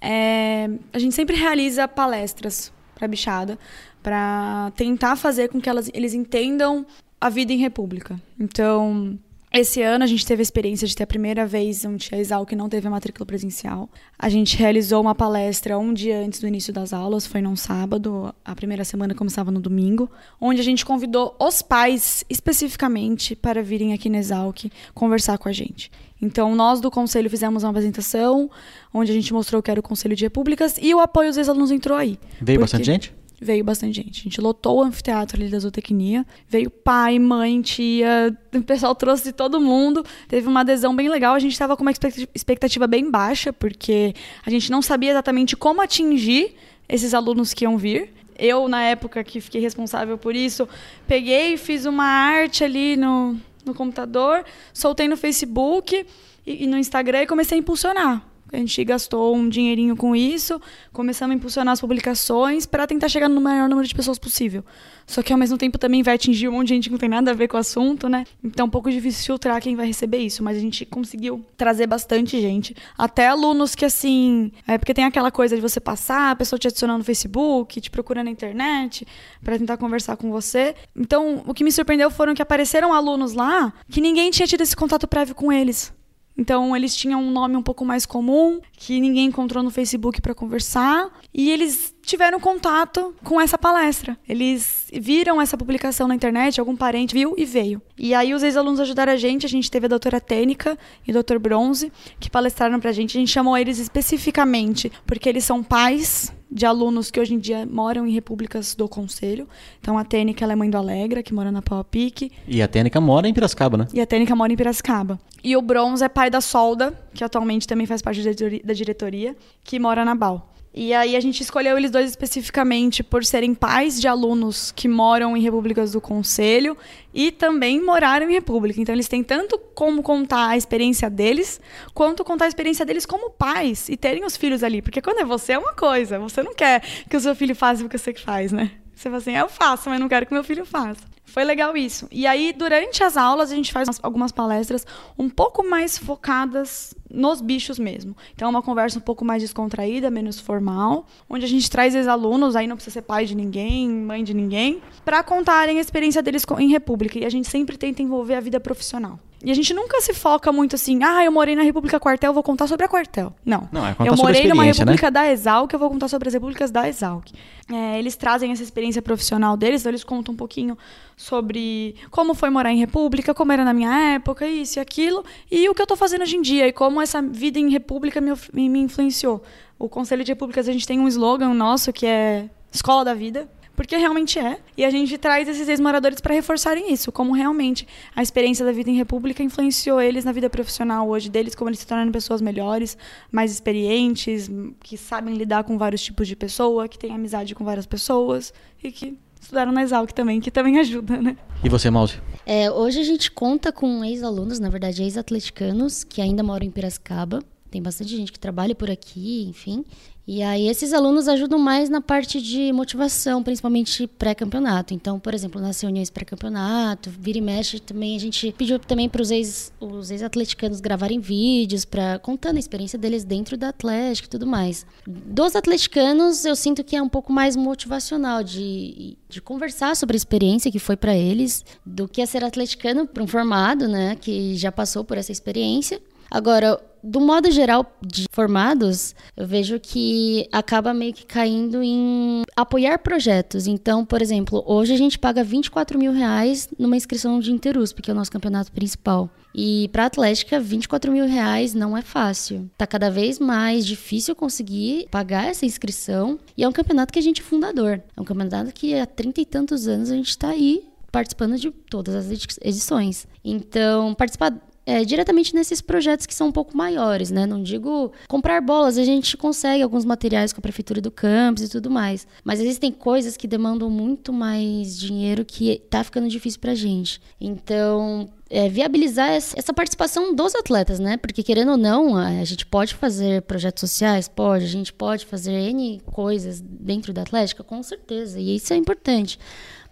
[0.00, 3.58] é a gente sempre realiza palestras para bichada
[4.02, 6.86] para tentar fazer com que elas, eles entendam
[7.20, 8.20] a vida em república.
[8.38, 9.18] Então,
[9.60, 12.52] esse ano a gente teve a experiência de ter a primeira vez onde a Exalc
[12.52, 13.88] não teve a matrícula presencial.
[14.18, 18.34] A gente realizou uma palestra um dia antes do início das aulas, foi num sábado,
[18.44, 20.10] a primeira semana começava no domingo,
[20.40, 24.64] onde a gente convidou os pais especificamente para virem aqui na Exalc
[24.94, 25.90] conversar com a gente.
[26.20, 28.50] Então, nós do conselho fizemos uma apresentação,
[28.92, 31.70] onde a gente mostrou que era o Conselho de Repúblicas e o apoio dos ex-alunos
[31.70, 32.18] entrou aí.
[32.40, 33.14] Veio Porque- bastante gente?
[33.40, 34.20] Veio bastante gente.
[34.20, 36.24] A gente lotou o anfiteatro ali da zootecnia.
[36.48, 38.36] Veio pai, mãe, tia.
[38.54, 40.04] O pessoal trouxe de todo mundo.
[40.26, 41.34] Teve uma adesão bem legal.
[41.34, 41.90] A gente estava com uma
[42.34, 44.14] expectativa- bem baixa, porque
[44.44, 46.54] a gente não sabia exatamente como atingir
[46.88, 48.10] esses alunos que iam vir.
[48.38, 50.68] Eu, na época que fiquei responsável por isso,
[51.06, 56.06] peguei e fiz uma arte ali no, no computador, soltei no Facebook
[56.46, 58.22] e, e no Instagram e comecei a impulsionar.
[58.52, 60.60] A gente gastou um dinheirinho com isso,
[60.92, 64.64] começamos a impulsionar as publicações para tentar chegar no maior número de pessoas possível.
[65.06, 67.08] Só que ao mesmo tempo também vai atingir um monte de gente que não tem
[67.08, 68.24] nada a ver com o assunto, né?
[68.42, 71.86] Então é um pouco difícil filtrar quem vai receber isso, mas a gente conseguiu trazer
[71.86, 72.74] bastante gente.
[72.96, 74.52] Até alunos que assim.
[74.66, 77.90] É porque tem aquela coisa de você passar, a pessoa te adicionar no Facebook, te
[77.90, 79.06] procura na internet
[79.42, 80.74] para tentar conversar com você.
[80.94, 84.74] Então, o que me surpreendeu foram que apareceram alunos lá que ninguém tinha tido esse
[84.74, 85.95] contato prévio com eles.
[86.38, 90.34] Então, eles tinham um nome um pouco mais comum, que ninguém encontrou no Facebook para
[90.34, 94.16] conversar, e eles tiveram contato com essa palestra.
[94.28, 97.82] Eles viram essa publicação na internet, algum parente viu e veio.
[97.98, 101.14] E aí os ex-alunos ajudaram a gente, a gente teve a doutora Tênica e o
[101.14, 103.18] doutor Bronze, que palestraram pra gente.
[103.18, 107.66] A gente chamou eles especificamente porque eles são pais de alunos que hoje em dia
[107.66, 109.48] moram em repúblicas do conselho.
[109.80, 112.62] Então a Tênica ela é mãe do Alegra, que mora na Pau a Pique, E
[112.62, 113.88] a Tênica mora em Piracicaba, né?
[113.92, 115.18] e a Tênica mora em Piracicaba.
[115.42, 118.72] E o Bronze é pai da Solda, que atualmente também faz parte da diretoria, da
[118.74, 120.52] diretoria que mora na Bal.
[120.78, 125.34] E aí a gente escolheu eles dois especificamente por serem pais de alunos que moram
[125.34, 126.76] em repúblicas do conselho
[127.14, 128.78] e também moraram em república.
[128.78, 131.58] Então eles têm tanto como contar a experiência deles,
[131.94, 135.24] quanto contar a experiência deles como pais e terem os filhos ali, porque quando é
[135.24, 138.12] você é uma coisa, você não quer que o seu filho faça o que você
[138.12, 138.72] faz, né?
[138.96, 141.02] Você fala assim, eu faço, mas não quero que meu filho faça.
[141.26, 142.08] Foi legal isso.
[142.10, 144.86] E aí, durante as aulas, a gente faz algumas palestras
[145.18, 148.16] um pouco mais focadas nos bichos mesmo.
[148.34, 152.56] Então, é uma conversa um pouco mais descontraída, menos formal, onde a gente traz ex-alunos,
[152.56, 156.46] aí não precisa ser pai de ninguém, mãe de ninguém, para contarem a experiência deles
[156.58, 157.18] em República.
[157.18, 159.20] E a gente sempre tenta envolver a vida profissional.
[159.46, 162.42] E a gente nunca se foca muito assim, ah, eu morei na República Quartel, vou
[162.42, 163.32] contar sobre a Quartel.
[163.44, 163.68] Não.
[163.70, 164.72] Não, é contar eu morei numa né?
[164.72, 167.30] República da Exalc, eu vou contar sobre as repúblicas da Exalc.
[167.72, 170.76] É, eles trazem essa experiência profissional deles, então eles contam um pouquinho
[171.16, 175.68] sobre como foi morar em República, como era na minha época, isso e aquilo, e
[175.68, 178.32] o que eu tô fazendo hoje em dia, e como essa vida em República me,
[178.52, 179.44] me influenciou.
[179.78, 183.48] O Conselho de Repúblicas, a gente tem um slogan nosso que é Escola da Vida,
[183.76, 184.58] porque realmente é.
[184.76, 188.90] E a gente traz esses ex-moradores para reforçarem isso, como realmente a experiência da vida
[188.90, 192.96] em República influenciou eles na vida profissional hoje deles, como eles se tornaram pessoas melhores,
[193.30, 194.50] mais experientes,
[194.80, 198.90] que sabem lidar com vários tipos de pessoa, que têm amizade com várias pessoas e
[198.90, 201.36] que estudaram na Exalc também, que também ajuda, né?
[201.62, 202.20] E você, Mouse?
[202.44, 207.40] É, hoje a gente conta com ex-alunos, na verdade, ex-atleticanos, que ainda moram em Piracicaba.
[207.70, 209.84] Tem bastante gente que trabalha por aqui, enfim.
[210.28, 214.92] E aí esses alunos ajudam mais na parte de motivação, principalmente pré-campeonato.
[214.92, 219.22] Então, por exemplo, nas reuniões pré-campeonato, vira e mexe também a gente pediu também para
[219.22, 224.30] os ex os ex-atleticanos gravarem vídeos para contando a experiência deles dentro da Atlético e
[224.30, 224.84] tudo mais.
[225.06, 230.18] Dos atleticanos, eu sinto que é um pouco mais motivacional de, de conversar sobre a
[230.18, 234.56] experiência que foi para eles, do que a ser atleticano para um formado, né, que
[234.56, 236.00] já passou por essa experiência.
[236.36, 242.98] Agora, do modo geral de formados, eu vejo que acaba meio que caindo em apoiar
[242.98, 243.66] projetos.
[243.66, 248.10] Então, por exemplo, hoje a gente paga 24 mil reais numa inscrição de Interusp, que
[248.10, 249.30] é o nosso campeonato principal.
[249.54, 252.70] E para Atlética, 24 mil reais não é fácil.
[252.76, 256.38] Tá cada vez mais difícil conseguir pagar essa inscrição.
[256.54, 258.02] E é um campeonato que a gente é fundador.
[258.14, 261.70] É um campeonato que há 30 e tantos anos a gente está aí participando de
[261.70, 262.30] todas as
[262.60, 263.26] edições.
[263.42, 264.52] Então, participar
[264.86, 267.44] é, diretamente nesses projetos que são um pouco maiores, né?
[267.44, 271.68] Não digo comprar bolas, a gente consegue alguns materiais com a prefeitura do campus e
[271.68, 276.74] tudo mais, mas existem coisas que demandam muito mais dinheiro que tá ficando difícil pra
[276.74, 277.20] gente.
[277.40, 281.16] Então, é, viabilizar essa participação dos atletas, né?
[281.16, 285.50] Porque querendo ou não, a gente pode fazer projetos sociais, pode, a gente pode fazer
[285.50, 289.36] N coisas dentro da Atlética, com certeza, e isso é importante.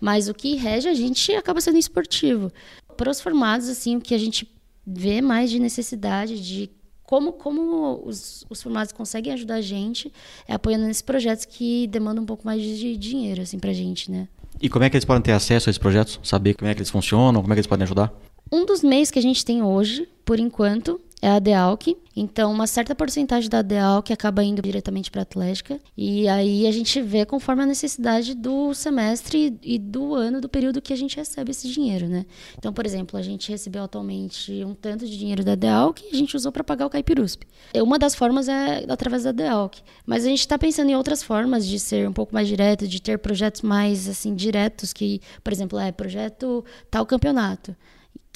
[0.00, 2.52] Mas o que rege a gente acaba sendo esportivo.
[2.96, 4.53] Para os formados, assim, o que a gente
[4.86, 6.70] ver mais de necessidade de
[7.04, 10.12] como, como os, os formados conseguem ajudar a gente
[10.48, 14.26] é apoiando nesses projetos que demandam um pouco mais de dinheiro assim pra gente, né?
[14.60, 16.18] E como é que eles podem ter acesso a esses projetos?
[16.22, 18.12] Saber como é que eles funcionam, como é que eles podem ajudar?
[18.50, 21.96] Um dos meios que a gente tem hoje, por enquanto, é a DEALC.
[22.14, 25.80] Então, uma certa porcentagem da DEALC acaba indo diretamente para a Atlética.
[25.96, 30.82] E aí a gente vê conforme a necessidade do semestre e do ano, do período
[30.82, 32.26] que a gente recebe esse dinheiro, né?
[32.58, 36.18] Então, por exemplo, a gente recebeu atualmente um tanto de dinheiro da DEALC e a
[36.18, 37.44] gente usou para pagar o Caipirusp.
[37.76, 39.78] Uma das formas é através da DEALC.
[40.04, 43.00] Mas a gente está pensando em outras formas de ser um pouco mais direto, de
[43.00, 47.74] ter projetos mais, assim, diretos, que, por exemplo, é projeto tal campeonato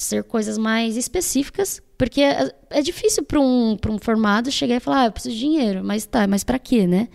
[0.03, 5.01] ser coisas mais específicas, porque é, é difícil para um, um formado chegar e falar,
[5.01, 7.09] ah, eu preciso de dinheiro, mas tá, mas para quê, né?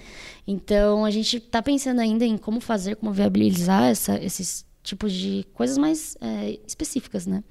[0.46, 5.46] Então a gente está pensando ainda em como fazer, como viabilizar essa, esses tipos de
[5.54, 7.42] coisas mais é, específicas, né?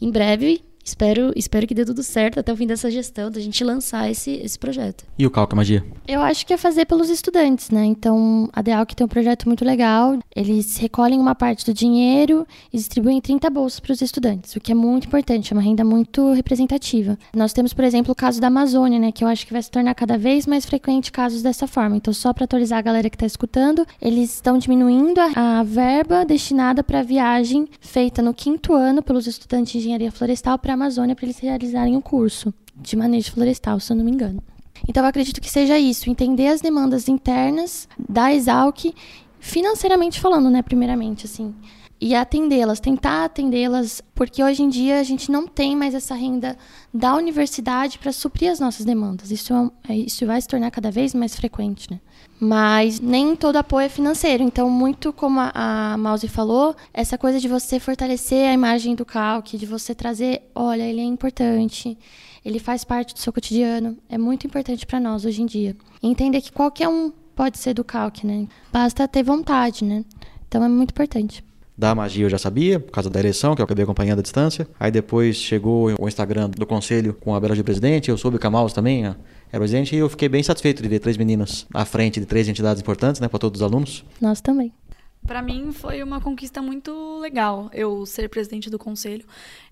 [0.00, 3.64] Em breve Espero, espero que dê tudo certo até o fim dessa gestão, da gente
[3.64, 5.04] lançar esse, esse projeto.
[5.18, 5.82] E o Calca Magia?
[6.06, 7.84] Eu acho que é fazer pelos estudantes, né?
[7.86, 10.18] Então, a DEALC tem um projeto muito legal.
[10.36, 14.72] Eles recolhem uma parte do dinheiro e distribuem 30 bolsas para os estudantes, o que
[14.72, 17.18] é muito importante, é uma renda muito representativa.
[17.34, 19.10] Nós temos, por exemplo, o caso da Amazônia, né?
[19.10, 21.96] Que eu acho que vai se tornar cada vez mais frequente casos dessa forma.
[21.96, 26.26] Então, só para atualizar a galera que está escutando, eles estão diminuindo a, a verba
[26.26, 31.14] destinada para a viagem feita no quinto ano pelos estudantes de engenharia florestal para Amazônia
[31.14, 34.42] para eles realizarem um curso de manejo florestal, se eu não me engano.
[34.88, 38.92] Então eu acredito que seja isso, entender as demandas internas da Exalc,
[39.40, 41.54] financeiramente falando, né, primeiramente, assim.
[42.00, 46.56] e atendê-las, tentar atendê-las, porque hoje em dia a gente não tem mais essa renda
[46.92, 49.30] da universidade para suprir as nossas demandas.
[49.30, 52.00] Isso, é, isso vai se tornar cada vez mais frequente, né?
[52.44, 54.42] Mas nem todo apoio é financeiro.
[54.42, 59.02] Então, muito como a, a Mouse falou, essa coisa de você fortalecer a imagem do
[59.02, 61.96] calque, de você trazer, olha, ele é importante,
[62.44, 65.74] ele faz parte do seu cotidiano, é muito importante para nós hoje em dia.
[66.02, 68.46] Entender que qualquer um pode ser do calque, né?
[68.70, 70.04] Basta ter vontade, né?
[70.46, 71.42] Então é muito importante.
[71.76, 74.68] Da magia eu já sabia, por causa da eleição, que eu acabei acompanhando à distância.
[74.78, 78.46] Aí depois chegou o Instagram do conselho com a Bela de presidente, eu soube que
[78.46, 79.04] a Maus também
[79.54, 82.48] era presidente, e eu fiquei bem satisfeito de ver três meninas à frente de três
[82.48, 84.04] entidades importantes, né, para todos os alunos.
[84.20, 84.72] Nós também.
[85.24, 89.24] Para mim foi uma conquista muito legal eu ser presidente do conselho.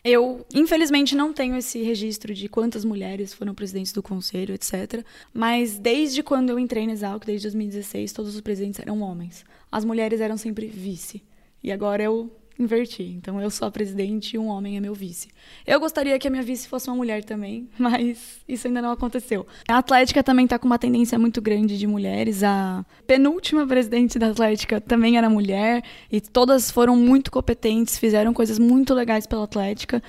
[0.02, 5.04] Eu, infelizmente, não tenho esse registro de quantas mulheres foram presidentes do conselho, etc.
[5.34, 9.44] Mas desde quando eu entrei na Exalc, desde 2016, todos os presidentes eram homens.
[9.70, 11.22] As mulheres eram sempre vice.
[11.62, 13.02] E agora eu inverti.
[13.02, 15.28] Então eu sou a presidente e um homem é meu vice.
[15.66, 19.46] Eu gostaria que a minha vice fosse uma mulher também, mas isso ainda não aconteceu.
[19.68, 22.42] A Atlética também está com uma tendência muito grande de mulheres.
[22.42, 28.58] A penúltima presidente da Atlética também era mulher e todas foram muito competentes, fizeram coisas
[28.58, 30.02] muito legais pela Atlética.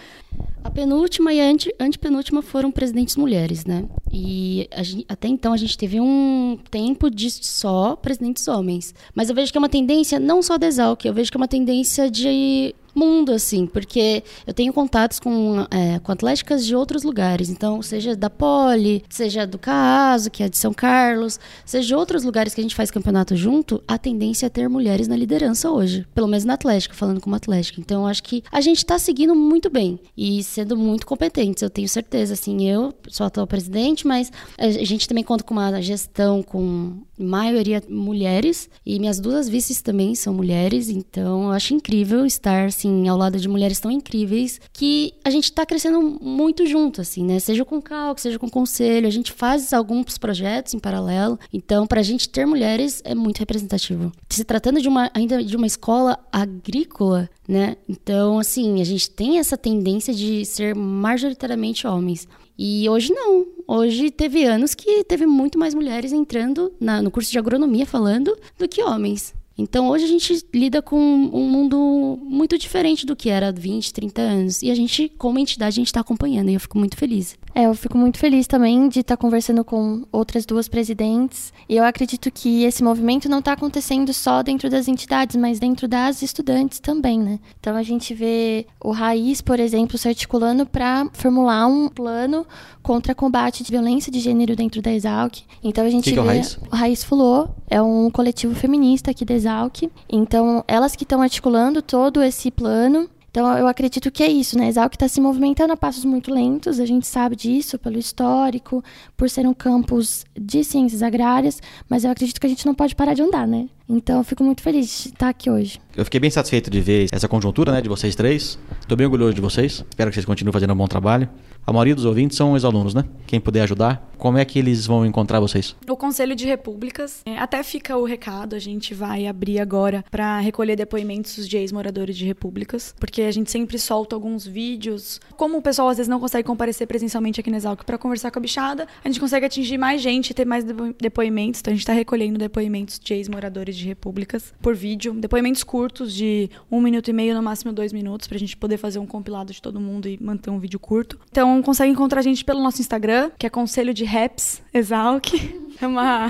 [0.64, 3.86] A penúltima e a ante, antepenúltima foram presidentes mulheres, né?
[4.12, 8.96] E gente, até então a gente teve um tempo de só presidentes homens.
[9.14, 11.40] Mas eu vejo que é uma tendência não só da Exalc, eu vejo que é
[11.40, 17.04] uma tendência de mundo, assim, porque eu tenho contatos com, é, com atléticas de outros
[17.04, 22.24] lugares, então, seja da Poli, seja do Caso, que é de São Carlos, seja outros
[22.24, 26.06] lugares que a gente faz campeonato junto, a tendência é ter mulheres na liderança hoje,
[26.14, 27.80] pelo menos na Atlética, falando como Atlética.
[27.80, 31.70] Então, eu acho que a gente está seguindo muito bem e sendo muito competentes, eu
[31.70, 36.42] tenho certeza, assim, eu sou atual presidente, mas a gente também conta com uma gestão
[36.44, 42.72] com maioria mulheres e minhas duas vices também são mulheres, então eu acho incrível estar
[42.84, 47.24] assim ao lado de mulheres tão incríveis que a gente está crescendo muito junto assim,
[47.24, 47.40] né?
[47.40, 51.40] Seja com Calc, seja com conselho, a gente faz alguns projetos em paralelo.
[51.52, 54.12] Então, para a gente ter mulheres é muito representativo.
[54.30, 57.78] Se tratando de uma ainda de uma escola agrícola, né?
[57.88, 62.28] Então, assim, a gente tem essa tendência de ser majoritariamente homens.
[62.58, 63.48] E hoje não.
[63.68, 68.38] Hoje teve anos que teve muito mais mulheres entrando na, no curso de agronomia falando
[68.60, 69.34] do que homens.
[69.58, 74.22] Então hoje a gente lida com um mundo muito diferente do que era 20, 30
[74.22, 74.62] anos.
[74.62, 77.38] E a gente, como entidade, a gente está acompanhando e eu fico muito feliz.
[77.56, 81.54] É, eu fico muito feliz também de estar tá conversando com outras duas presidentes.
[81.70, 85.88] E eu acredito que esse movimento não está acontecendo só dentro das entidades, mas dentro
[85.88, 87.40] das estudantes também, né?
[87.60, 92.46] Então a gente vê o Raiz, por exemplo, se articulando para formular um plano
[92.82, 95.42] contra combate de violência de gênero dentro da Exalc.
[95.64, 96.58] Então a gente que vê que é o Raiz?
[96.72, 99.92] o Raiz Fulô é um coletivo feminista aqui da Exalc.
[100.10, 104.68] Então elas que estão articulando todo esse plano então, eu acredito que é isso, né?
[104.68, 108.84] Exalc está se movimentando a passos muito lentos, a gente sabe disso pelo histórico,
[109.18, 111.60] por ser um campus de ciências agrárias,
[111.90, 113.68] mas eu acredito que a gente não pode parar de andar, né?
[113.90, 115.82] Então, eu fico muito feliz de estar aqui hoje.
[115.98, 118.60] Eu fiquei bem satisfeito de ver essa conjuntura, né, de vocês três.
[118.80, 119.84] Estou bem orgulhoso de vocês.
[119.90, 121.28] Espero que vocês continuem fazendo um bom trabalho.
[121.66, 123.06] A maioria dos ouvintes são ex-alunos, né?
[123.26, 125.76] Quem puder ajudar, como é que eles vão encontrar vocês?
[125.90, 130.40] O Conselho de Repúblicas, é, até fica o recado, a gente vai abrir agora para
[130.40, 135.20] recolher depoimentos de ex-moradores de repúblicas, porque a gente sempre solta alguns vídeos.
[135.38, 138.40] Como o pessoal às vezes não consegue comparecer presencialmente aqui na Exalc para conversar com
[138.40, 141.62] a bichada, a gente consegue atingir mais gente, ter mais depo- depoimentos.
[141.62, 146.50] Então a gente está recolhendo depoimentos de ex-moradores de repúblicas por vídeo, depoimentos curtos de
[146.70, 149.54] um minuto e meio, no máximo dois minutos, para a gente poder fazer um compilado
[149.54, 151.18] de todo mundo e manter um vídeo curto.
[151.32, 155.28] Então consegue encontrar a gente pelo nosso Instagram, que é Conselho de Raps Exalc.
[155.82, 156.28] É uma.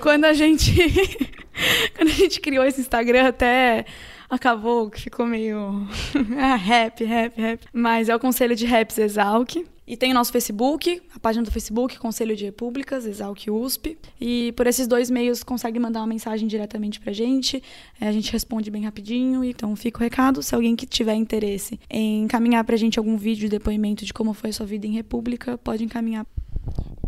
[0.00, 0.72] Quando a gente.
[1.94, 3.84] Quando a gente criou esse Instagram, até
[4.28, 5.86] acabou que ficou meio.
[6.38, 7.66] ah, rap, rap, rap.
[7.72, 9.56] Mas é o Conselho de Raps Exalc.
[9.90, 13.96] E tem o nosso Facebook, a página do Facebook, Conselho de Repúblicas, Exalc USP.
[14.20, 17.62] E por esses dois meios consegue mandar uma mensagem diretamente pra gente.
[17.98, 19.42] É, a gente responde bem rapidinho.
[19.42, 20.42] Então fica o recado.
[20.42, 24.34] Se alguém que tiver interesse em encaminhar pra gente algum vídeo de depoimento de como
[24.34, 26.26] foi a sua vida em República, pode encaminhar.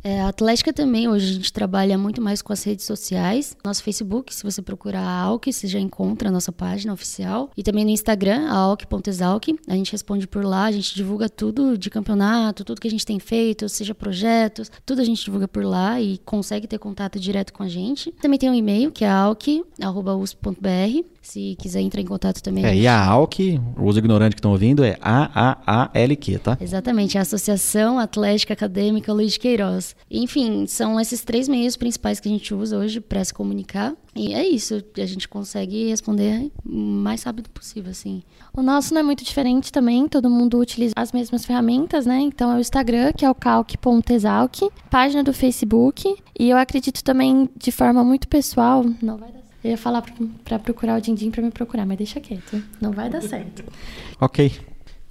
[0.03, 3.57] É, a Atlética também, hoje a gente trabalha muito mais com as redes sociais.
[3.65, 7.51] Nosso Facebook, se você procurar a Alck, você já encontra a nossa página oficial.
[7.57, 9.49] E também no Instagram, a alck.exalc.
[9.69, 13.05] A gente responde por lá, a gente divulga tudo de campeonato, tudo que a gente
[13.05, 17.53] tem feito, seja projetos, tudo a gente divulga por lá e consegue ter contato direto
[17.53, 18.11] com a gente.
[18.13, 21.05] Também tem um e-mail, que é alck.usp.br.
[21.31, 22.65] Se quiser entrar em contato também.
[22.65, 26.59] É, e a ALK, os ignorantes que estão ouvindo, é A-A-A-L-Q, tá?
[26.61, 29.95] Exatamente, a Associação Atlética Acadêmica Luiz de Queiroz.
[30.11, 33.95] Enfim, são esses três meios principais que a gente usa hoje para se comunicar.
[34.13, 38.25] E é isso, a gente consegue responder o mais rápido possível, assim.
[38.53, 42.19] O nosso não é muito diferente também, todo mundo utiliza as mesmas ferramentas, né?
[42.19, 47.49] Então é o Instagram, que é o calc.exalc, página do Facebook, e eu acredito também
[47.57, 49.50] de forma muito pessoal, não vai dar certo.
[49.63, 50.03] Eu ia falar
[50.45, 53.65] para procurar o Dindim para me procurar, mas deixa quieto, não vai dar certo.
[54.21, 54.53] Ok.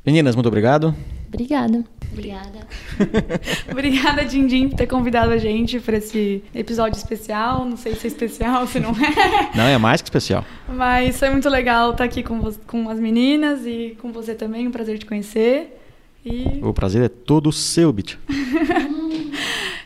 [0.06, 0.96] Meninas, muito obrigado.
[1.28, 1.84] Obrigada.
[2.12, 2.68] Obrigada.
[3.72, 7.66] Obrigada, Dindim, por ter convidado a gente para esse episódio especial.
[7.66, 9.50] Não sei se é especial, se não é.
[9.56, 10.44] Não, é mais que especial.
[10.68, 14.68] Mas foi muito legal estar aqui com, com as meninas e com você também.
[14.68, 15.80] Um prazer te conhecer.
[16.26, 16.60] E...
[16.64, 18.16] O prazer é todo seu, Bitch.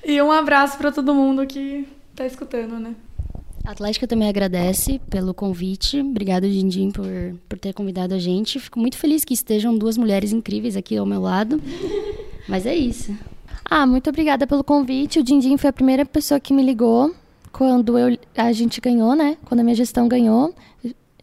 [0.06, 2.94] e um abraço para todo mundo que está escutando, né?
[3.66, 6.02] A Atlética também agradece pelo convite.
[6.02, 7.06] Obrigada, Dindim, por,
[7.48, 8.60] por ter convidado a gente.
[8.60, 11.62] Fico muito feliz que estejam duas mulheres incríveis aqui ao meu lado.
[12.48, 13.18] Mas é isso.
[13.64, 15.20] Ah, muito obrigada pelo convite.
[15.20, 17.16] O Dindim foi a primeira pessoa que me ligou
[17.54, 19.38] quando eu, a gente ganhou, né?
[19.46, 20.54] Quando a minha gestão ganhou.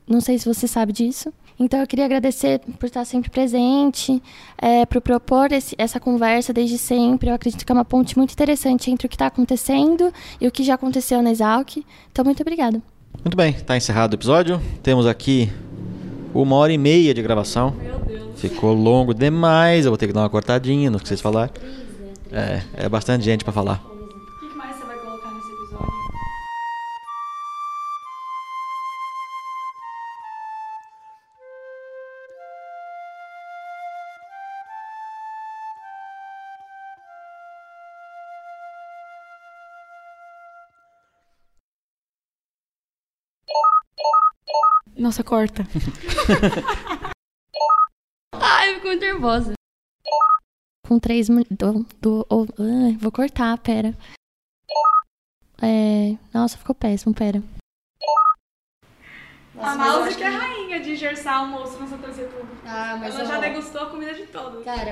[0.08, 1.32] Não sei se você sabe disso.
[1.62, 4.22] Então, eu queria agradecer por estar sempre presente,
[4.56, 7.28] é, por propor esse, essa conversa desde sempre.
[7.28, 10.10] Eu acredito que é uma ponte muito interessante entre o que está acontecendo
[10.40, 11.84] e o que já aconteceu na Exalc.
[12.10, 12.80] Então, muito obrigada.
[13.22, 14.58] Muito bem, está encerrado o episódio.
[14.82, 15.52] Temos aqui
[16.32, 17.74] uma hora e meia de gravação.
[17.78, 18.40] Meu Deus.
[18.40, 21.52] Ficou longo demais, eu vou ter que dar uma cortadinha no que vocês falaram.
[22.32, 23.89] É, é bastante gente para falar.
[45.10, 45.66] Nossa, corta.
[48.32, 49.54] Ai, eu fico muito nervosa.
[50.86, 51.50] Com três mulheres.
[51.50, 53.92] Do, do, oh, ah, vou cortar, pera.
[55.60, 57.42] É, nossa, ficou péssimo, pera.
[59.58, 62.56] a Mouse que é rainha de gersar almoço no Santa Sepulcro.
[62.64, 64.64] Ah, Ela já degustou a comida de todos.
[64.64, 64.88] Cara,